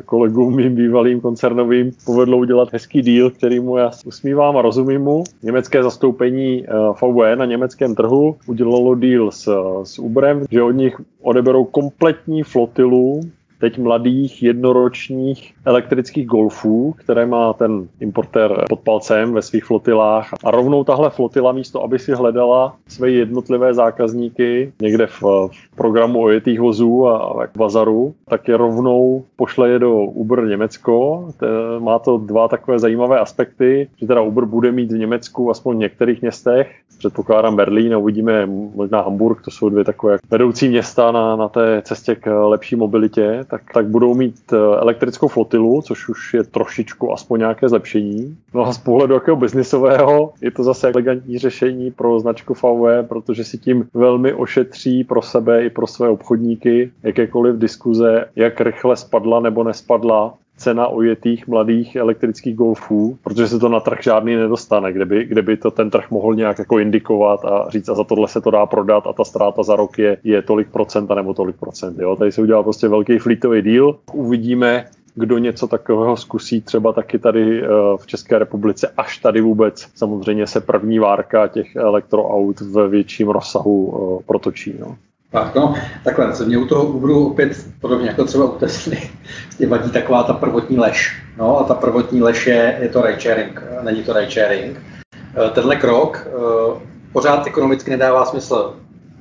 kolegům 0.05 0.55
mým 0.55 0.75
bývalým 0.75 1.21
koncernovým 1.21 1.91
povedlo 2.05 2.37
udělat 2.37 2.69
hezký 2.73 3.01
díl, 3.01 3.29
který 3.29 3.59
mu 3.59 3.77
já 3.77 3.91
usmívám 4.05 4.57
a 4.57 4.61
rozumím 4.61 5.01
mu. 5.01 5.23
Německé 5.43 5.83
zastoupení 5.83 6.65
eh, 6.67 6.71
VW 7.01 7.35
na 7.35 7.45
německém 7.45 7.95
trhu 7.95 8.35
udělalo 8.47 8.95
díl 8.95 9.31
s, 9.31 9.47
s 9.83 9.99
Uberem, 9.99 10.45
že 10.51 10.63
od 10.63 10.71
nich 10.71 11.01
odeberou 11.21 11.65
kompletní 11.65 12.43
flotilu 12.43 13.21
teď 13.59 13.77
mladých 13.77 14.43
jednoročních 14.43 15.53
elektrických 15.65 16.27
golfů, 16.27 16.95
které 16.97 17.25
má 17.25 17.53
ten 17.53 17.87
importér 17.99 18.65
pod 18.69 18.79
palcem 18.79 19.33
ve 19.33 19.41
svých 19.41 19.65
flotilách. 19.65 20.29
A 20.43 20.51
rovnou 20.51 20.83
tahle 20.83 21.09
flotila 21.09 21.51
místo, 21.51 21.83
aby 21.83 21.99
si 21.99 22.13
hledala 22.13 22.75
své 22.87 23.11
jednotlivé 23.11 23.73
zákazníky 23.73 24.73
někde 24.81 25.07
v, 25.07 25.21
v 25.51 25.75
programu 25.75 26.21
ojetých 26.21 26.59
vozů 26.59 27.07
a, 27.07 27.17
a 27.17 27.47
bazaru, 27.57 28.13
tak 28.29 28.47
je 28.47 28.57
rovnou 28.57 29.23
pošle 29.35 29.69
je 29.69 29.79
do 29.79 29.95
Uber 29.95 30.47
Německo. 30.47 31.27
Te, 31.37 31.47
má 31.79 31.99
to 31.99 32.17
dva 32.17 32.47
takové 32.47 32.79
zajímavé 32.79 33.19
aspekty, 33.19 33.89
že 33.97 34.07
teda 34.07 34.21
Uber 34.21 34.45
bude 34.45 34.71
mít 34.71 34.91
v 34.91 34.97
Německu 34.97 35.51
aspoň 35.51 35.75
v 35.75 35.79
některých 35.79 36.21
městech, 36.21 36.75
předpokládám 36.97 37.55
Berlín 37.55 37.93
a 37.93 37.97
uvidíme 37.97 38.45
možná 38.75 39.01
Hamburg, 39.01 39.41
to 39.41 39.51
jsou 39.51 39.69
dvě 39.69 39.83
takové 39.83 40.17
vedoucí 40.29 40.69
města 40.69 41.11
na, 41.11 41.35
na 41.35 41.49
té 41.49 41.81
cestě 41.85 42.15
k 42.15 42.47
lepší 42.47 42.75
mobilitě, 42.75 43.45
tak, 43.49 43.61
tak 43.73 43.87
budou 43.87 44.13
mít 44.13 44.35
eh, 44.53 44.57
elektrickou 44.57 45.27
flotilu, 45.27 45.81
což 45.81 46.09
už 46.09 46.33
je 46.33 46.43
trošičku 46.43 47.13
aspoň 47.13 47.39
nějaké 47.39 47.69
zlepšení. 47.69 48.37
No 48.53 48.65
a 48.65 48.73
z 48.73 48.77
pohledu 48.77 49.13
jakého 49.13 49.37
biznisového 49.37 50.33
je 50.41 50.51
to 50.51 50.63
zase 50.63 50.91
elegantní 50.91 51.37
řešení 51.37 51.91
pro 51.91 52.19
značku 52.19 52.53
VW, 52.53 53.03
protože 53.07 53.43
si 53.43 53.57
tím 53.57 53.87
velmi 53.93 54.33
ošetří 54.33 55.03
pro 55.03 55.21
sebe 55.21 55.65
i 55.65 55.69
pro 55.69 55.87
své 55.87 56.09
obchodníky 56.09 56.91
jakékoliv 57.03 57.55
diskuze, 57.55 58.25
jak 58.35 58.61
rychle 58.61 58.97
spadla 58.97 59.39
nebo 59.39 59.63
nespadla 59.63 60.33
cena 60.57 60.87
ojetých 60.87 61.47
mladých 61.47 61.95
elektrických 61.95 62.55
golfů, 62.55 63.17
protože 63.23 63.47
se 63.47 63.59
to 63.59 63.69
na 63.69 63.79
trh 63.79 63.99
žádný 64.01 64.35
nedostane, 64.35 64.93
kde 64.93 65.05
by, 65.05 65.25
kde 65.25 65.41
by 65.41 65.57
to 65.57 65.71
ten 65.71 65.89
trh 65.89 66.11
mohl 66.11 66.35
nějak 66.35 66.59
jako 66.59 66.79
indikovat 66.79 67.45
a 67.45 67.69
říct 67.69 67.89
a 67.89 67.95
za 67.95 68.03
tohle 68.03 68.27
se 68.27 68.41
to 68.41 68.51
dá 68.51 68.65
prodat 68.65 69.07
a 69.07 69.13
ta 69.13 69.23
ztráta 69.23 69.63
za 69.63 69.75
rok 69.75 69.99
je, 69.99 70.17
je 70.23 70.41
tolik 70.41 70.69
procent 70.69 71.09
nebo 71.15 71.33
tolik 71.33 71.55
procent. 71.55 71.99
Jo? 71.99 72.15
Tady 72.15 72.31
se 72.31 72.41
udělá 72.41 72.63
prostě 72.63 72.87
velký 72.87 73.17
fleetový 73.17 73.61
deal. 73.61 73.95
Uvidíme, 74.13 74.85
kdo 75.15 75.37
něco 75.37 75.67
takového 75.67 76.17
zkusí 76.17 76.61
třeba 76.61 76.93
taky 76.93 77.19
tady 77.19 77.63
eh, 77.63 77.67
v 77.97 78.07
České 78.07 78.39
republice, 78.39 78.93
až 78.97 79.17
tady 79.17 79.41
vůbec 79.41 79.87
samozřejmě 79.95 80.47
se 80.47 80.61
první 80.61 80.99
várka 80.99 81.47
těch 81.47 81.75
elektroaut 81.75 82.61
ve 82.61 82.87
větším 82.87 83.29
rozsahu 83.29 83.93
eh, 83.93 84.23
protočí. 84.27 84.75
No. 84.79 84.95
Tak 85.31 85.55
no, 85.55 85.75
takhle, 86.03 86.33
co 86.33 86.45
mě 86.45 86.57
u 86.57 86.65
toho 86.65 86.85
Uberu 86.85 87.27
opět, 87.27 87.65
podobně 87.81 88.07
jako 88.07 88.25
třeba 88.25 88.45
u 88.45 88.57
Tesly, 88.57 88.97
vlastně 89.45 89.67
vadí 89.67 89.91
taková 89.91 90.23
ta 90.23 90.33
prvotní 90.33 90.77
lež. 90.77 91.23
No 91.37 91.59
a 91.59 91.63
ta 91.63 91.73
prvotní 91.73 92.21
lež 92.21 92.47
je, 92.47 92.77
je 92.81 92.89
to 92.89 93.01
ride 93.01 93.19
sharing, 93.19 93.63
není 93.81 94.03
to 94.03 94.13
ride 94.13 94.31
sharing. 94.31 94.81
Eh, 95.15 95.49
tenhle 95.49 95.75
krok 95.75 96.27
eh, 96.27 96.79
pořád 97.13 97.47
ekonomicky 97.47 97.91
nedává 97.91 98.25
smysl 98.25 98.73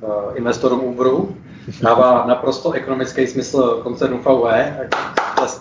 eh, 0.03 0.07
investorům 0.35 0.83
Uberu, 0.83 1.37
dává 1.81 2.25
naprosto 2.27 2.71
ekonomický 2.71 3.27
smysl 3.27 3.79
koncernu 3.83 4.17
VW, 4.17 4.47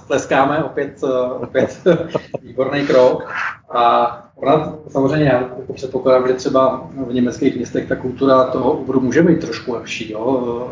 tleskáme 0.06 0.64
opět, 0.64 1.04
opět 1.40 1.84
výborný 2.42 2.86
krok. 2.86 3.30
A 3.70 4.22
ona 4.34 4.74
samozřejmě 4.88 5.26
já 5.26 5.40
jako 5.40 5.72
předpokládám, 5.72 6.28
že 6.28 6.34
třeba 6.34 6.88
v 7.06 7.14
německých 7.14 7.56
městech 7.56 7.88
ta 7.88 7.96
kultura 7.96 8.44
toho 8.44 8.72
Uberu 8.72 9.00
může 9.00 9.22
být 9.22 9.40
trošku 9.40 9.72
lepší. 9.72 10.12
Jo. 10.12 10.68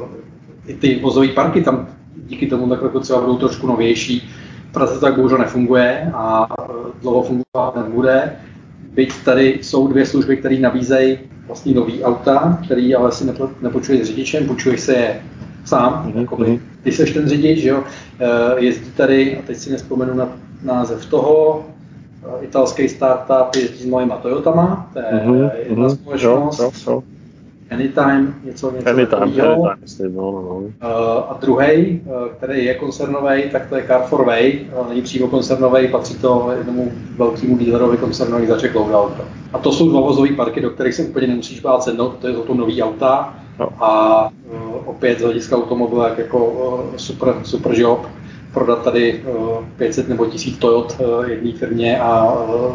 I 0.66 0.74
ty 0.74 1.00
vozové 1.00 1.28
parky 1.28 1.62
tam 1.62 1.88
díky 2.16 2.46
tomu 2.46 2.68
tak 2.68 2.82
jako 2.82 3.00
třeba 3.00 3.20
budou 3.20 3.38
trošku 3.38 3.66
novější. 3.66 4.30
V 4.70 4.72
Praze 4.72 4.94
to 4.94 5.00
tak 5.00 5.16
bohužel 5.16 5.38
nefunguje 5.38 6.10
a 6.14 6.46
dlouho 7.02 7.22
fungovat 7.22 7.76
nebude. 7.76 8.36
Byť 8.94 9.24
tady 9.24 9.58
jsou 9.62 9.88
dvě 9.88 10.06
služby, 10.06 10.36
které 10.36 10.58
nabízejí 10.58 11.18
vlastně 11.46 11.74
nový 11.74 12.04
auta, 12.04 12.58
který 12.64 12.94
ale 12.94 13.12
si 13.12 13.32
nepočuješ 13.60 14.02
s 14.02 14.06
řidičem, 14.06 14.46
počuješ 14.46 14.80
se 14.80 14.92
je 14.94 15.22
sám, 15.64 16.06
mm-hmm. 16.06 16.20
jakoby. 16.20 16.60
ty 16.82 16.92
seš 16.92 17.10
ten 17.12 17.28
řidič, 17.28 17.64
jo. 17.64 17.82
Eh, 18.20 18.60
jezdí 18.60 18.90
tady, 18.90 19.38
a 19.38 19.42
teď 19.46 19.56
si 19.56 19.70
nespomenu 19.70 20.14
na 20.14 20.28
název 20.62 21.06
toho, 21.06 21.64
eh, 22.22 22.44
italský 22.44 22.88
startup 22.88 23.56
jezdí 23.56 23.82
s 23.82 23.86
mojima 23.86 24.16
Toyotama, 24.16 24.90
to 24.92 24.98
je 24.98 25.04
mm-hmm. 25.04 25.50
jedna 25.68 25.88
mm-hmm. 25.88 25.94
společnost. 25.94 26.58
Jo, 26.58 26.70
jo, 26.86 26.92
jo. 26.92 27.02
Anytime, 27.70 28.34
něco, 28.44 28.70
něco 28.70 28.88
anytime, 28.88 29.20
anytime, 29.20 29.76
myslím, 29.80 30.14
no, 30.14 30.22
no, 30.22 30.42
no. 30.42 30.54
Uh, 30.54 30.70
a 31.28 31.38
druhý, 31.40 32.00
uh, 32.04 32.28
který 32.28 32.64
je 32.64 32.74
koncernový, 32.74 33.42
tak 33.52 33.68
to 33.68 33.76
je 33.76 33.84
Car 33.86 34.02
4 34.06 34.22
Way, 34.22 34.60
není 34.88 35.02
přímo 35.02 35.28
koncernový, 35.28 35.88
patří 35.88 36.14
to 36.14 36.52
jednomu 36.58 36.92
velkému 37.16 37.58
dealerovi 37.58 37.96
koncernový 37.96 38.46
za 38.46 38.58
Czech 38.58 38.76
Auto. 38.76 39.24
A 39.54 39.58
to 39.58 39.72
jsou 39.72 39.88
dva 39.88 40.00
vozové 40.00 40.32
parky, 40.32 40.60
do 40.60 40.70
kterých 40.70 40.94
se 40.94 41.02
úplně 41.02 41.26
nemusíš 41.26 41.60
bát 41.60 41.82
sednout, 41.82 42.16
to 42.20 42.28
je 42.28 42.34
to 42.34 42.54
nový 42.54 42.82
auta. 42.82 43.34
No. 43.58 43.68
A 43.84 44.22
uh, 44.28 44.74
opět 44.84 45.18
z 45.18 45.22
hlediska 45.22 45.56
automobilu 45.56 46.02
jako 46.18 46.46
uh, 46.46 46.96
super, 46.96 47.34
super 47.42 47.72
job 47.74 48.06
prodat 48.54 48.82
tady 48.82 49.22
uh, 49.22 49.64
500 49.76 50.08
nebo 50.08 50.26
1000 50.26 50.58
Toyot 50.58 50.96
uh, 51.00 51.24
jedné 51.24 51.52
firmě 51.52 52.00
a 52.00 52.32
uh, 52.32 52.72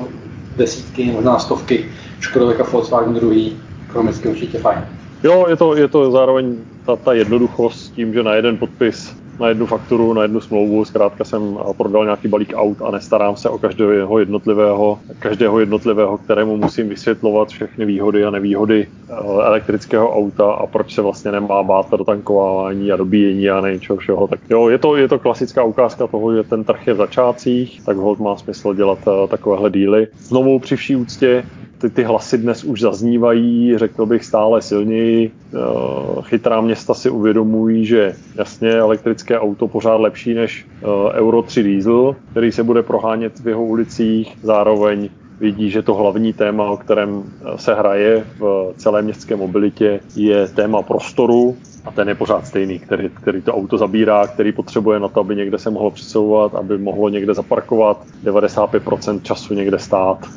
desítky, 0.58 1.12
možná 1.12 1.40
stovky 1.40 1.86
Škodovek 2.20 2.60
a 2.60 2.64
Volkswagen 2.64 3.14
druhý, 3.14 3.58
ekonomicky 3.90 4.30
určitě 4.30 4.58
fajn. 4.58 4.86
Jo, 5.24 5.46
je 5.50 5.56
to, 5.56 5.76
je 5.76 5.88
to 5.88 6.12
zároveň 6.12 6.56
ta, 6.86 6.96
ta 6.96 7.14
jednoduchost 7.14 7.80
s 7.80 7.90
tím, 7.90 8.14
že 8.14 8.24
na 8.24 8.34
jeden 8.34 8.58
podpis 8.58 9.16
na 9.40 9.48
jednu 9.48 9.66
fakturu, 9.66 10.14
na 10.14 10.22
jednu 10.22 10.42
smlouvu, 10.42 10.86
zkrátka 10.86 11.24
jsem 11.24 11.58
prodal 11.78 12.04
nějaký 12.04 12.28
balík 12.28 12.54
aut 12.56 12.82
a 12.82 12.92
nestarám 12.92 13.36
se 13.36 13.50
o 13.50 13.58
každého 13.58 14.20
jednotlivého, 14.20 15.00
každého 15.20 15.60
jednotlivého, 15.60 16.18
kterému 16.18 16.58
musím 16.58 16.90
vysvětlovat 16.90 17.50
všechny 17.50 17.86
výhody 17.86 18.26
a 18.26 18.30
nevýhody 18.30 18.88
eh, 18.88 19.14
elektrického 19.24 20.16
auta 20.16 20.52
a 20.52 20.68
proč 20.68 20.96
se 20.96 21.02
vlastně 21.02 21.32
nemá 21.32 21.64
bát 21.64 21.92
do 21.92 22.04
tankování 22.04 22.92
a 22.92 22.98
dobíjení 22.98 23.50
a 23.50 23.70
něčeho 23.70 23.98
všeho. 23.98 24.28
Tak 24.28 24.40
jo, 24.50 24.70
je 24.70 24.78
to, 24.78 24.96
je 24.96 25.08
to 25.08 25.20
klasická 25.20 25.64
ukázka 25.64 26.08
toho, 26.08 26.36
že 26.36 26.44
ten 26.44 26.64
trh 26.64 26.88
je 26.88 26.94
v 26.94 26.98
začátcích, 26.98 27.82
tak 27.86 27.98
hold 27.98 28.20
má 28.20 28.36
smysl 28.36 28.74
dělat 28.74 29.00
eh, 29.08 29.28
takovéhle 29.28 29.70
díly. 29.70 30.08
Znovu 30.18 30.60
při 30.60 30.76
vší 30.76 30.96
úctě 30.96 31.44
ty, 31.80 31.90
ty 31.90 32.04
hlasy 32.04 32.38
dnes 32.38 32.64
už 32.64 32.82
zaznívají, 32.82 33.78
řekl 33.78 34.06
bych, 34.06 34.26
stále 34.26 34.62
silněji. 34.62 35.32
Eh, 35.32 35.58
chytrá 36.22 36.62
města 36.62 36.94
si 36.94 37.10
uvědomují, 37.10 37.86
že 37.86 38.16
jasně 38.36 38.72
elektrické 38.72 39.40
auto 39.40 39.68
pořád 39.68 39.96
lepší 39.96 40.34
než 40.34 40.68
eh, 40.82 40.86
Euro 41.14 41.42
3 41.42 41.64
diesel, 41.64 42.16
který 42.32 42.52
se 42.52 42.64
bude 42.64 42.84
prohánět 42.84 43.40
v 43.40 43.48
jeho 43.48 43.66
ulicích. 43.66 44.38
Zároveň 44.44 45.10
vidí, 45.40 45.70
že 45.70 45.82
to 45.82 45.94
hlavní 45.94 46.34
téma, 46.34 46.70
o 46.70 46.78
kterém 46.78 47.24
eh, 47.24 47.58
se 47.58 47.74
hraje 47.74 48.26
v 48.40 48.74
celé 48.78 49.02
městské 49.02 49.36
mobilitě, 49.36 50.00
je 50.16 50.48
téma 50.48 50.82
prostoru, 50.82 51.58
a 51.86 51.92
ten 51.92 52.10
je 52.10 52.16
pořád 52.16 52.48
stejný, 52.48 52.80
který, 52.80 53.10
který 53.10 53.42
to 53.42 53.54
auto 53.54 53.78
zabírá, 53.78 54.28
který 54.28 54.52
potřebuje 54.52 55.00
na 55.00 55.08
to, 55.08 55.20
aby 55.20 55.36
někde 55.36 55.58
se 55.58 55.70
mohlo 55.70 55.92
přesouvat, 55.92 56.56
aby 56.56 56.78
mohlo 56.78 57.10
někde 57.10 57.34
zaparkovat, 57.34 58.04
95% 58.24 59.22
času 59.22 59.54
někde 59.54 59.80
stát 59.80 60.28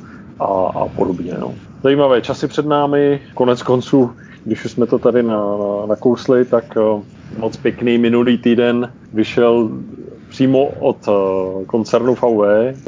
a, 0.40 0.44
a 0.74 0.88
podobně. 0.88 1.34
No. 1.40 1.54
Zajímavé 1.82 2.20
časy 2.20 2.48
před 2.48 2.66
námi, 2.66 3.20
konec 3.34 3.62
konců, 3.62 4.10
když 4.44 4.64
už 4.64 4.70
jsme 4.70 4.86
to 4.86 4.98
tady 4.98 5.22
na, 5.22 5.36
na, 5.36 5.86
nakousli, 5.86 6.44
tak 6.44 6.64
eh, 6.76 7.02
moc 7.38 7.56
pěkný 7.56 7.98
minulý 7.98 8.38
týden 8.38 8.92
vyšel 9.12 9.70
přímo 10.32 10.72
od 10.80 10.96
eh, 11.08 11.64
koncernu 11.64 12.14
VW 12.14 12.42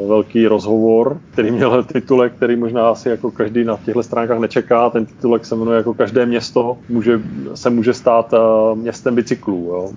velký 0.08 0.46
rozhovor, 0.46 1.20
který 1.32 1.50
měl 1.50 1.84
titulek, 1.92 2.32
který 2.32 2.56
možná 2.56 2.88
asi 2.88 3.08
jako 3.08 3.30
každý 3.30 3.64
na 3.64 3.76
těchto 3.84 4.02
stránkách 4.02 4.38
nečeká. 4.38 4.90
Ten 4.90 5.06
titulek 5.06 5.46
se 5.46 5.56
jmenuje 5.56 5.76
jako 5.76 5.94
každé 5.94 6.26
město 6.26 6.78
může, 6.88 7.20
se 7.54 7.70
může 7.70 7.94
stát 7.94 8.34
eh, 8.34 8.38
městem 8.74 9.14
bicyklů. 9.14 9.64
Jo. 9.68 9.90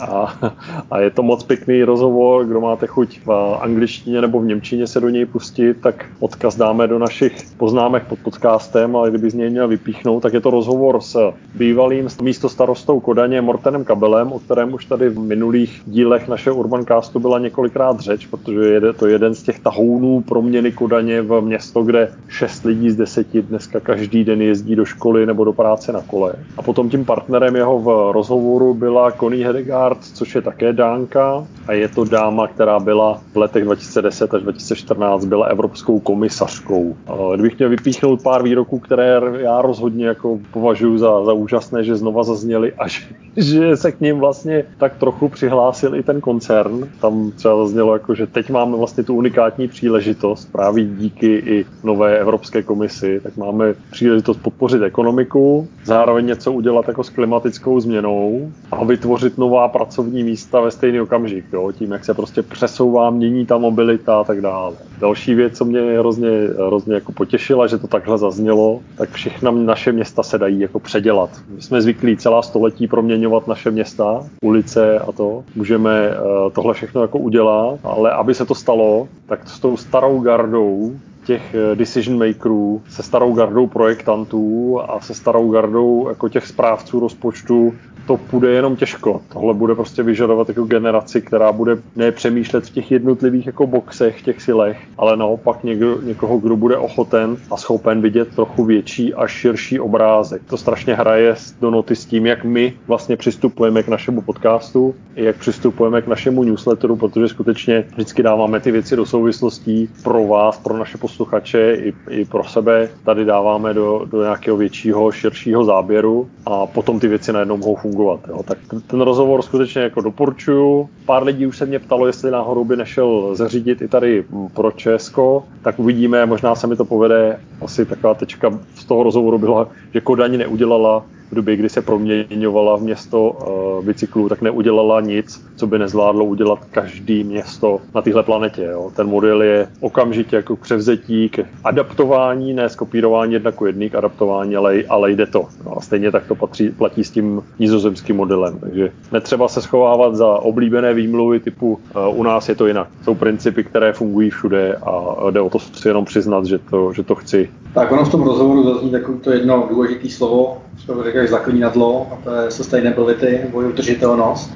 A, 0.00 0.34
a, 0.90 1.00
je 1.00 1.10
to 1.10 1.22
moc 1.22 1.44
pěkný 1.44 1.84
rozhovor, 1.84 2.44
kdo 2.44 2.60
máte 2.60 2.86
chuť 2.86 3.20
v 3.26 3.58
angličtině 3.60 4.20
nebo 4.20 4.40
v 4.40 4.44
němčině 4.44 4.86
se 4.86 5.00
do 5.00 5.08
něj 5.08 5.26
pustit, 5.26 5.80
tak 5.80 6.06
odkaz 6.20 6.56
dáme 6.56 6.86
do 6.86 6.98
našich 6.98 7.32
poznámek 7.56 8.02
pod 8.08 8.18
podcastem, 8.18 8.96
ale 8.96 9.10
kdyby 9.10 9.30
z 9.30 9.34
něj 9.34 9.50
měl 9.50 9.68
vypíchnout, 9.68 10.22
tak 10.22 10.32
je 10.32 10.40
to 10.40 10.50
rozhovor 10.50 11.00
s 11.00 11.32
bývalým 11.54 12.08
místo 12.22 12.48
starostou 12.48 13.00
Kodaně 13.00 13.40
Mortenem 13.40 13.84
Kabelem, 13.84 14.32
o 14.32 14.38
kterém 14.38 14.74
už 14.74 14.84
tady 14.84 15.08
v 15.08 15.18
minulých 15.18 15.82
dílech 15.86 16.28
našeho 16.28 16.56
Urban 16.56 16.84
podcastu 16.94 17.20
byla 17.20 17.38
několikrát 17.38 18.00
řeč, 18.00 18.26
protože 18.26 18.60
je 18.60 18.92
to 18.92 19.06
jeden 19.06 19.34
z 19.34 19.42
těch 19.42 19.58
tahounů 19.60 20.20
proměny 20.20 20.72
Kodaně 20.72 21.22
v 21.22 21.40
město, 21.40 21.82
kde 21.82 22.12
šest 22.28 22.64
lidí 22.64 22.90
z 22.90 22.96
deseti 22.96 23.42
dneska 23.42 23.80
každý 23.80 24.24
den 24.24 24.42
jezdí 24.42 24.76
do 24.76 24.84
školy 24.84 25.26
nebo 25.26 25.44
do 25.44 25.52
práce 25.52 25.92
na 25.92 26.00
kole. 26.00 26.32
A 26.56 26.62
potom 26.62 26.90
tím 26.90 27.04
partnerem 27.04 27.56
jeho 27.56 27.78
v 27.78 28.12
rozhovoru 28.12 28.74
byla 28.74 29.12
Connie 29.12 29.46
Hedegaard, 29.46 29.98
což 30.04 30.34
je 30.34 30.42
také 30.42 30.72
dánka 30.72 31.46
a 31.66 31.72
je 31.72 31.88
to 31.88 32.04
dáma, 32.04 32.46
která 32.46 32.78
byla 32.78 33.20
v 33.32 33.36
letech 33.36 33.64
2010 33.64 34.34
až 34.34 34.42
2014 34.42 35.24
byla 35.24 35.46
evropskou 35.46 36.00
komisařkou. 36.00 36.96
Kdybych 37.34 37.58
měl 37.58 37.68
vypíchnout 37.68 38.22
pár 38.22 38.42
výroků, 38.42 38.78
které 38.78 39.20
já 39.38 39.62
rozhodně 39.62 40.06
jako 40.06 40.38
považuji 40.50 40.98
za, 40.98 41.24
za 41.24 41.32
úžasné, 41.32 41.84
že 41.84 41.96
znova 41.96 42.22
zazněly 42.22 42.72
a 42.78 42.88
že, 42.88 43.00
že 43.36 43.76
se 43.76 43.92
k 43.92 44.00
ním 44.00 44.18
vlastně 44.18 44.64
tak 44.78 44.96
trochu 44.96 45.28
přihlásil 45.28 45.94
i 45.94 46.02
ten 46.02 46.20
koncern, 46.20 46.83
tam 47.00 47.30
třeba 47.30 47.56
zaznělo, 47.56 47.92
jako, 47.92 48.14
že 48.14 48.26
teď 48.26 48.50
máme 48.50 48.76
vlastně 48.76 49.04
tu 49.04 49.14
unikátní 49.14 49.68
příležitost, 49.68 50.52
právě 50.52 50.84
díky 50.84 51.26
i 51.26 51.66
nové 51.84 52.18
Evropské 52.18 52.62
komisi, 52.62 53.20
tak 53.22 53.36
máme 53.36 53.74
příležitost 53.90 54.36
podpořit 54.36 54.82
ekonomiku, 54.82 55.68
zároveň 55.84 56.26
něco 56.26 56.52
udělat 56.52 56.88
jako 56.88 57.04
s 57.04 57.08
klimatickou 57.08 57.80
změnou 57.80 58.52
a 58.72 58.84
vytvořit 58.84 59.38
nová 59.38 59.68
pracovní 59.68 60.22
místa 60.22 60.60
ve 60.60 60.70
stejný 60.70 61.00
okamžik, 61.00 61.44
jo, 61.52 61.72
tím, 61.72 61.92
jak 61.92 62.04
se 62.04 62.14
prostě 62.14 62.42
přesouvá, 62.42 63.10
mění 63.10 63.46
ta 63.46 63.58
mobilita 63.58 64.20
a 64.20 64.24
tak 64.24 64.40
dále. 64.40 64.74
Další 65.00 65.34
věc, 65.34 65.58
co 65.58 65.64
mě 65.64 65.80
hrozně, 65.80 66.30
hrozně 66.66 66.94
jako 66.94 67.12
potěšila, 67.12 67.66
že 67.66 67.78
to 67.78 67.86
takhle 67.86 68.18
zaznělo, 68.18 68.80
tak 68.96 69.10
všechna 69.10 69.50
naše 69.50 69.92
města 69.92 70.22
se 70.22 70.38
dají 70.38 70.60
jako 70.60 70.80
předělat. 70.80 71.30
My 71.54 71.62
jsme 71.62 71.82
zvyklí 71.82 72.16
celá 72.16 72.42
století 72.42 72.86
proměňovat 72.86 73.48
naše 73.48 73.70
města, 73.70 74.26
ulice 74.42 74.98
a 74.98 75.12
to. 75.12 75.44
Můžeme 75.54 76.08
uh, 76.08 76.52
tohle 76.52 76.73
všechno 76.74 77.02
jako 77.02 77.18
udělá, 77.18 77.78
ale 77.82 78.12
aby 78.12 78.34
se 78.34 78.46
to 78.46 78.54
stalo, 78.54 79.08
tak 79.26 79.48
s 79.48 79.60
tou 79.60 79.76
starou 79.76 80.20
gardou 80.20 80.92
těch 81.24 81.54
eh, 81.54 81.76
decision 81.76 82.18
makerů, 82.18 82.82
se 82.88 83.02
starou 83.02 83.34
gardou 83.34 83.66
projektantů 83.66 84.80
a 84.88 85.00
se 85.00 85.14
starou 85.14 85.50
gardou 85.50 86.08
jako 86.08 86.28
těch 86.28 86.46
správců 86.46 87.00
rozpočtu 87.00 87.74
to 88.06 88.16
půjde 88.16 88.50
jenom 88.50 88.76
těžko. 88.76 89.20
Tohle 89.32 89.54
bude 89.54 89.74
prostě 89.74 90.02
vyžadovat 90.02 90.48
jako 90.48 90.64
generaci, 90.64 91.20
která 91.20 91.52
bude 91.52 91.76
nepřemýšlet 91.96 92.66
v 92.66 92.70
těch 92.70 92.92
jednotlivých 92.92 93.46
jako 93.46 93.66
boxech, 93.66 94.22
těch 94.22 94.42
silech, 94.42 94.78
ale 94.98 95.16
naopak 95.16 95.64
někdo, 95.64 96.02
někoho, 96.02 96.38
kdo 96.38 96.56
bude 96.56 96.76
ochoten 96.76 97.36
a 97.50 97.56
schopen 97.56 98.00
vidět 98.00 98.34
trochu 98.34 98.64
větší 98.64 99.14
a 99.14 99.26
širší 99.26 99.80
obrázek. 99.80 100.42
To 100.44 100.56
strašně 100.56 100.94
hraje 100.94 101.34
do 101.60 101.70
noty 101.70 101.96
s 101.96 102.06
tím, 102.06 102.26
jak 102.26 102.44
my 102.44 102.72
vlastně 102.86 103.16
přistupujeme 103.16 103.82
k 103.82 103.88
našemu 103.88 104.20
podcastu, 104.20 104.94
jak 105.16 105.36
přistupujeme 105.36 106.02
k 106.02 106.06
našemu 106.06 106.44
newsletteru, 106.44 106.96
protože 106.96 107.28
skutečně 107.28 107.84
vždycky 107.92 108.22
dáváme 108.22 108.60
ty 108.60 108.70
věci 108.70 108.96
do 108.96 109.06
souvislostí 109.06 109.88
pro 110.02 110.26
vás, 110.26 110.58
pro 110.58 110.78
naše 110.78 110.98
posluchače 110.98 111.13
i, 111.54 111.92
i 112.10 112.24
pro 112.24 112.44
sebe. 112.44 112.90
Tady 113.04 113.24
dáváme 113.24 113.74
do, 113.74 114.06
do 114.10 114.22
nějakého 114.22 114.56
většího, 114.56 115.12
širšího 115.12 115.64
záběru 115.64 116.28
a 116.46 116.66
potom 116.66 117.00
ty 117.00 117.08
věci 117.08 117.32
najednou 117.32 117.56
mohou 117.56 117.76
fungovat. 117.76 118.20
Jo. 118.28 118.42
Tak 118.44 118.58
ten 118.86 119.00
rozhovor 119.00 119.42
skutečně 119.42 119.82
jako 119.82 120.00
doporučuju. 120.00 120.88
Pár 121.06 121.22
lidí 121.22 121.46
už 121.46 121.58
se 121.58 121.66
mě 121.66 121.78
ptalo, 121.78 122.06
jestli 122.06 122.30
náhodou 122.30 122.64
by 122.64 122.76
nešel 122.76 123.34
zařídit 123.34 123.82
i 123.82 123.88
tady 123.88 124.24
pro 124.54 124.70
Česko, 124.70 125.44
tak 125.62 125.78
uvidíme, 125.78 126.26
možná 126.26 126.54
se 126.54 126.66
mi 126.66 126.76
to 126.76 126.84
povede. 126.84 127.40
Asi 127.60 127.86
taková 127.86 128.14
tečka 128.14 128.58
z 128.74 128.84
toho 128.84 129.02
rozhovoru 129.02 129.38
byla, 129.38 129.68
že 129.94 130.00
Kodaň 130.00 130.38
neudělala 130.38 131.04
době, 131.34 131.56
kdy 131.56 131.68
se 131.68 131.82
proměňovala 131.82 132.76
v 132.76 132.82
město 132.82 133.30
uh, 133.30 133.84
bicyklů, 133.84 134.28
tak 134.28 134.42
neudělala 134.42 135.00
nic, 135.00 135.46
co 135.56 135.66
by 135.66 135.78
nezvládlo 135.78 136.24
udělat 136.24 136.58
každý 136.70 137.24
město 137.24 137.80
na 137.94 138.02
téhle 138.02 138.22
planetě. 138.22 138.62
Jo. 138.62 138.90
Ten 138.96 139.06
model 139.06 139.42
je 139.42 139.68
okamžitě 139.80 140.36
jako 140.36 140.56
převzetí 140.56 141.28
k 141.28 141.46
adaptování, 141.64 142.52
ne 142.52 142.68
skopírování 142.68 143.32
jedna 143.32 143.52
ku 143.52 143.66
jedný 143.66 143.90
k 143.90 143.94
adaptování, 143.94 144.56
ale, 144.56 144.82
ale 144.88 145.10
jde 145.10 145.26
to. 145.26 145.48
No 145.64 145.78
a 145.78 145.80
stejně 145.80 146.10
tak 146.10 146.26
to 146.26 146.34
patří, 146.34 146.70
platí 146.70 147.04
s 147.04 147.10
tím 147.10 147.42
nizozemským 147.58 148.16
modelem. 148.16 148.58
Takže 148.60 148.92
netřeba 149.12 149.48
se 149.48 149.62
schovávat 149.62 150.14
za 150.14 150.28
oblíbené 150.28 150.94
výmluvy 150.94 151.40
typu 151.40 151.72
uh, 151.72 152.18
u 152.18 152.22
nás 152.22 152.48
je 152.48 152.54
to 152.54 152.66
jinak. 152.66 152.88
Jsou 153.04 153.14
principy, 153.14 153.64
které 153.64 153.92
fungují 153.92 154.30
všude 154.30 154.76
a 154.76 155.30
jde 155.30 155.40
o 155.40 155.50
to 155.50 155.58
si 155.58 155.88
jenom 155.88 156.04
přiznat, 156.04 156.46
že 156.46 156.58
to, 156.58 156.92
že 156.92 157.02
to 157.02 157.14
chci. 157.14 157.50
Tak 157.74 157.92
ono 157.92 158.04
v 158.04 158.10
tom 158.10 158.22
rozhovoru 158.22 158.74
zazní 158.74 158.90
takové 158.90 159.18
to 159.18 159.30
jedno 159.30 159.66
důležité 159.70 160.10
slovo, 160.10 160.62
říkají 161.06 161.28
zaklínadlo, 161.28 162.06
a 162.12 162.16
to 162.24 162.34
je 162.34 162.50
sustainability, 162.50 163.40
nebo 163.44 163.58
udržitelnost. 163.58 164.50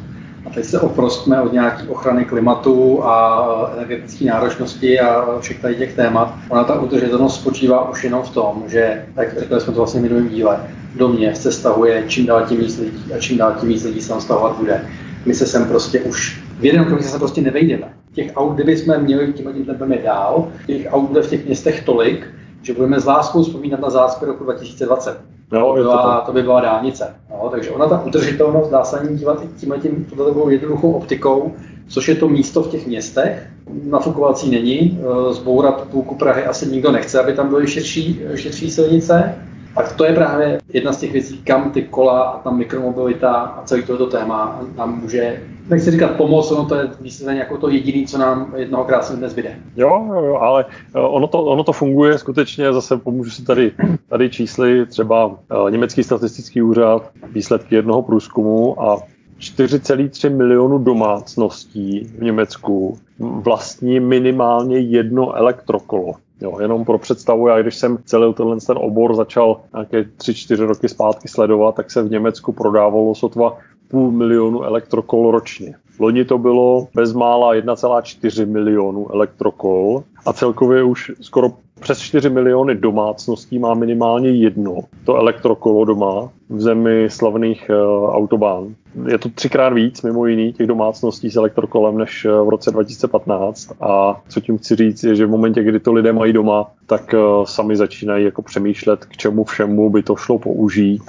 A 0.46 0.50
teď 0.50 0.64
se 0.64 0.80
oprostme 0.80 1.42
od 1.42 1.52
nějaké 1.52 1.88
ochrany 1.88 2.24
klimatu 2.24 3.04
a 3.04 3.70
energetické 3.76 4.24
náročnosti 4.24 5.00
a 5.00 5.38
všech 5.40 5.60
tady 5.60 5.74
těch 5.74 5.94
témat. 5.94 6.34
Ona 6.48 6.64
ta 6.64 6.80
udržitelnost 6.80 7.34
spočívá 7.34 7.90
už 7.90 8.04
jenom 8.04 8.22
v 8.22 8.30
tom, 8.30 8.62
že, 8.66 9.04
jak 9.16 9.38
řekli 9.38 9.60
jsme 9.60 9.72
to 9.72 9.78
vlastně 9.78 10.00
v 10.00 10.02
minulém 10.02 10.28
díle, 10.28 10.60
do 10.96 11.08
mě 11.08 11.34
se 11.34 11.52
stahuje 11.52 12.04
čím 12.08 12.26
dál 12.26 12.46
tím 12.46 12.58
víc 12.58 12.78
lidí 12.78 13.12
a 13.16 13.18
čím 13.18 13.38
dál 13.38 13.54
tím 13.60 13.68
víc 13.68 13.84
lidí 13.84 14.00
se 14.00 14.20
stahovat 14.20 14.56
bude. 14.56 14.84
My 15.26 15.34
se 15.34 15.46
sem 15.46 15.64
prostě 15.64 16.00
už 16.00 16.42
v 16.58 16.64
jeden 16.64 16.80
okamžik 16.80 17.08
se 17.08 17.18
prostě 17.18 17.40
nevejdeme. 17.40 17.94
Těch 18.12 18.32
aut, 18.36 18.54
kdyby 18.54 18.76
jsme 18.76 18.98
měli 18.98 19.32
tím 19.32 19.52
tím 19.54 19.64
tempem 19.64 19.94
dál, 20.04 20.48
těch 20.66 20.86
aut 20.90 21.16
v 21.16 21.30
těch 21.30 21.46
městech 21.46 21.84
tolik, 21.84 22.26
že 22.62 22.74
budeme 22.74 23.00
s 23.00 23.04
láskou 23.04 23.42
vzpomínat 23.42 23.80
na 23.80 23.90
záspy 23.90 24.26
roku 24.26 24.44
2020. 24.44 25.20
No, 25.52 25.66
to, 25.66 25.74
byla, 25.74 26.20
to 26.20 26.32
by 26.32 26.42
byla 26.42 26.60
dálnice. 26.60 27.14
No, 27.30 27.48
takže 27.48 27.70
ona 27.70 27.88
ta 27.88 28.02
udržitelnost 28.04 28.70
dá 28.70 28.84
se 28.84 28.98
ani 28.98 29.18
dívat 29.18 29.44
i 29.44 29.48
tímhle 29.60 29.78
tím, 29.78 30.06
jednoduchou 30.48 30.92
optikou, 30.92 31.52
což 31.88 32.08
je 32.08 32.14
to 32.14 32.28
místo 32.28 32.62
v 32.62 32.68
těch 32.68 32.86
městech. 32.86 33.46
Nafukovací 33.84 34.50
není, 34.50 35.00
zbourat 35.30 35.88
půlku 35.90 36.14
Prahy 36.14 36.44
asi 36.44 36.66
nikdo 36.66 36.92
nechce, 36.92 37.20
aby 37.20 37.32
tam 37.32 37.48
byly 37.48 37.66
širší, 37.66 38.20
širší 38.34 38.70
silnice. 38.70 39.34
A 39.76 39.82
to 39.82 40.04
je 40.04 40.12
právě 40.12 40.60
jedna 40.72 40.92
z 40.92 41.00
těch 41.00 41.12
věcí, 41.12 41.38
kam 41.38 41.70
ty 41.70 41.82
kola 41.82 42.22
a 42.22 42.38
ta 42.38 42.50
mikromobilita 42.50 43.32
a 43.32 43.62
celý 43.64 43.82
toto 43.82 44.06
téma 44.06 44.60
nám 44.76 45.00
může 45.02 45.40
nechci 45.68 45.90
říkat 45.90 46.10
pomoc, 46.10 46.52
ono 46.52 46.68
to 46.68 46.74
je 46.74 46.88
výsledně 47.00 47.40
jako 47.40 47.58
to 47.58 47.68
jediné, 47.68 48.06
co 48.06 48.18
nám 48.18 48.52
jednoho 48.56 48.84
krásně 48.84 49.16
dnes 49.16 49.34
vyjde. 49.34 49.58
Jo, 49.76 50.06
jo, 50.08 50.24
jo, 50.24 50.36
ale 50.36 50.64
eh, 50.94 51.00
ono 51.00 51.26
to, 51.26 51.42
ono 51.42 51.64
to 51.64 51.72
funguje 51.72 52.18
skutečně, 52.18 52.72
zase 52.72 52.96
pomůžu 52.96 53.30
si 53.30 53.44
tady, 53.44 53.72
tady 54.08 54.30
čísly, 54.30 54.86
třeba 54.86 55.26
uh, 55.26 55.70
Německý 55.70 56.02
statistický 56.02 56.62
úřad, 56.62 57.10
výsledky 57.32 57.74
jednoho 57.74 58.02
průzkumu 58.02 58.82
a 58.82 58.98
4,3 59.40 60.36
milionu 60.36 60.78
domácností 60.78 62.04
v 62.18 62.22
Německu 62.22 62.98
vlastní 63.18 64.00
minimálně 64.00 64.78
jedno 64.78 65.36
elektrokolo. 65.36 66.12
Jo, 66.40 66.60
jenom 66.60 66.84
pro 66.84 66.98
představu, 66.98 67.48
já 67.48 67.62
když 67.62 67.74
jsem 67.76 67.98
celý 68.04 68.34
tenhle 68.34 68.56
ten 68.66 68.78
obor 68.78 69.14
začal 69.14 69.60
nějaké 69.74 70.02
3-4 70.02 70.66
roky 70.66 70.88
zpátky 70.88 71.28
sledovat, 71.28 71.74
tak 71.74 71.90
se 71.90 72.02
v 72.02 72.10
Německu 72.10 72.52
prodávalo 72.52 73.14
sotva 73.14 73.58
půl 73.88 74.10
milionu 74.10 74.62
elektrokol 74.62 75.30
ročně. 75.30 75.74
Loni 75.98 76.24
to 76.24 76.38
bylo 76.38 76.88
bezmála 76.94 77.54
1,4 77.54 78.46
milionu 78.46 79.14
elektrokol 79.14 80.02
a 80.26 80.32
celkově 80.32 80.82
už 80.82 81.12
skoro 81.20 81.52
přes 81.80 81.98
4 81.98 82.30
miliony 82.30 82.74
domácností 82.74 83.58
má 83.58 83.74
minimálně 83.74 84.30
jedno 84.30 84.78
to 85.04 85.16
elektrokolo 85.16 85.84
doma 85.84 86.30
v 86.48 86.60
zemi 86.60 87.08
slavných 87.10 87.70
uh, 87.70 88.10
autobán. 88.10 88.74
Je 89.08 89.18
to 89.18 89.28
třikrát 89.28 89.72
víc, 89.72 90.02
mimo 90.02 90.26
jiný, 90.26 90.52
těch 90.52 90.66
domácností 90.66 91.30
s 91.30 91.36
elektrokolem 91.36 91.98
než 91.98 92.24
eh, 92.24 92.28
v 92.28 92.48
roce 92.48 92.70
2015. 92.70 93.72
A 93.80 94.20
co 94.28 94.40
tím 94.40 94.58
chci 94.58 94.76
říct, 94.76 95.04
je, 95.04 95.14
že 95.14 95.26
v 95.26 95.30
momentě, 95.30 95.62
kdy 95.62 95.80
to 95.80 95.92
lidé 95.92 96.12
mají 96.12 96.32
doma, 96.32 96.70
tak 96.86 97.14
uh, 97.14 97.44
sami 97.44 97.76
začínají 97.76 98.24
jako 98.24 98.42
přemýšlet, 98.42 99.04
k 99.04 99.16
čemu 99.16 99.44
všemu 99.44 99.90
by 99.90 100.02
to 100.02 100.16
šlo 100.16 100.38
použít 100.38 101.02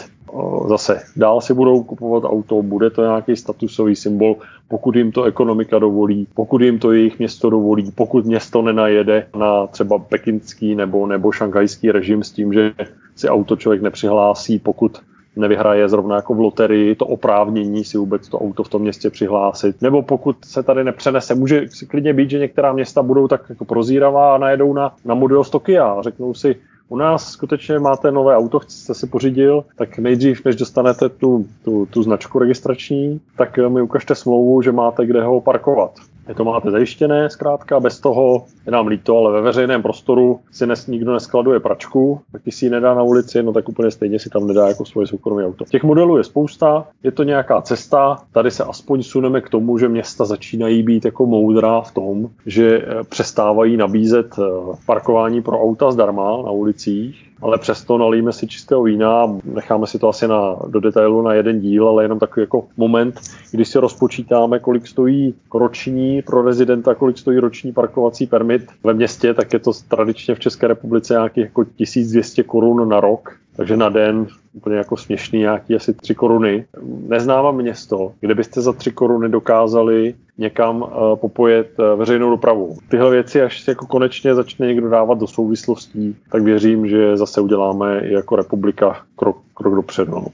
zase 0.68 1.02
dál 1.16 1.42
si 1.42 1.54
budou 1.54 1.84
kupovat 1.84 2.24
auto, 2.24 2.62
bude 2.62 2.90
to 2.90 3.02
nějaký 3.02 3.36
statusový 3.36 3.96
symbol, 3.96 4.36
pokud 4.68 4.96
jim 4.96 5.12
to 5.12 5.24
ekonomika 5.24 5.80
dovolí, 5.80 6.28
pokud 6.34 6.62
jim 6.62 6.80
to 6.80 6.92
jejich 6.92 7.20
město 7.20 7.50
dovolí, 7.50 7.92
pokud 7.92 8.26
město 8.26 8.62
nenajede 8.62 9.28
na 9.38 9.68
třeba 9.68 10.00
pekinský 10.00 10.76
nebo, 10.76 11.08
nebo 11.08 11.32
šanghajský 11.32 11.92
režim 11.92 12.24
s 12.24 12.32
tím, 12.32 12.54
že 12.54 12.72
si 13.16 13.30
auto 13.30 13.56
člověk 13.56 13.82
nepřihlásí, 13.82 14.60
pokud 14.60 14.98
nevyhraje 15.36 15.90
zrovna 15.90 16.16
jako 16.16 16.34
v 16.34 16.40
loterii 16.40 16.96
to 16.96 17.06
oprávnění 17.06 17.84
si 17.84 17.98
vůbec 17.98 18.28
to 18.28 18.40
auto 18.40 18.64
v 18.64 18.70
tom 18.70 18.82
městě 18.82 19.10
přihlásit. 19.10 19.82
Nebo 19.82 20.02
pokud 20.02 20.36
se 20.46 20.64
tady 20.64 20.84
nepřenese, 20.84 21.36
může 21.36 21.66
klidně 21.88 22.14
být, 22.14 22.30
že 22.30 22.40
některá 22.40 22.74
města 22.74 23.04
budou 23.04 23.28
tak 23.28 23.42
jako 23.50 23.66
prozíravá 23.66 24.36
a 24.36 24.38
najedou 24.38 24.74
na, 24.74 24.96
na 25.06 25.16
model 25.16 25.44
Stokia 25.44 25.86
a 25.86 26.02
řeknou 26.02 26.34
si, 26.34 26.56
u 26.90 26.98
nás 26.98 27.32
skutečně 27.32 27.80
máte 27.80 28.12
nové 28.12 28.36
auto, 28.36 28.60
jste 28.68 28.94
si 28.94 29.08
pořídil, 29.08 29.66
tak 29.76 29.98
nejdřív, 29.98 30.46
než 30.46 30.56
dostanete 30.56 31.10
tu, 31.10 31.46
tu, 31.64 31.86
tu 31.86 32.04
značku 32.04 32.40
registrační, 32.40 33.22
tak 33.38 33.58
mi 33.58 33.82
ukažte 33.82 34.16
smlouvu, 34.16 34.62
že 34.62 34.72
máte 34.72 35.06
kde 35.06 35.24
ho 35.24 35.42
parkovat. 35.42 35.92
To 36.38 36.44
máte 36.44 36.72
zajištěné, 36.72 37.30
zkrátka, 37.30 37.80
bez 37.80 38.00
toho 38.00 38.46
je 38.66 38.72
nám 38.72 38.88
líto, 38.88 39.18
ale 39.18 39.32
ve 39.32 39.42
veřejném 39.42 39.82
prostoru 39.82 40.40
si 40.52 40.68
nes, 40.68 40.88
nikdo 40.88 41.14
neskladuje 41.14 41.60
pračku, 41.60 42.22
tak 42.32 42.42
si 42.50 42.66
ji 42.66 42.70
nedá 42.70 42.94
na 42.94 43.04
ulici, 43.04 43.44
no 43.44 43.54
tak 43.54 43.70
úplně 43.70 43.92
stejně 43.92 44.20
si 44.20 44.30
tam 44.30 44.48
nedá 44.48 44.68
jako 44.68 44.86
svoje 44.86 45.08
soukromé 45.08 45.46
auto. 45.46 45.66
Těch 45.66 45.84
modelů 45.84 46.18
je 46.18 46.24
spousta, 46.24 46.88
je 47.04 47.12
to 47.12 47.24
nějaká 47.24 47.62
cesta, 47.62 48.18
tady 48.32 48.52
se 48.52 48.64
aspoň 48.64 49.04
suneme 49.04 49.42
k 49.42 49.50
tomu, 49.50 49.78
že 49.78 49.88
města 49.88 50.26
začínají 50.26 50.84
být 50.84 51.06
jako 51.06 51.26
moudrá 51.26 51.82
v 51.82 51.94
tom, 51.94 52.30
že 52.46 52.78
eh, 52.78 53.04
přestávají 53.04 53.78
nabízet 53.78 54.36
eh, 54.40 54.44
parkování 54.86 55.42
pro 55.42 55.62
auta 55.62 55.92
zdarma 55.92 56.24
na 56.24 56.52
ulicích, 56.52 57.29
ale 57.42 57.58
přesto 57.58 57.98
nalíme 57.98 58.34
si 58.34 58.48
čistého 58.48 58.84
vína, 58.84 59.38
necháme 59.44 59.88
si 59.88 60.00
to 60.00 60.10
asi 60.10 60.28
na, 60.28 60.56
do 60.68 60.80
detailu 60.80 61.22
na 61.22 61.34
jeden 61.34 61.60
díl, 61.60 61.88
ale 61.88 62.04
jenom 62.04 62.20
takový 62.20 62.42
jako 62.42 62.68
moment, 62.78 63.20
když 63.52 63.68
si 63.68 63.80
rozpočítáme, 63.80 64.60
kolik 64.60 64.88
stojí 64.88 65.34
roční 65.54 66.22
pro 66.22 66.42
rezidenta, 66.42 66.96
kolik 66.96 67.18
stojí 67.18 67.40
roční 67.40 67.74
parkovací 67.74 68.28
permit 68.28 68.68
ve 68.84 68.94
městě, 68.94 69.34
tak 69.34 69.54
je 69.54 69.60
to 69.60 69.72
tradičně 69.88 70.36
v 70.36 70.40
České 70.40 70.68
republice 70.68 71.14
nějakých 71.14 71.44
jako 71.44 71.64
1200 71.64 72.44
korun 72.44 72.90
na 72.90 73.00
rok, 73.00 73.40
takže 73.60 73.78
na 73.78 73.90
den 73.90 74.28
úplně 74.54 74.76
jako 74.76 74.98
směšný, 74.98 75.40
nějaký 75.40 75.76
asi 75.76 75.94
3 75.94 76.16
koruny. 76.16 76.66
Neznám 77.08 77.56
město, 77.56 78.12
kde 78.20 78.36
byste 78.36 78.62
za 78.62 78.74
3 78.74 78.92
koruny 78.92 79.30
dokázali 79.30 80.16
někam 80.38 80.82
uh, 80.82 81.16
popojet 81.16 81.80
uh, 81.80 82.00
veřejnou 82.00 82.30
dopravu. 82.30 82.78
Tyhle 82.90 83.12
věci, 83.12 83.42
až 83.42 83.62
se 83.62 83.72
jako 83.72 83.86
konečně 83.86 84.36
začne 84.36 84.68
někdo 84.68 84.90
dávat 84.90 85.20
do 85.20 85.28
souvislostí, 85.28 86.16
tak 86.32 86.44
věřím, 86.44 86.88
že 86.88 87.18
zase 87.18 87.42
uděláme 87.42 88.00
i 88.00 88.14
jako 88.14 88.36
republika 88.36 89.02
krok, 89.16 89.38
krok 89.54 89.76
dopředu. 89.76 90.12
No. 90.12 90.26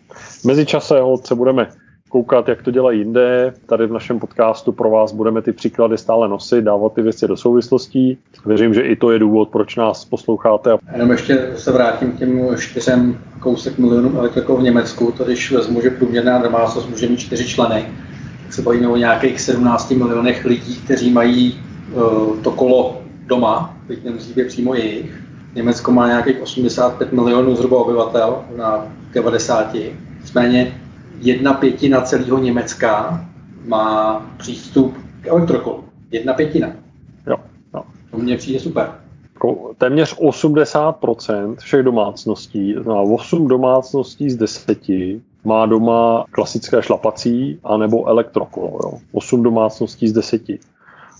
Mezičase 0.45 0.95
se 1.23 1.35
budeme 1.35 1.67
koukat, 2.15 2.47
jak 2.47 2.61
to 2.61 2.71
dělají 2.71 2.99
jinde. 2.99 3.53
Tady 3.65 3.87
v 3.87 3.91
našem 3.91 4.19
podcastu 4.19 4.71
pro 4.71 4.89
vás 4.89 5.13
budeme 5.13 5.41
ty 5.41 5.51
příklady 5.51 5.97
stále 5.97 6.27
nosit, 6.27 6.61
dávat 6.61 6.93
ty 6.93 7.01
věci 7.01 7.27
do 7.27 7.37
souvislostí. 7.37 8.17
Věřím, 8.45 8.73
že 8.73 8.81
i 8.81 8.95
to 8.95 9.11
je 9.11 9.19
důvod, 9.19 9.49
proč 9.49 9.75
nás 9.75 10.05
posloucháte. 10.05 10.69
Jenom 10.93 11.11
ještě 11.11 11.51
se 11.55 11.71
vrátím 11.71 12.11
k 12.11 12.19
těm 12.19 12.57
čtyřem 12.57 13.17
kousek 13.39 13.77
milionů 13.77 14.17
elektriků 14.17 14.57
v 14.57 14.63
Německu. 14.63 15.13
To 15.17 15.23
když 15.23 15.51
vezmu, 15.51 15.81
že 15.81 15.89
průměrná 15.89 16.41
domácnost 16.41 16.89
může 16.89 17.07
mít 17.07 17.19
čtyři 17.19 17.47
členy, 17.47 17.85
tak 18.43 18.53
se 18.53 18.61
bavíme 18.61 18.87
o 18.87 18.97
nějakých 18.97 19.41
17 19.41 19.91
milionech 19.91 20.45
lidí, 20.45 20.75
kteří 20.75 21.11
mají 21.11 21.61
uh, 21.93 22.37
to 22.37 22.51
kolo 22.51 23.01
doma, 23.27 23.77
teď 23.87 24.03
nemusí 24.03 24.33
být 24.33 24.47
přímo 24.47 24.75
jejich. 24.75 25.21
Německo 25.55 25.91
má 25.91 26.07
nějakých 26.07 26.41
85 26.41 27.13
milionů 27.13 27.55
zhruba 27.55 27.77
obyvatel 27.77 28.35
na 28.57 28.87
90. 29.13 29.75
Nicméně 30.21 30.84
jedna 31.19 31.53
pětina 31.53 32.01
celého 32.01 32.39
Německa 32.39 33.25
má 33.65 34.19
přístup 34.37 34.97
k 35.21 35.27
elektrokolu. 35.27 35.83
Jedna 36.11 36.33
pětina. 36.33 36.67
Jo, 37.27 37.37
jo. 37.73 37.83
To 38.11 38.17
mně 38.17 38.37
přijde 38.37 38.59
super. 38.59 38.91
Téměř 39.77 40.17
80% 40.17 41.55
všech 41.55 41.83
domácností, 41.83 42.73
znamená 42.73 43.01
8 43.01 43.47
domácností 43.47 44.29
z 44.29 44.35
10 44.35 44.79
má 45.43 45.65
doma 45.65 46.25
klasické 46.31 46.81
šlapací 46.81 47.59
anebo 47.63 48.07
elektrokolo. 48.07 48.79
Jo. 48.83 48.99
8 49.11 49.43
domácností 49.43 50.07
z 50.07 50.13
10. 50.13 50.41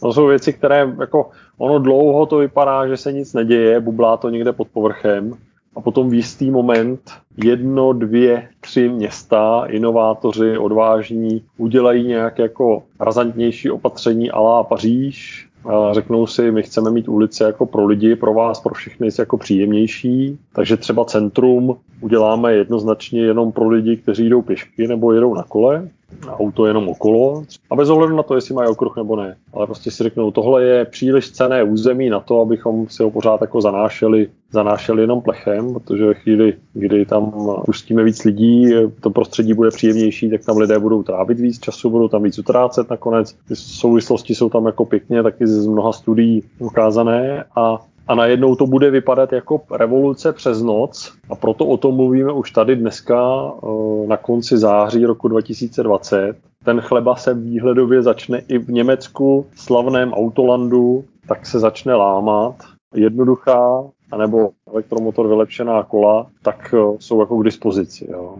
To 0.01 0.13
jsou 0.13 0.27
věci, 0.27 0.53
které 0.53 0.93
jako 0.99 1.29
ono 1.57 1.79
dlouho 1.79 2.25
to 2.25 2.37
vypadá, 2.37 2.87
že 2.87 2.97
se 2.97 3.13
nic 3.13 3.33
neděje, 3.33 3.79
bublá 3.79 4.17
to 4.17 4.29
někde 4.29 4.53
pod 4.53 4.67
povrchem, 4.67 5.33
a 5.75 5.81
potom 5.81 6.09
v 6.09 6.13
jistý 6.13 6.51
moment 6.51 7.01
jedno, 7.43 7.93
dvě, 7.93 8.47
tři 8.61 8.89
města, 8.89 9.65
inovátoři, 9.69 10.57
odvážní, 10.57 11.41
udělají 11.57 12.07
nějaké 12.07 12.41
jako 12.43 12.83
razantnější 12.99 13.71
opatření 13.71 14.31
alá 14.31 14.63
Paříž, 14.63 15.47
a 15.65 15.93
řeknou 15.93 16.27
si, 16.27 16.51
my 16.51 16.63
chceme 16.63 16.91
mít 16.91 17.07
ulice 17.07 17.43
jako 17.43 17.65
pro 17.65 17.85
lidi, 17.85 18.15
pro 18.15 18.33
vás, 18.33 18.59
pro 18.59 18.73
všechny 18.73 19.09
jako 19.19 19.37
příjemnější, 19.37 20.39
takže 20.53 20.77
třeba 20.77 21.05
centrum 21.05 21.77
uděláme 22.01 22.53
jednoznačně 22.53 23.21
jenom 23.21 23.51
pro 23.51 23.67
lidi, 23.67 23.97
kteří 23.97 24.29
jdou 24.29 24.41
pěšky 24.41 24.87
nebo 24.87 25.13
jedou 25.13 25.33
na 25.33 25.43
kole, 25.43 25.89
auto 26.27 26.65
jenom 26.65 26.89
okolo 26.89 27.43
a 27.69 27.75
bez 27.75 27.89
ohledu 27.89 28.15
na 28.15 28.23
to, 28.23 28.35
jestli 28.35 28.53
mají 28.53 28.69
okruh 28.69 28.97
nebo 28.97 29.15
ne. 29.15 29.35
Ale 29.53 29.65
prostě 29.65 29.91
si 29.91 30.03
řeknou, 30.03 30.31
tohle 30.31 30.63
je 30.63 30.85
příliš 30.85 31.31
cené 31.31 31.63
území 31.63 32.09
na 32.09 32.19
to, 32.19 32.41
abychom 32.41 32.89
si 32.89 33.03
ho 33.03 33.11
pořád 33.11 33.41
jako 33.41 33.61
zanášeli, 33.61 34.29
zanášeli 34.51 35.03
jenom 35.03 35.21
plechem, 35.21 35.73
protože 35.73 36.05
ve 36.05 36.13
chvíli, 36.13 36.53
kdy 36.73 37.05
tam 37.05 37.33
pustíme 37.65 38.03
víc 38.03 38.23
lidí, 38.23 38.73
to 39.01 39.09
prostředí 39.09 39.53
bude 39.53 39.69
příjemnější, 39.69 40.29
tak 40.29 40.45
tam 40.45 40.57
lidé 40.57 40.79
budou 40.79 41.03
trávit 41.03 41.39
víc 41.39 41.59
času, 41.59 41.89
budou 41.89 42.07
tam 42.07 42.23
víc 42.23 42.39
utrácet 42.39 42.89
nakonec. 42.89 43.35
Ty 43.47 43.55
souvislosti 43.55 44.35
jsou 44.35 44.49
tam 44.49 44.65
jako 44.65 44.85
pěkně 44.85 45.23
taky 45.23 45.47
z 45.47 45.67
mnoha 45.67 45.91
studií 45.91 46.43
ukázané 46.59 47.43
a 47.55 47.85
a 48.07 48.15
najednou 48.15 48.55
to 48.55 48.67
bude 48.67 48.91
vypadat 48.91 49.33
jako 49.33 49.61
revoluce 49.71 50.33
přes 50.33 50.61
noc 50.61 51.13
a 51.29 51.35
proto 51.35 51.65
o 51.65 51.77
tom 51.77 51.95
mluvíme 51.95 52.31
už 52.31 52.51
tady 52.51 52.75
dneska 52.75 53.51
eh, 53.63 54.07
na 54.07 54.17
konci 54.17 54.57
září 54.57 55.05
roku 55.05 55.27
2020. 55.27 56.35
Ten 56.65 56.81
chleba 56.81 57.15
se 57.15 57.33
výhledově 57.33 58.01
začne 58.01 58.39
i 58.47 58.57
v 58.57 58.69
Německu, 58.69 59.45
slavném 59.55 60.13
Autolandu, 60.13 61.03
tak 61.27 61.45
se 61.45 61.59
začne 61.59 61.95
lámat. 61.95 62.55
Jednoduchá, 62.95 63.83
anebo 64.15 64.49
elektromotor 64.67 65.27
vylepšená 65.27 65.83
kola, 65.83 66.27
tak 66.41 66.73
eh, 66.73 66.97
jsou 66.99 67.19
jako 67.19 67.37
k 67.37 67.45
dispozici. 67.45 68.07
Jo. 68.11 68.37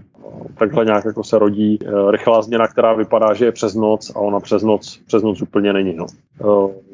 Takhle 0.57 0.86
nějak 0.86 1.05
jako 1.05 1.23
se 1.23 1.39
rodí 1.39 1.80
eh, 1.82 2.11
rychlá 2.11 2.41
změna, 2.41 2.67
která 2.67 2.93
vypadá, 2.93 3.34
že 3.34 3.45
je 3.45 3.51
přes 3.51 3.76
noc 3.76 4.11
a 4.15 4.19
ona 4.19 4.39
přes 4.39 4.63
noc, 4.63 4.99
přes 5.07 5.23
noc 5.23 5.41
úplně 5.41 5.73
není. 5.73 5.95
No. 5.95 6.05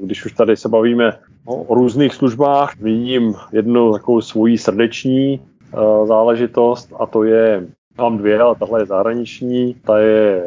Když 0.02 0.26
už 0.26 0.34
tady 0.34 0.58
se 0.58 0.70
bavíme 0.70 1.18
o 1.46 1.76
různých 1.76 2.14
službách. 2.14 2.78
Zmíním 2.78 3.34
jednu 3.52 3.92
takovou 3.94 4.22
svoji 4.22 4.58
srdeční 4.58 5.42
záležitost 6.06 6.94
a 7.00 7.06
to 7.06 7.24
je 7.24 7.68
Mám 7.98 8.18
dvě, 8.18 8.42
ale 8.42 8.56
tahle 8.56 8.82
je 8.82 8.86
zahraniční. 8.86 9.76
Ta 9.86 10.00
je 10.00 10.44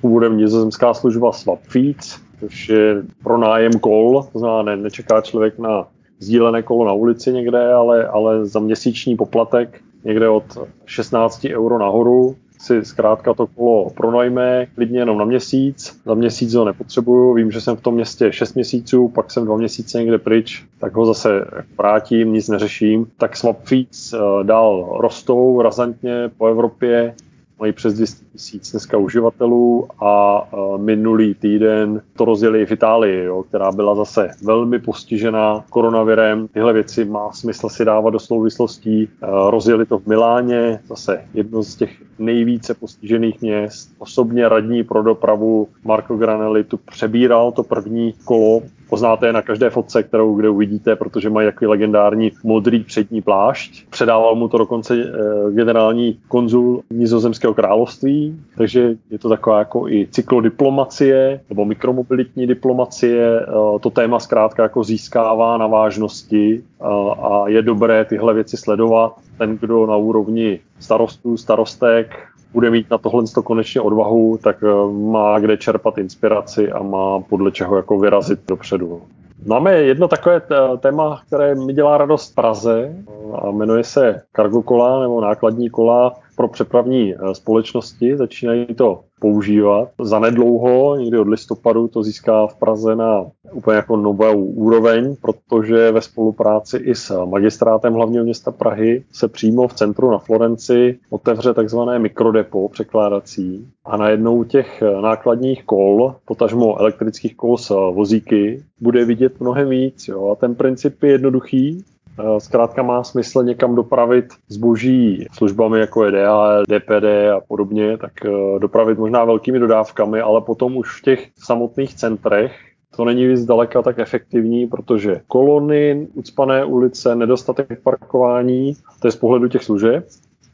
původem 0.00 0.36
nizozemská 0.36 0.94
služba 0.94 1.32
Swapfeeds, 1.32 2.20
což 2.40 2.68
je 2.68 3.02
pro 3.22 3.38
nájem 3.38 3.72
kol, 3.72 4.24
to 4.32 4.38
znamená, 4.38 4.62
ne, 4.62 4.76
nečeká 4.76 5.20
člověk 5.20 5.58
na 5.58 5.86
sdílené 6.22 6.62
kolo 6.62 6.84
na 6.84 6.92
ulici 6.92 7.32
někde, 7.32 7.72
ale, 7.72 8.06
ale 8.06 8.46
za 8.46 8.60
měsíční 8.60 9.16
poplatek 9.16 9.80
někde 10.04 10.28
od 10.28 10.44
16 10.86 11.44
euro 11.44 11.78
nahoru 11.78 12.36
si 12.62 12.84
zkrátka 12.84 13.34
to 13.34 13.46
kolo 13.46 13.90
pronajme 13.90 14.66
klidně 14.74 14.98
jenom 14.98 15.18
na 15.18 15.24
měsíc. 15.24 16.00
Za 16.06 16.14
měsíc 16.14 16.54
ho 16.54 16.64
nepotřebuju, 16.64 17.34
vím, 17.34 17.50
že 17.50 17.60
jsem 17.60 17.76
v 17.76 17.80
tom 17.80 17.94
městě 17.94 18.32
6 18.32 18.54
měsíců, 18.54 19.08
pak 19.08 19.30
jsem 19.30 19.44
dva 19.44 19.56
měsíce 19.56 19.98
někde 19.98 20.18
pryč, 20.18 20.64
tak 20.78 20.94
ho 20.94 21.06
zase 21.06 21.44
vrátím, 21.78 22.32
nic 22.32 22.48
neřeším. 22.48 23.06
Tak 23.18 23.36
Swap 23.36 23.64
Feeds 23.64 24.12
eh, 24.12 24.18
dál 24.42 24.96
rostou 25.00 25.62
razantně 25.62 26.30
po 26.38 26.46
Evropě 26.46 27.14
mají 27.62 27.72
přes 27.72 27.94
200 27.94 28.24
tisíc 28.32 28.70
dneska 28.70 28.98
uživatelů 28.98 29.88
a 30.04 30.42
minulý 30.76 31.34
týden 31.34 32.02
to 32.16 32.24
rozjeli 32.24 32.66
v 32.66 32.70
Itálii, 32.70 33.24
jo, 33.24 33.42
která 33.42 33.72
byla 33.72 33.94
zase 33.94 34.30
velmi 34.44 34.78
postižená 34.78 35.64
koronavirem. 35.70 36.48
Tyhle 36.48 36.72
věci 36.72 37.04
má 37.04 37.32
smysl 37.32 37.68
si 37.68 37.84
dávat 37.84 38.10
do 38.10 38.18
souvislostí. 38.18 39.08
Rozjeli 39.50 39.86
to 39.86 39.98
v 39.98 40.06
Miláně, 40.06 40.80
zase 40.88 41.24
jedno 41.34 41.62
z 41.62 41.76
těch 41.76 42.02
nejvíce 42.18 42.74
postižených 42.74 43.42
měst. 43.42 43.90
Osobně 43.98 44.48
radní 44.48 44.84
pro 44.84 45.02
dopravu 45.02 45.68
Marco 45.84 46.16
Granelli 46.16 46.64
tu 46.64 46.76
přebíral 46.76 47.52
to 47.52 47.62
první 47.62 48.14
kolo 48.24 48.60
Poznáte 48.88 49.26
je 49.26 49.32
na 49.32 49.42
každé 49.42 49.70
fotce, 49.70 50.02
kterou 50.02 50.34
kde 50.34 50.48
uvidíte, 50.48 50.96
protože 50.96 51.30
mají 51.30 51.46
jaký 51.46 51.66
legendární 51.66 52.32
modrý 52.44 52.84
přední 52.84 53.22
plášť. 53.22 53.86
Předával 53.90 54.34
mu 54.34 54.48
to 54.48 54.58
dokonce 54.58 54.94
eh, 54.94 55.52
generální 55.52 56.18
konzul 56.28 56.82
nizozemského 56.90 57.54
království, 57.54 58.40
takže 58.56 58.94
je 59.10 59.18
to 59.18 59.28
taková 59.28 59.58
jako 59.58 59.88
i 59.88 60.08
cyklodiplomacie 60.10 61.40
nebo 61.48 61.64
mikromobilitní 61.64 62.46
diplomacie. 62.46 63.40
Eh, 63.40 63.78
to 63.80 63.90
téma 63.90 64.18
zkrátka 64.18 64.62
jako 64.62 64.84
získává 64.84 65.58
na 65.58 65.66
vážnosti 65.66 66.62
eh, 66.80 66.84
a 67.22 67.48
je 67.48 67.62
dobré 67.62 68.04
tyhle 68.04 68.34
věci 68.34 68.56
sledovat. 68.56 69.12
Ten, 69.38 69.58
kdo 69.58 69.86
na 69.86 69.96
úrovni 69.96 70.60
starostů, 70.78 71.36
starostek 71.36 72.31
bude 72.52 72.70
mít 72.70 72.90
na 72.90 72.98
tohle 72.98 73.24
konečně 73.44 73.80
odvahu, 73.80 74.38
tak 74.42 74.56
eh, 74.62 74.92
má 74.92 75.38
kde 75.38 75.56
čerpat 75.56 75.98
inspiraci 75.98 76.72
a 76.72 76.82
má 76.82 77.20
podle 77.20 77.50
čeho 77.50 77.76
jako 77.76 77.98
vyrazit 77.98 78.40
dopředu. 78.48 79.02
Máme 79.46 79.74
jedno 79.74 80.08
takové 80.08 80.42
téma, 80.80 81.22
které 81.26 81.54
mi 81.54 81.72
dělá 81.72 81.98
radost 81.98 82.32
v 82.32 82.34
Praze 82.34 82.96
a 83.34 83.50
jmenuje 83.50 83.84
se 83.84 84.22
cargo 84.36 84.62
kola 84.62 85.00
nebo 85.02 85.20
nákladní 85.20 85.70
kola 85.70 86.14
pro 86.42 86.48
přepravní 86.48 87.14
eh, 87.14 87.34
společnosti. 87.34 88.16
Začínají 88.16 88.66
to 88.66 89.00
používat. 89.20 89.88
Za 90.00 90.18
nedlouho, 90.18 90.96
někdy 90.96 91.18
od 91.18 91.28
listopadu, 91.28 91.88
to 91.88 92.02
získá 92.02 92.46
v 92.46 92.54
Praze 92.54 92.96
na 92.96 93.26
úplně 93.52 93.76
jako 93.76 93.96
novou 93.96 94.44
úroveň, 94.44 95.16
protože 95.22 95.92
ve 95.92 96.00
spolupráci 96.00 96.76
i 96.76 96.94
s 96.94 97.24
magistrátem 97.24 97.94
hlavního 97.94 98.24
města 98.24 98.50
Prahy 98.50 99.04
se 99.12 99.28
přímo 99.28 99.68
v 99.68 99.74
centru 99.74 100.10
na 100.10 100.18
Florenci 100.18 100.98
otevře 101.10 101.54
takzvané 101.54 101.98
mikrodepo 101.98 102.68
překládací 102.68 103.68
a 103.84 103.96
najednou 103.96 104.44
těch 104.44 104.82
nákladních 105.02 105.64
kol, 105.64 106.14
potažmo 106.24 106.80
elektrických 106.80 107.36
kol 107.36 107.58
s 107.58 107.68
vozíky, 107.94 108.62
bude 108.80 109.04
vidět 109.04 109.40
mnohem 109.40 109.68
víc. 109.68 110.08
Jo. 110.08 110.30
A 110.30 110.34
ten 110.34 110.54
princip 110.54 111.02
je 111.02 111.10
jednoduchý, 111.10 111.84
Eh, 111.91 111.91
zkrátka 112.38 112.82
má 112.82 113.04
smysl 113.04 113.42
někam 113.42 113.74
dopravit 113.74 114.24
zboží 114.48 115.26
službami 115.32 115.80
jako 115.80 116.04
je 116.04 116.12
DHL, 116.12 116.62
DPD 116.62 117.04
a 117.36 117.40
podobně, 117.48 117.98
tak 117.98 118.12
eh, 118.24 118.58
dopravit 118.58 118.98
možná 118.98 119.24
velkými 119.24 119.58
dodávkami, 119.58 120.20
ale 120.20 120.40
potom 120.40 120.76
už 120.76 121.00
v 121.00 121.02
těch 121.02 121.28
samotných 121.38 121.94
centrech 121.94 122.52
to 122.96 123.04
není 123.04 123.26
víc 123.26 123.44
daleka 123.44 123.82
tak 123.82 123.98
efektivní, 123.98 124.66
protože 124.66 125.20
kolony, 125.26 126.06
ucpané 126.14 126.64
ulice, 126.64 127.16
nedostatek 127.16 127.82
parkování, 127.82 128.72
to 129.00 129.08
je 129.08 129.12
z 129.12 129.16
pohledu 129.16 129.48
těch 129.48 129.64
služeb 129.64 130.06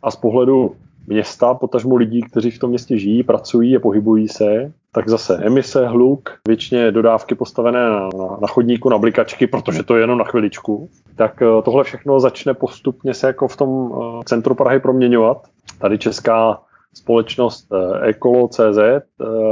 a 0.03 0.11
z 0.11 0.17
pohledu 0.17 0.75
města, 1.07 1.55
potažmo 1.55 1.97
lidí, 1.97 2.23
kteří 2.23 2.51
v 2.51 2.59
tom 2.59 2.71
městě 2.71 2.99
žijí, 2.99 3.23
pracují 3.23 3.77
a 3.77 3.81
pohybují 3.81 4.29
se, 4.29 4.73
tak 4.93 5.09
zase 5.09 5.37
emise, 5.37 5.87
hluk, 5.87 6.31
většině 6.49 6.91
dodávky 6.91 7.35
postavené 7.35 7.79
na, 7.79 8.01
na, 8.01 8.37
na 8.41 8.49
chodníku, 8.49 8.89
na 8.89 8.99
blikačky, 8.99 9.47
protože 9.47 9.83
to 9.83 9.97
je 9.97 10.03
jenom 10.03 10.19
na 10.19 10.25
chviličku, 10.25 10.89
tak 11.19 11.43
eh, 11.43 11.63
tohle 11.63 11.85
všechno 11.85 12.21
začne 12.21 12.55
postupně 12.55 13.15
se 13.15 13.27
jako 13.27 13.49
v 13.49 13.57
tom 13.57 13.93
eh, 13.93 14.25
centru 14.25 14.55
Prahy 14.55 14.81
proměňovat. 14.81 15.47
Tady 15.79 15.99
česká 15.99 16.63
společnost 16.95 17.69
Ecolo.cz, 18.03 18.79
eh, 18.79 19.03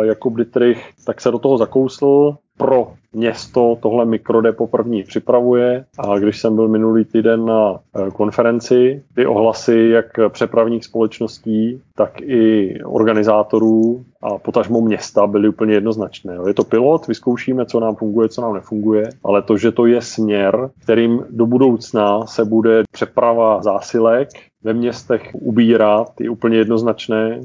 Jakub 0.03 0.37
Dietrich, 0.37 0.91
tak 1.07 1.21
se 1.21 1.31
do 1.31 1.39
toho 1.39 1.59
zakousl, 1.59 2.37
pro 2.57 2.93
město 3.17 3.79
tohle 3.83 4.05
mikrodepo 4.05 4.67
první 4.67 5.03
připravuje 5.03 5.85
a 5.99 6.19
když 6.19 6.41
jsem 6.41 6.57
byl 6.57 6.69
minulý 6.69 7.05
týden 7.05 7.45
na 7.45 7.73
e, 7.75 8.11
konferenci, 8.11 9.03
ty 9.15 9.27
ohlasy 9.27 9.89
jak 9.93 10.07
přepravních 10.29 10.85
společností, 10.85 11.81
tak 11.95 12.21
i 12.21 12.75
organizátorů 12.85 14.05
a 14.23 14.39
potažmo 14.39 14.81
města 14.81 15.27
byly 15.27 15.49
úplně 15.49 15.75
jednoznačné. 15.75 16.37
Je 16.47 16.55
to 16.55 16.65
pilot, 16.65 17.07
vyzkoušíme, 17.07 17.67
co 17.67 17.81
nám 17.81 17.97
funguje, 17.97 18.29
co 18.29 18.41
nám 18.41 18.55
nefunguje, 18.55 19.09
ale 19.25 19.43
to, 19.43 19.57
že 19.57 19.73
to 19.73 19.87
je 19.87 20.03
směr, 20.03 20.71
kterým 20.83 21.25
do 21.31 21.47
budoucna 21.47 22.27
se 22.27 22.45
bude 22.45 22.83
přeprava 22.93 23.63
zásilek 23.63 24.29
ve 24.65 24.75
městech 24.75 25.31
ubírat, 25.33 26.21
je 26.21 26.31
úplně 26.31 26.57
jednoznačné. 26.57 27.41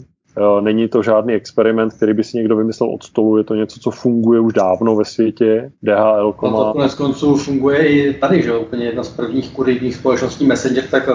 Není 0.61 0.87
to 0.87 1.03
žádný 1.03 1.33
experiment, 1.33 1.93
který 1.93 2.13
by 2.13 2.23
si 2.23 2.37
někdo 2.37 2.55
vymyslel 2.55 2.89
od 2.89 3.03
stolu, 3.03 3.37
je 3.37 3.43
to 3.43 3.55
něco, 3.55 3.79
co 3.79 3.91
funguje 3.91 4.39
už 4.39 4.53
dávno 4.53 4.95
ve 4.95 5.05
světě. 5.05 5.71
DHL. 5.83 6.35
No 6.43 6.65
to 6.65 6.71
konec 6.71 6.95
konců 6.95 7.35
funguje 7.35 7.87
i 7.87 8.13
tady, 8.13 8.41
že 8.41 8.57
úplně 8.57 8.85
jedna 8.85 9.03
z 9.03 9.09
prvních 9.09 9.49
kurijních 9.49 9.95
společností 9.95 10.45
Messenger 10.45 10.83
tak 10.91 11.09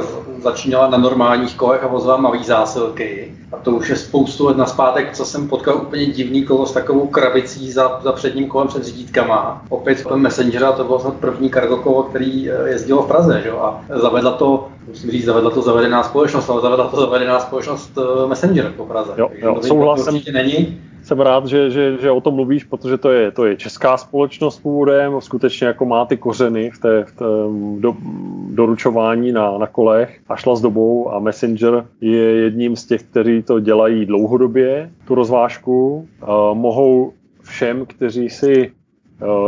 začínala 0.47 0.91
na 0.91 0.99
normálních 0.99 1.57
kolech 1.57 1.85
a 1.85 1.87
vozila 1.87 2.17
malý 2.17 2.45
zásilky. 2.45 3.33
A 3.53 3.57
to 3.57 3.71
už 3.71 3.89
je 3.89 3.97
spoustu 3.97 4.47
let 4.47 4.57
naspátek, 4.57 5.13
co 5.17 5.25
jsem 5.25 5.49
potkal 5.49 5.77
úplně 5.77 6.07
divný 6.07 6.45
kolo 6.45 6.67
s 6.67 6.73
takovou 6.73 7.07
krabicí 7.07 7.73
za, 7.73 8.01
za 8.03 8.13
předním 8.13 8.49
kolem 8.49 8.69
před 8.69 8.85
řídítkama. 8.85 9.63
Opět 9.69 10.03
kolem 10.03 10.21
Messengera 10.21 10.73
to 10.73 10.85
bylo 10.85 11.01
snad 11.01 11.15
první 11.15 11.51
kargo 11.51 11.77
kolo, 11.77 12.03
který 12.03 12.51
eh, 12.51 12.69
jezdilo 12.69 13.03
v 13.03 13.09
Praze. 13.09 13.41
Že? 13.45 13.51
A 13.51 13.81
zavedla 13.89 14.33
to 14.33 14.69
musím 14.89 15.11
říct, 15.11 15.25
zavedla 15.25 15.51
to 15.51 15.63
zavedená 15.63 16.03
společnost, 16.03 16.51
ale 16.51 16.63
zavedla 16.63 16.89
to 16.89 17.01
zavedená 17.01 17.41
společnost 17.41 17.99
uh, 17.99 18.29
Messenger 18.29 18.73
po 18.77 18.87
Praze. 18.87 19.13
Jo, 19.17 19.31
jo, 19.43 19.63
souhlasím. 19.63 20.23
není. 20.33 20.81
Jsem 21.07 21.21
rád, 21.21 21.47
že, 21.47 21.71
že, 21.71 21.99
že, 22.01 22.11
o 22.11 22.21
tom 22.21 22.35
mluvíš, 22.35 22.65
protože 22.65 22.99
to 22.99 23.11
je, 23.11 23.31
to 23.31 23.47
je 23.47 23.57
česká 23.57 23.97
společnost 23.97 24.59
původem, 24.59 25.21
skutečně 25.21 25.67
jako 25.67 25.85
má 25.85 26.05
ty 26.05 26.17
kořeny 26.17 26.71
v 26.71 26.79
té, 26.79 27.05
v 27.05 27.13
té 27.17 27.25
do, 27.79 27.97
doručování 28.51 29.33
na, 29.33 29.59
na 29.59 29.67
kolech 29.67 30.21
a 30.29 30.37
šla 30.37 30.57
s 30.57 30.61
dobou 30.61 31.13
a 31.13 31.19
Messenger 31.19 31.87
je 32.01 32.23
jedním 32.23 32.77
z 32.77 32.87
těch, 32.87 33.03
kteří 33.03 33.43
to 33.43 33.61
dělají 33.61 34.07
dlouhodobě, 34.07 34.91
tu 35.07 35.15
rozvážku. 35.15 36.09
Uh, 36.23 36.29
mohou 36.55 37.13
všem, 37.43 37.87
kteří 37.87 38.31
si 38.31 38.73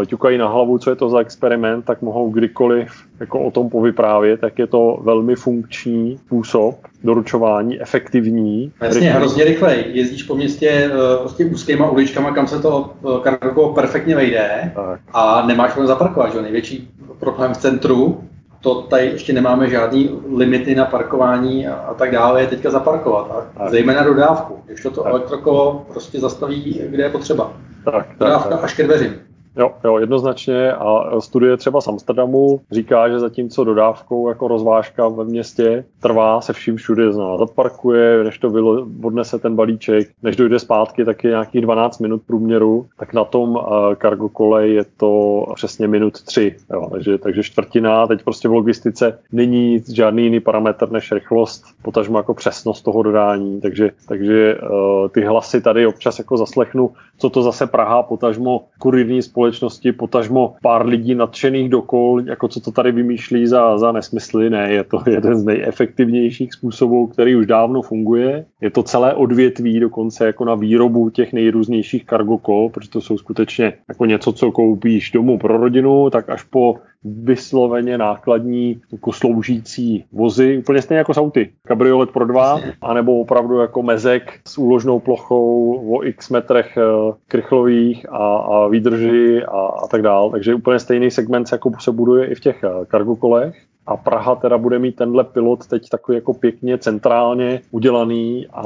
ťukají 0.07 0.39
na 0.39 0.49
hlavu, 0.49 0.79
co 0.79 0.91
je 0.91 0.97
to 0.97 1.09
za 1.09 1.19
experiment, 1.19 1.85
tak 1.85 2.03
mohou 2.03 2.31
kdykoliv 2.31 2.93
jako 3.21 3.41
o 3.41 3.51
tom 3.51 3.71
povyprávět, 3.71 4.41
tak 4.41 4.59
je 4.59 4.67
to 4.67 4.99
velmi 5.03 5.37
funkční 5.37 6.19
způsob 6.19 6.75
doručování, 7.05 7.81
efektivní. 7.81 8.73
Jasně, 8.81 9.13
hrozně 9.13 9.45
rychlej. 9.45 9.85
Jezdíš 9.89 10.23
po 10.23 10.35
městě 10.35 10.91
uh, 10.91 11.21
prostě 11.21 11.45
úzkýma 11.45 11.91
uličkama, 11.91 12.31
kam 12.31 12.47
se 12.47 12.63
to 12.63 12.91
uh, 13.03 13.19
kargo 13.21 13.69
perfektně 13.69 14.17
vejde 14.17 14.73
tak. 14.75 15.01
a 15.13 15.47
nemáš 15.47 15.73
problém 15.73 15.89
zaparkovat. 15.89 16.33
Že? 16.33 16.43
Největší 16.43 16.91
problém 17.21 17.55
v 17.55 17.59
centru, 17.59 18.21
to 18.61 18.83
tady 18.83 19.07
ještě 19.07 19.33
nemáme 19.33 19.71
žádný 19.71 20.11
limity 20.37 20.75
na 20.75 20.85
parkování 20.85 21.69
a, 21.69 21.75
a 21.75 21.95
tak 21.95 22.11
dále, 22.11 22.41
je 22.41 22.47
teďka 22.47 22.71
zaparkovat. 22.71 23.31
A 23.31 23.59
tak. 23.59 23.71
zejména 23.71 24.03
dodávku. 24.03 24.55
Když 24.67 24.81
to, 24.83 24.91
to 24.91 25.05
elektrokolo 25.05 25.87
prostě 25.93 26.21
zastaví, 26.21 26.81
kde 26.87 27.03
je 27.03 27.11
potřeba. 27.11 27.53
Tak, 27.85 27.95
tak, 27.95 28.19
Dodávka 28.19 28.49
tak. 28.49 28.65
až 28.65 28.75
ke 28.75 28.83
dveřím. 28.83 29.28
Jo, 29.59 29.73
jo, 29.85 29.99
jednoznačně. 29.99 30.73
A 30.73 31.21
studie 31.21 31.57
třeba 31.57 31.81
z 31.81 31.89
Amsterdamu 31.89 32.61
říká, 32.71 33.09
že 33.09 33.19
zatímco 33.19 33.65
dodávkou 33.65 34.29
jako 34.29 34.49
rozvážka 34.49 35.09
ve 35.09 35.25
městě 35.25 35.85
trvá 36.01 36.41
se 36.41 36.53
vším 36.53 36.77
všude, 36.77 37.13
zná, 37.13 37.37
zaparkuje, 37.37 38.25
než 38.25 38.39
to 38.39 38.51
bylo, 38.51 38.87
odnese 39.03 39.39
ten 39.39 39.57
balíček, 39.57 40.09
než 40.23 40.37
dojde 40.37 40.59
zpátky, 40.59 41.05
tak 41.05 41.25
je 41.25 41.31
nějakých 41.31 41.61
12 41.61 41.99
minut 41.99 42.23
průměru, 42.27 42.87
tak 42.99 43.15
na 43.15 43.25
tom 43.25 43.51
uh, 43.51 43.95
cargo 44.03 44.29
kole 44.29 44.69
je 44.69 44.85
to 44.97 45.45
přesně 45.55 45.89
minut 45.89 46.23
3, 46.23 46.57
jo, 46.73 46.89
takže, 46.93 47.19
takže 47.19 47.43
čtvrtina, 47.43 48.07
teď 48.07 48.23
prostě 48.23 48.49
v 48.49 48.53
logistice 48.53 49.19
není 49.33 49.83
žádný 49.95 50.25
jiný 50.25 50.41
parametr 50.41 50.91
než 50.91 51.13
rychlost, 51.13 51.65
potažmo 51.83 52.19
jako 52.19 52.35
přesnost 52.35 52.83
toho 52.83 53.03
dodání, 53.03 53.61
takže, 53.61 53.91
takže 54.09 54.59
uh, 54.59 55.09
ty 55.09 55.21
hlasy 55.21 55.61
tady 55.61 55.87
občas 55.87 56.19
jako 56.19 56.37
zaslechnu, 56.37 56.91
co 57.19 57.31
to 57.31 57.43
zase 57.43 57.67
Praha, 57.67 58.03
potažmo 58.03 58.65
kurivní 58.79 59.23
společnost 59.23 59.59
společnosti, 59.59 59.93
potažmo 59.93 60.55
pár 60.63 60.87
lidí 60.87 61.15
nadšených 61.15 61.69
dokol, 61.69 62.23
jako 62.27 62.49
co 62.49 62.61
to 62.61 62.71
tady 62.71 62.93
vymýšlí 62.93 63.47
za, 63.47 63.79
za 63.79 63.93
nesmysly. 63.93 64.51
Ne, 64.51 64.73
je 64.73 64.85
to 64.85 65.03
jeden 65.11 65.37
z 65.37 65.45
nejefektivnějších 65.45 66.53
způsobů, 66.53 67.07
který 67.07 67.37
už 67.37 67.47
dávno 67.47 67.83
funguje. 67.83 68.45
Je 68.61 68.71
to 68.71 68.83
celé 68.83 69.15
odvětví 69.15 69.81
dokonce 69.81 70.27
jako 70.27 70.45
na 70.45 70.55
výrobu 70.55 71.11
těch 71.11 71.33
nejrůznějších 71.33 72.07
cargo 72.07 72.39
kol, 72.39 72.69
protože 72.69 72.91
to 72.91 73.01
jsou 73.01 73.19
skutečně 73.19 73.73
jako 73.89 74.05
něco, 74.07 74.33
co 74.33 74.53
koupíš 74.53 75.11
domů 75.11 75.39
pro 75.39 75.57
rodinu, 75.57 76.11
tak 76.11 76.31
až 76.31 76.43
po 76.43 76.75
vysloveně 77.05 77.99
nákladní 77.99 78.81
jako 78.93 79.13
sloužící 79.13 80.05
vozy, 80.13 80.59
úplně 80.59 80.83
stejně 80.83 80.99
jako 80.99 81.15
s 81.15 81.19
auty. 81.19 81.53
Kabriolet 81.67 82.11
pro 82.11 82.27
dva, 82.27 82.61
anebo 82.83 83.21
opravdu 83.21 83.59
jako 83.59 83.83
mezek 83.83 84.41
s 84.49 84.59
úložnou 84.59 85.01
plochou 85.01 85.75
o 85.91 86.05
x 86.05 86.31
metrech 86.31 86.77
eh, 86.77 86.83
krychlových 87.29 88.13
a, 88.13 88.37
a 88.37 88.69
výdrži 88.69 89.43
a, 89.43 89.61
a 89.61 89.87
tak 89.91 90.03
dál. 90.03 90.31
Takže 90.31 90.55
úplně 90.55 90.79
stejný 90.79 91.11
segment 91.11 91.49
jako 91.53 91.71
se 91.81 91.93
buduje 91.93 92.27
i 92.27 92.35
v 92.35 92.41
těch 92.41 92.65
eh, 92.65 93.17
kolech 93.21 93.68
a 93.89 93.97
Praha 93.97 94.35
teda 94.35 94.59
bude 94.59 94.79
mít 94.79 94.97
tenhle 94.97 95.25
pilot 95.25 95.67
teď 95.67 95.89
takový 95.89 96.17
jako 96.17 96.35
pěkně 96.35 96.79
centrálně 96.79 97.61
udělaný 97.71 98.47
a 98.53 98.63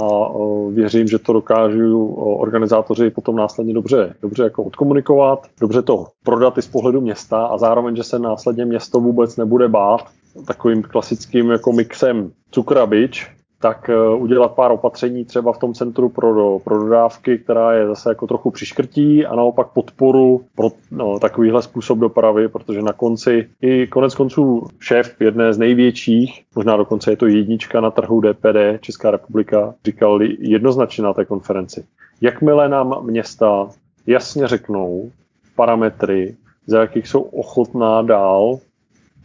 věřím, 0.70 1.08
že 1.08 1.18
to 1.18 1.32
dokážu 1.32 2.06
organizátoři 2.14 3.10
potom 3.10 3.36
následně 3.36 3.74
dobře, 3.74 4.14
dobře 4.22 4.42
jako 4.42 4.62
odkomunikovat, 4.62 5.46
dobře 5.60 5.82
to 5.82 6.06
prodat 6.24 6.58
i 6.58 6.62
z 6.62 6.66
pohledu 6.66 7.00
města 7.00 7.46
a 7.46 7.58
zároveň, 7.58 7.96
že 7.96 8.04
se 8.04 8.18
následně 8.18 8.64
město 8.64 9.00
vůbec 9.00 9.36
nebude 9.36 9.68
bát 9.68 10.00
takovým 10.46 10.82
klasickým 10.82 11.50
jako 11.50 11.72
mixem 11.72 12.30
cukra 12.50 12.86
bič, 12.86 13.30
tak 13.62 13.90
eh, 13.90 14.14
udělat 14.14 14.52
pár 14.52 14.72
opatření 14.72 15.24
třeba 15.24 15.52
v 15.52 15.58
tom 15.58 15.74
centru 15.74 16.08
pro, 16.08 16.58
pro 16.58 16.78
dodávky, 16.78 17.38
která 17.38 17.72
je 17.72 17.86
zase 17.86 18.08
jako 18.08 18.26
trochu 18.26 18.50
přiškrtí 18.50 19.26
a 19.26 19.36
naopak 19.36 19.66
podporu 19.66 20.44
pro 20.54 20.68
no, 20.90 21.18
takovýhle 21.18 21.62
způsob 21.62 21.98
dopravy, 21.98 22.48
protože 22.48 22.82
na 22.82 22.92
konci 22.92 23.48
i 23.60 23.86
konec 23.86 24.14
konců 24.14 24.66
šéf 24.80 25.20
jedné 25.20 25.52
z 25.52 25.58
největších, 25.58 26.44
možná 26.54 26.76
dokonce 26.76 27.10
je 27.12 27.16
to 27.16 27.26
jednička 27.26 27.80
na 27.80 27.90
trhu 27.90 28.20
DPD 28.20 28.80
Česká 28.80 29.10
republika, 29.10 29.74
říkal 29.84 30.22
jednoznačně 30.22 31.04
na 31.04 31.12
té 31.12 31.24
konferenci. 31.24 31.84
Jakmile 32.20 32.68
nám 32.68 33.06
města 33.06 33.68
jasně 34.06 34.48
řeknou 34.48 35.10
parametry, 35.56 36.36
za 36.66 36.80
jakých 36.80 37.08
jsou 37.08 37.20
ochotná 37.20 38.02
dál 38.02 38.58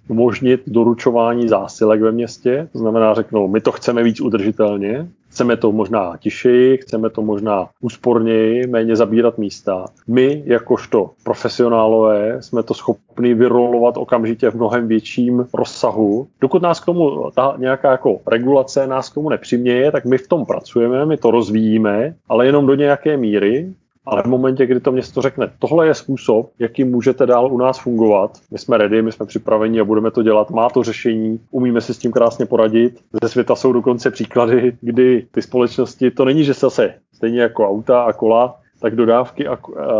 umožnit 0.07 0.61
doručování 0.67 1.47
zásilek 1.47 2.01
ve 2.01 2.11
městě. 2.11 2.67
To 2.73 2.79
znamená, 2.79 3.13
řeknou, 3.13 3.47
my 3.47 3.61
to 3.61 3.71
chceme 3.71 4.03
víc 4.03 4.21
udržitelně, 4.21 5.07
chceme 5.29 5.57
to 5.57 5.71
možná 5.71 6.17
tišeji, 6.17 6.77
chceme 6.77 7.09
to 7.09 7.21
možná 7.21 7.69
úsporněji, 7.81 8.67
méně 8.67 8.95
zabírat 8.95 9.37
místa. 9.37 9.85
My, 10.07 10.43
jakožto 10.45 11.09
profesionálové, 11.23 12.41
jsme 12.41 12.63
to 12.63 12.73
schopni 12.73 13.33
vyrolovat 13.33 13.97
okamžitě 13.97 14.51
v 14.51 14.55
mnohem 14.55 14.87
větším 14.87 15.45
rozsahu. 15.53 16.27
Dokud 16.41 16.61
nás 16.61 16.79
k 16.79 16.85
tomu 16.85 17.31
ta 17.35 17.55
nějaká 17.57 17.91
jako 17.91 18.19
regulace 18.27 18.87
nás 18.87 19.09
k 19.09 19.13
tomu 19.13 19.29
nepřiměje, 19.29 19.91
tak 19.91 20.05
my 20.05 20.17
v 20.17 20.27
tom 20.27 20.45
pracujeme, 20.45 21.05
my 21.05 21.17
to 21.17 21.31
rozvíjíme, 21.31 22.15
ale 22.29 22.45
jenom 22.45 22.65
do 22.65 22.75
nějaké 22.75 23.17
míry, 23.17 23.73
ale 24.07 24.23
v 24.23 24.25
momentě, 24.25 24.65
kdy 24.65 24.79
to 24.79 24.91
město 24.91 25.21
řekne, 25.21 25.51
tohle 25.59 25.87
je 25.87 25.93
způsob, 25.93 26.51
jaký 26.59 26.83
můžete 26.83 27.25
dál 27.25 27.53
u 27.53 27.57
nás 27.57 27.79
fungovat, 27.79 28.31
my 28.51 28.57
jsme 28.57 28.77
ready, 28.77 29.01
my 29.01 29.11
jsme 29.11 29.25
připraveni 29.25 29.79
a 29.79 29.85
budeme 29.85 30.11
to 30.11 30.23
dělat, 30.23 30.51
má 30.51 30.69
to 30.69 30.83
řešení, 30.83 31.39
umíme 31.51 31.81
si 31.81 31.93
s 31.93 31.97
tím 31.97 32.11
krásně 32.11 32.45
poradit. 32.45 32.99
Ze 33.23 33.29
světa 33.29 33.55
jsou 33.55 33.73
dokonce 33.73 34.11
příklady, 34.11 34.77
kdy 34.81 35.27
ty 35.31 35.41
společnosti, 35.41 36.11
to 36.11 36.25
není, 36.25 36.43
že 36.43 36.53
zase 36.53 36.93
stejně 37.13 37.41
jako 37.41 37.69
auta 37.69 38.01
a 38.01 38.13
kola, 38.13 38.55
tak 38.79 38.95
dodávky 38.95 39.47
a 39.47 39.57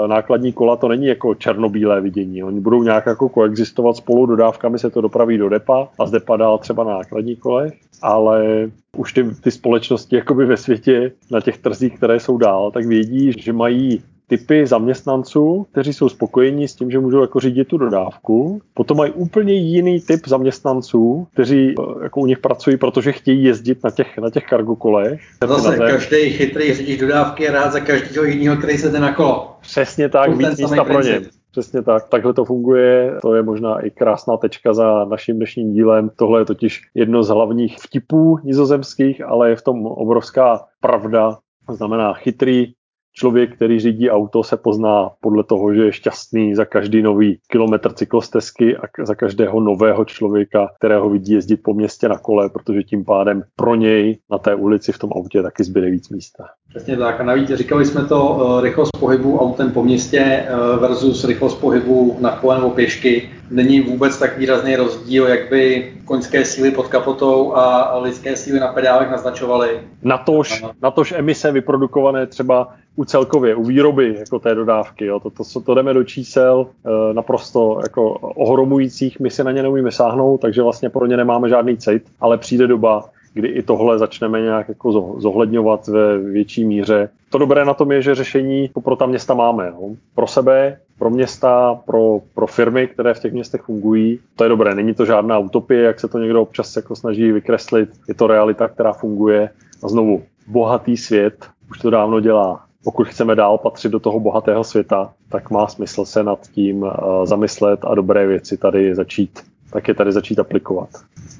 nákladní 0.07 0.53
kola 0.53 0.75
to 0.75 0.87
není 0.87 1.05
jako 1.05 1.35
černobílé 1.35 2.01
vidění. 2.01 2.43
Oni 2.43 2.59
budou 2.59 2.83
nějak 2.83 3.05
jako 3.05 3.29
koexistovat 3.29 3.95
spolu, 3.95 4.25
dodávkami 4.25 4.79
se 4.79 4.89
to 4.89 5.01
dopraví 5.01 5.37
do 5.37 5.49
depa 5.49 5.87
a 5.99 6.05
z 6.05 6.11
depa 6.11 6.37
dál 6.37 6.57
třeba 6.57 6.83
na 6.83 6.97
nákladní 6.97 7.35
kolech, 7.35 7.73
ale 8.01 8.69
už 8.97 9.13
ty, 9.13 9.23
ty 9.23 9.51
společnosti 9.51 10.15
jakoby 10.15 10.45
ve 10.45 10.57
světě 10.57 11.11
na 11.31 11.41
těch 11.41 11.57
trzích, 11.57 11.97
které 11.97 12.19
jsou 12.19 12.37
dál, 12.37 12.71
tak 12.71 12.85
vědí, 12.85 13.31
že 13.37 13.53
mají 13.53 14.03
typy 14.29 14.67
zaměstnanců, 14.67 15.65
kteří 15.71 15.93
jsou 15.93 16.09
spokojení 16.09 16.67
s 16.67 16.75
tím, 16.75 16.91
že 16.91 16.99
můžou 16.99 17.21
jako 17.21 17.39
řídit 17.39 17.67
tu 17.67 17.77
dodávku. 17.77 18.61
Potom 18.73 18.97
mají 18.97 19.11
úplně 19.11 19.53
jiný 19.53 20.01
typ 20.01 20.27
zaměstnanců, 20.27 21.27
kteří 21.33 21.75
eh, 21.79 22.03
jako 22.03 22.19
u 22.19 22.25
nich 22.25 22.39
pracují, 22.39 22.77
protože 22.77 23.11
chtějí 23.11 23.43
jezdit 23.43 23.83
na 23.83 23.91
těch, 23.91 24.17
na 24.17 24.29
těch 24.29 24.43
cargo 24.49 24.75
kolech. 24.75 25.21
Zase 25.47 25.77
každý 25.77 26.29
chytrý 26.29 26.73
řidič 26.73 26.99
dodávky 26.99 27.43
je 27.43 27.51
rád 27.51 27.71
za 27.71 27.79
každého 27.79 28.25
jiného, 28.25 28.57
který 28.57 28.77
se 28.77 28.99
na 28.99 29.13
kolo. 29.13 29.57
Přesně 29.61 30.09
tak, 30.09 30.37
víc 30.37 30.59
místa 30.59 30.83
pro 30.83 31.01
ně. 31.01 31.21
Přesně 31.51 31.81
tak, 31.81 32.09
takhle 32.09 32.33
to 32.33 32.45
funguje. 32.45 33.13
To 33.21 33.35
je 33.35 33.43
možná 33.43 33.79
i 33.79 33.89
krásná 33.91 34.37
tečka 34.37 34.73
za 34.73 35.05
naším 35.05 35.35
dnešním 35.35 35.73
dílem. 35.73 36.09
Tohle 36.15 36.41
je 36.41 36.45
totiž 36.45 36.81
jedno 36.95 37.23
z 37.23 37.29
hlavních 37.29 37.77
vtipů 37.79 38.39
nizozemských, 38.43 39.21
ale 39.21 39.49
je 39.49 39.55
v 39.55 39.61
tom 39.61 39.85
obrovská 39.85 40.59
pravda. 40.81 41.37
To 41.67 41.75
znamená 41.75 42.13
chytrý 42.13 42.73
člověk, 43.17 43.55
který 43.55 43.79
řídí 43.79 44.09
auto, 44.09 44.43
se 44.43 44.57
pozná 44.57 45.09
podle 45.21 45.43
toho, 45.43 45.73
že 45.73 45.83
je 45.83 45.93
šťastný 45.93 46.55
za 46.55 46.65
každý 46.65 47.01
nový 47.01 47.39
kilometr 47.47 47.93
cyklostezky 47.93 48.77
a 48.77 48.81
za 49.03 49.15
každého 49.15 49.59
nového 49.59 50.05
člověka, 50.05 50.69
kterého 50.77 51.09
vidí 51.09 51.33
jezdit 51.33 51.57
po 51.57 51.73
městě 51.73 52.09
na 52.09 52.17
kole, 52.17 52.49
protože 52.49 52.83
tím 52.83 53.05
pádem 53.05 53.43
pro 53.55 53.75
něj 53.75 54.17
na 54.31 54.37
té 54.37 54.55
ulici 54.55 54.91
v 54.91 54.99
tom 54.99 55.09
autě 55.15 55.41
taky 55.41 55.63
zbyde 55.63 55.89
víc 55.89 56.09
místa. 56.09 56.43
Přesně 56.69 56.97
tak. 56.97 57.21
A 57.21 57.23
navíc 57.23 57.51
říkali 57.53 57.85
jsme 57.85 58.05
to 58.05 58.29
uh, 58.29 58.61
rychlost 58.61 58.89
pohybu 58.99 59.39
autem 59.39 59.71
po 59.71 59.83
městě 59.83 60.45
uh, 60.49 60.81
versus 60.81 61.23
rychlost 61.23 61.55
pohybu 61.55 62.17
na 62.19 62.31
kole 62.31 62.55
nebo 62.55 62.69
pěšky. 62.69 63.29
Není 63.51 63.81
vůbec 63.81 64.19
tak 64.19 64.37
výrazný 64.37 64.75
rozdíl, 64.75 65.27
jak 65.27 65.49
by 65.49 65.93
koňské 66.05 66.45
síly 66.45 66.71
pod 66.71 66.87
kapotou 66.87 67.55
a 67.55 67.97
lidské 67.97 68.35
síly 68.35 68.59
na 68.59 68.67
pedálech 68.67 69.11
naznačovaly. 69.11 69.69
Natož, 70.03 70.63
natož 70.81 71.11
emise 71.11 71.51
vyprodukované 71.51 72.27
třeba 72.27 72.73
u 72.95 73.05
celkově, 73.05 73.55
u 73.55 73.63
výroby 73.63 74.15
jako 74.19 74.39
té 74.39 74.55
dodávky. 74.55 75.05
Jo. 75.05 75.19
To, 75.19 75.29
to, 75.29 75.61
to 75.61 75.75
jdeme 75.75 75.93
do 75.93 76.03
čísel 76.03 76.67
e, 76.85 77.13
naprosto 77.13 77.79
jako 77.83 78.11
ohromujících, 78.13 79.19
my 79.19 79.29
si 79.29 79.43
na 79.43 79.51
ně 79.51 79.63
neumíme 79.63 79.91
sáhnout, 79.91 80.41
takže 80.41 80.61
vlastně 80.61 80.89
pro 80.89 81.05
ně 81.05 81.17
nemáme 81.17 81.49
žádný 81.49 81.77
cit, 81.77 82.03
ale 82.19 82.37
přijde 82.37 82.67
doba, 82.67 83.09
kdy 83.37 83.47
i 83.47 83.63
tohle 83.63 83.99
začneme 83.99 84.41
nějak 84.41 84.69
jako 84.69 84.91
zohledňovat 85.17 85.87
ve 85.87 86.17
větší 86.17 86.65
míře. 86.65 87.09
To 87.29 87.37
dobré 87.37 87.65
na 87.65 87.73
tom 87.73 87.91
je, 87.91 88.01
že 88.01 88.15
řešení 88.15 88.69
pro 88.83 88.95
ta 88.95 89.05
města 89.05 89.33
máme. 89.33 89.67
Jo. 89.67 89.89
Pro 90.15 90.27
sebe, 90.27 90.77
pro 90.99 91.09
města, 91.09 91.75
pro, 91.85 92.19
pro 92.35 92.47
firmy, 92.47 92.87
které 92.87 93.13
v 93.13 93.19
těch 93.19 93.33
městech 93.33 93.61
fungují. 93.61 94.19
To 94.35 94.43
je 94.43 94.49
dobré, 94.49 94.75
není 94.75 94.93
to 94.93 95.05
žádná 95.05 95.37
utopie, 95.37 95.83
jak 95.83 95.99
se 95.99 96.07
to 96.07 96.19
někdo 96.19 96.41
občas 96.41 96.75
jako 96.75 96.95
snaží 96.95 97.31
vykreslit. 97.31 97.89
Je 98.07 98.13
to 98.13 98.27
realita, 98.27 98.67
která 98.67 98.93
funguje. 98.93 99.49
A 99.83 99.87
znovu, 99.87 100.23
bohatý 100.47 100.97
svět 100.97 101.45
už 101.69 101.79
to 101.79 101.89
dávno 101.89 102.19
dělá 102.19 102.67
pokud 102.87 103.07
chceme 103.07 103.35
dál 103.35 103.57
patřit 103.57 103.91
do 103.91 103.99
toho 103.99 104.19
bohatého 104.19 104.63
světa, 104.63 105.13
tak 105.29 105.51
má 105.51 105.67
smysl 105.67 106.05
se 106.05 106.23
nad 106.23 106.47
tím 106.47 106.83
uh, 106.83 106.89
zamyslet 107.23 107.79
a 107.83 107.95
dobré 107.95 108.27
věci 108.27 108.57
tady 108.57 108.95
začít, 108.95 109.39
tak 109.71 109.87
je 109.87 109.93
tady 109.93 110.11
začít 110.11 110.39
aplikovat. 110.39 110.89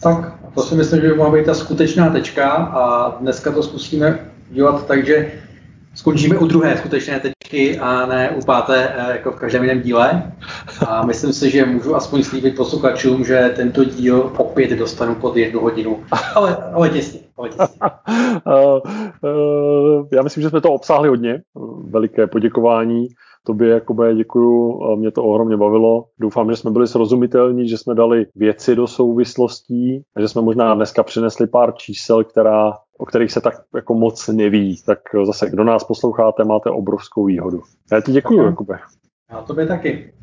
Tak, 0.03 0.33
to 0.55 0.61
si 0.61 0.75
myslím, 0.75 1.01
že 1.01 1.07
by 1.07 1.13
mohla 1.13 1.33
být 1.33 1.45
ta 1.45 1.53
skutečná 1.53 2.09
tečka 2.09 2.49
a 2.51 3.09
dneska 3.19 3.51
to 3.51 3.63
zkusíme 3.63 4.19
dělat 4.49 4.87
tak, 4.87 5.05
že 5.05 5.31
skončíme 5.95 6.37
u 6.37 6.47
druhé 6.47 6.77
skutečné 6.77 7.19
tečky 7.19 7.79
a 7.79 8.05
ne 8.05 8.29
u 8.29 8.45
páté, 8.45 8.93
eh, 8.97 9.11
jako 9.11 9.31
v 9.31 9.35
každém 9.35 9.63
jiném 9.63 9.81
díle. 9.81 10.31
A 10.87 11.05
myslím 11.05 11.33
si, 11.33 11.49
že 11.49 11.65
můžu 11.65 11.95
aspoň 11.95 12.23
slíbit 12.23 12.55
posluchačům, 12.55 13.23
že 13.25 13.53
tento 13.55 13.83
díl 13.83 14.31
opět 14.37 14.77
dostanu 14.77 15.15
pod 15.15 15.37
jednu 15.37 15.59
hodinu. 15.59 16.03
Ale, 16.35 16.57
ale 16.73 16.89
těsně. 16.89 17.19
Ale 17.37 17.49
těsně. 17.49 17.79
Já 20.13 20.21
myslím, 20.21 20.43
že 20.43 20.49
jsme 20.49 20.61
to 20.61 20.71
obsáhli 20.73 21.09
hodně. 21.09 21.41
Veliké 21.89 22.27
poděkování 22.27 23.07
tobě, 23.47 23.69
Jakube, 23.69 24.15
děkuju, 24.15 24.79
mě 24.95 25.11
to 25.11 25.23
ohromně 25.23 25.57
bavilo. 25.57 26.05
Doufám, 26.19 26.49
že 26.49 26.55
jsme 26.55 26.71
byli 26.71 26.87
srozumitelní, 26.87 27.69
že 27.69 27.77
jsme 27.77 27.95
dali 27.95 28.25
věci 28.35 28.75
do 28.75 28.87
souvislostí 28.87 30.03
a 30.15 30.21
že 30.21 30.27
jsme 30.27 30.41
možná 30.41 30.75
dneska 30.75 31.03
přinesli 31.03 31.47
pár 31.47 31.73
čísel, 31.75 32.23
která 32.23 32.73
o 32.97 33.05
kterých 33.05 33.31
se 33.31 33.41
tak 33.41 33.53
jako 33.75 33.93
moc 33.93 34.27
neví, 34.27 34.81
tak 34.85 34.99
zase, 35.25 35.49
kdo 35.49 35.63
nás 35.63 35.83
posloucháte, 35.83 36.43
máte 36.43 36.69
obrovskou 36.69 37.25
výhodu. 37.25 37.61
Já 37.91 38.01
ti 38.01 38.11
děkuji, 38.11 38.45
Jakube. 38.45 38.79
Já 39.31 39.41
tobě 39.41 39.65
taky. 39.65 40.13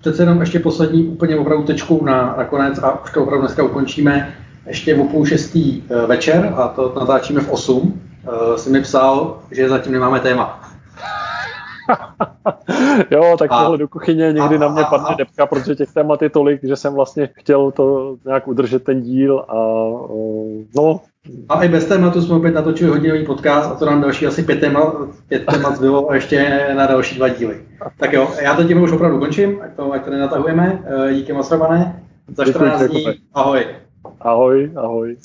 Přece 0.00 0.22
jenom 0.22 0.40
ještě 0.40 0.58
poslední 0.58 1.04
úplně 1.04 1.36
opravdu 1.36 1.64
tečku 1.64 2.04
na, 2.04 2.34
na 2.38 2.44
konec 2.44 2.78
a 2.78 3.02
už 3.02 3.12
to 3.12 3.22
opravdu 3.22 3.46
dneska 3.46 3.62
ukončíme. 3.62 4.34
Ještě 4.66 4.96
o 4.96 5.04
půl 5.04 5.26
šestý 5.26 5.82
eh, 5.82 6.06
večer 6.06 6.52
a 6.56 6.68
to 6.68 6.94
natáčíme 6.96 7.40
v 7.40 7.50
8. 7.50 8.00
Uh, 8.24 8.56
si 8.56 8.70
mi 8.70 8.80
psal, 8.80 9.38
že 9.50 9.68
zatím 9.68 9.92
nemáme 9.92 10.20
téma. 10.20 10.63
jo, 13.10 13.36
tak 13.38 13.52
a, 13.52 13.62
tohle 13.62 13.78
do 13.78 13.88
kuchyně 13.88 14.32
někdy 14.32 14.56
a, 14.56 14.58
na 14.58 14.68
mě 14.68 14.82
padne 14.90 15.08
a, 15.08 15.14
depka, 15.14 15.46
protože 15.46 15.74
těch 15.74 15.92
témat 15.92 16.22
je 16.22 16.30
tolik, 16.30 16.64
že 16.64 16.76
jsem 16.76 16.94
vlastně 16.94 17.28
chtěl 17.32 17.70
to 17.70 18.16
nějak 18.24 18.48
udržet 18.48 18.84
ten 18.84 19.00
díl 19.02 19.44
a 19.48 19.54
no, 20.76 21.00
A 21.48 21.64
i 21.64 21.68
bez 21.68 21.84
tématu 21.84 22.22
jsme 22.22 22.34
opět 22.34 22.54
natočili 22.54 22.90
hodinový 22.90 23.26
podcast 23.26 23.70
a 23.70 23.74
to 23.74 23.86
nám 23.86 24.00
další 24.00 24.26
asi 24.26 24.42
pět 24.42 24.60
témat, 24.60 24.94
pět 25.28 25.46
témat 25.46 25.76
zbylo 25.76 26.10
a 26.10 26.14
ještě 26.14 26.68
na 26.76 26.86
další 26.86 27.16
dva 27.16 27.28
díly. 27.28 27.60
Tak 27.98 28.12
jo, 28.12 28.28
já 28.42 28.56
to 28.56 28.64
tím 28.64 28.82
už 28.82 28.92
opravdu 28.92 29.18
končím, 29.18 29.58
ať 29.62 29.70
to, 29.76 29.92
ať 29.92 30.04
to 30.04 30.10
nenatahujeme. 30.10 30.82
Díky 31.14 31.32
moc, 31.32 31.50
Romané. 31.50 32.02
Za 32.36 32.44
14 32.44 32.82
dní. 32.82 33.04
Ahoj. 33.34 33.66
Ahoj, 34.20 34.70
ahoj. 34.76 35.16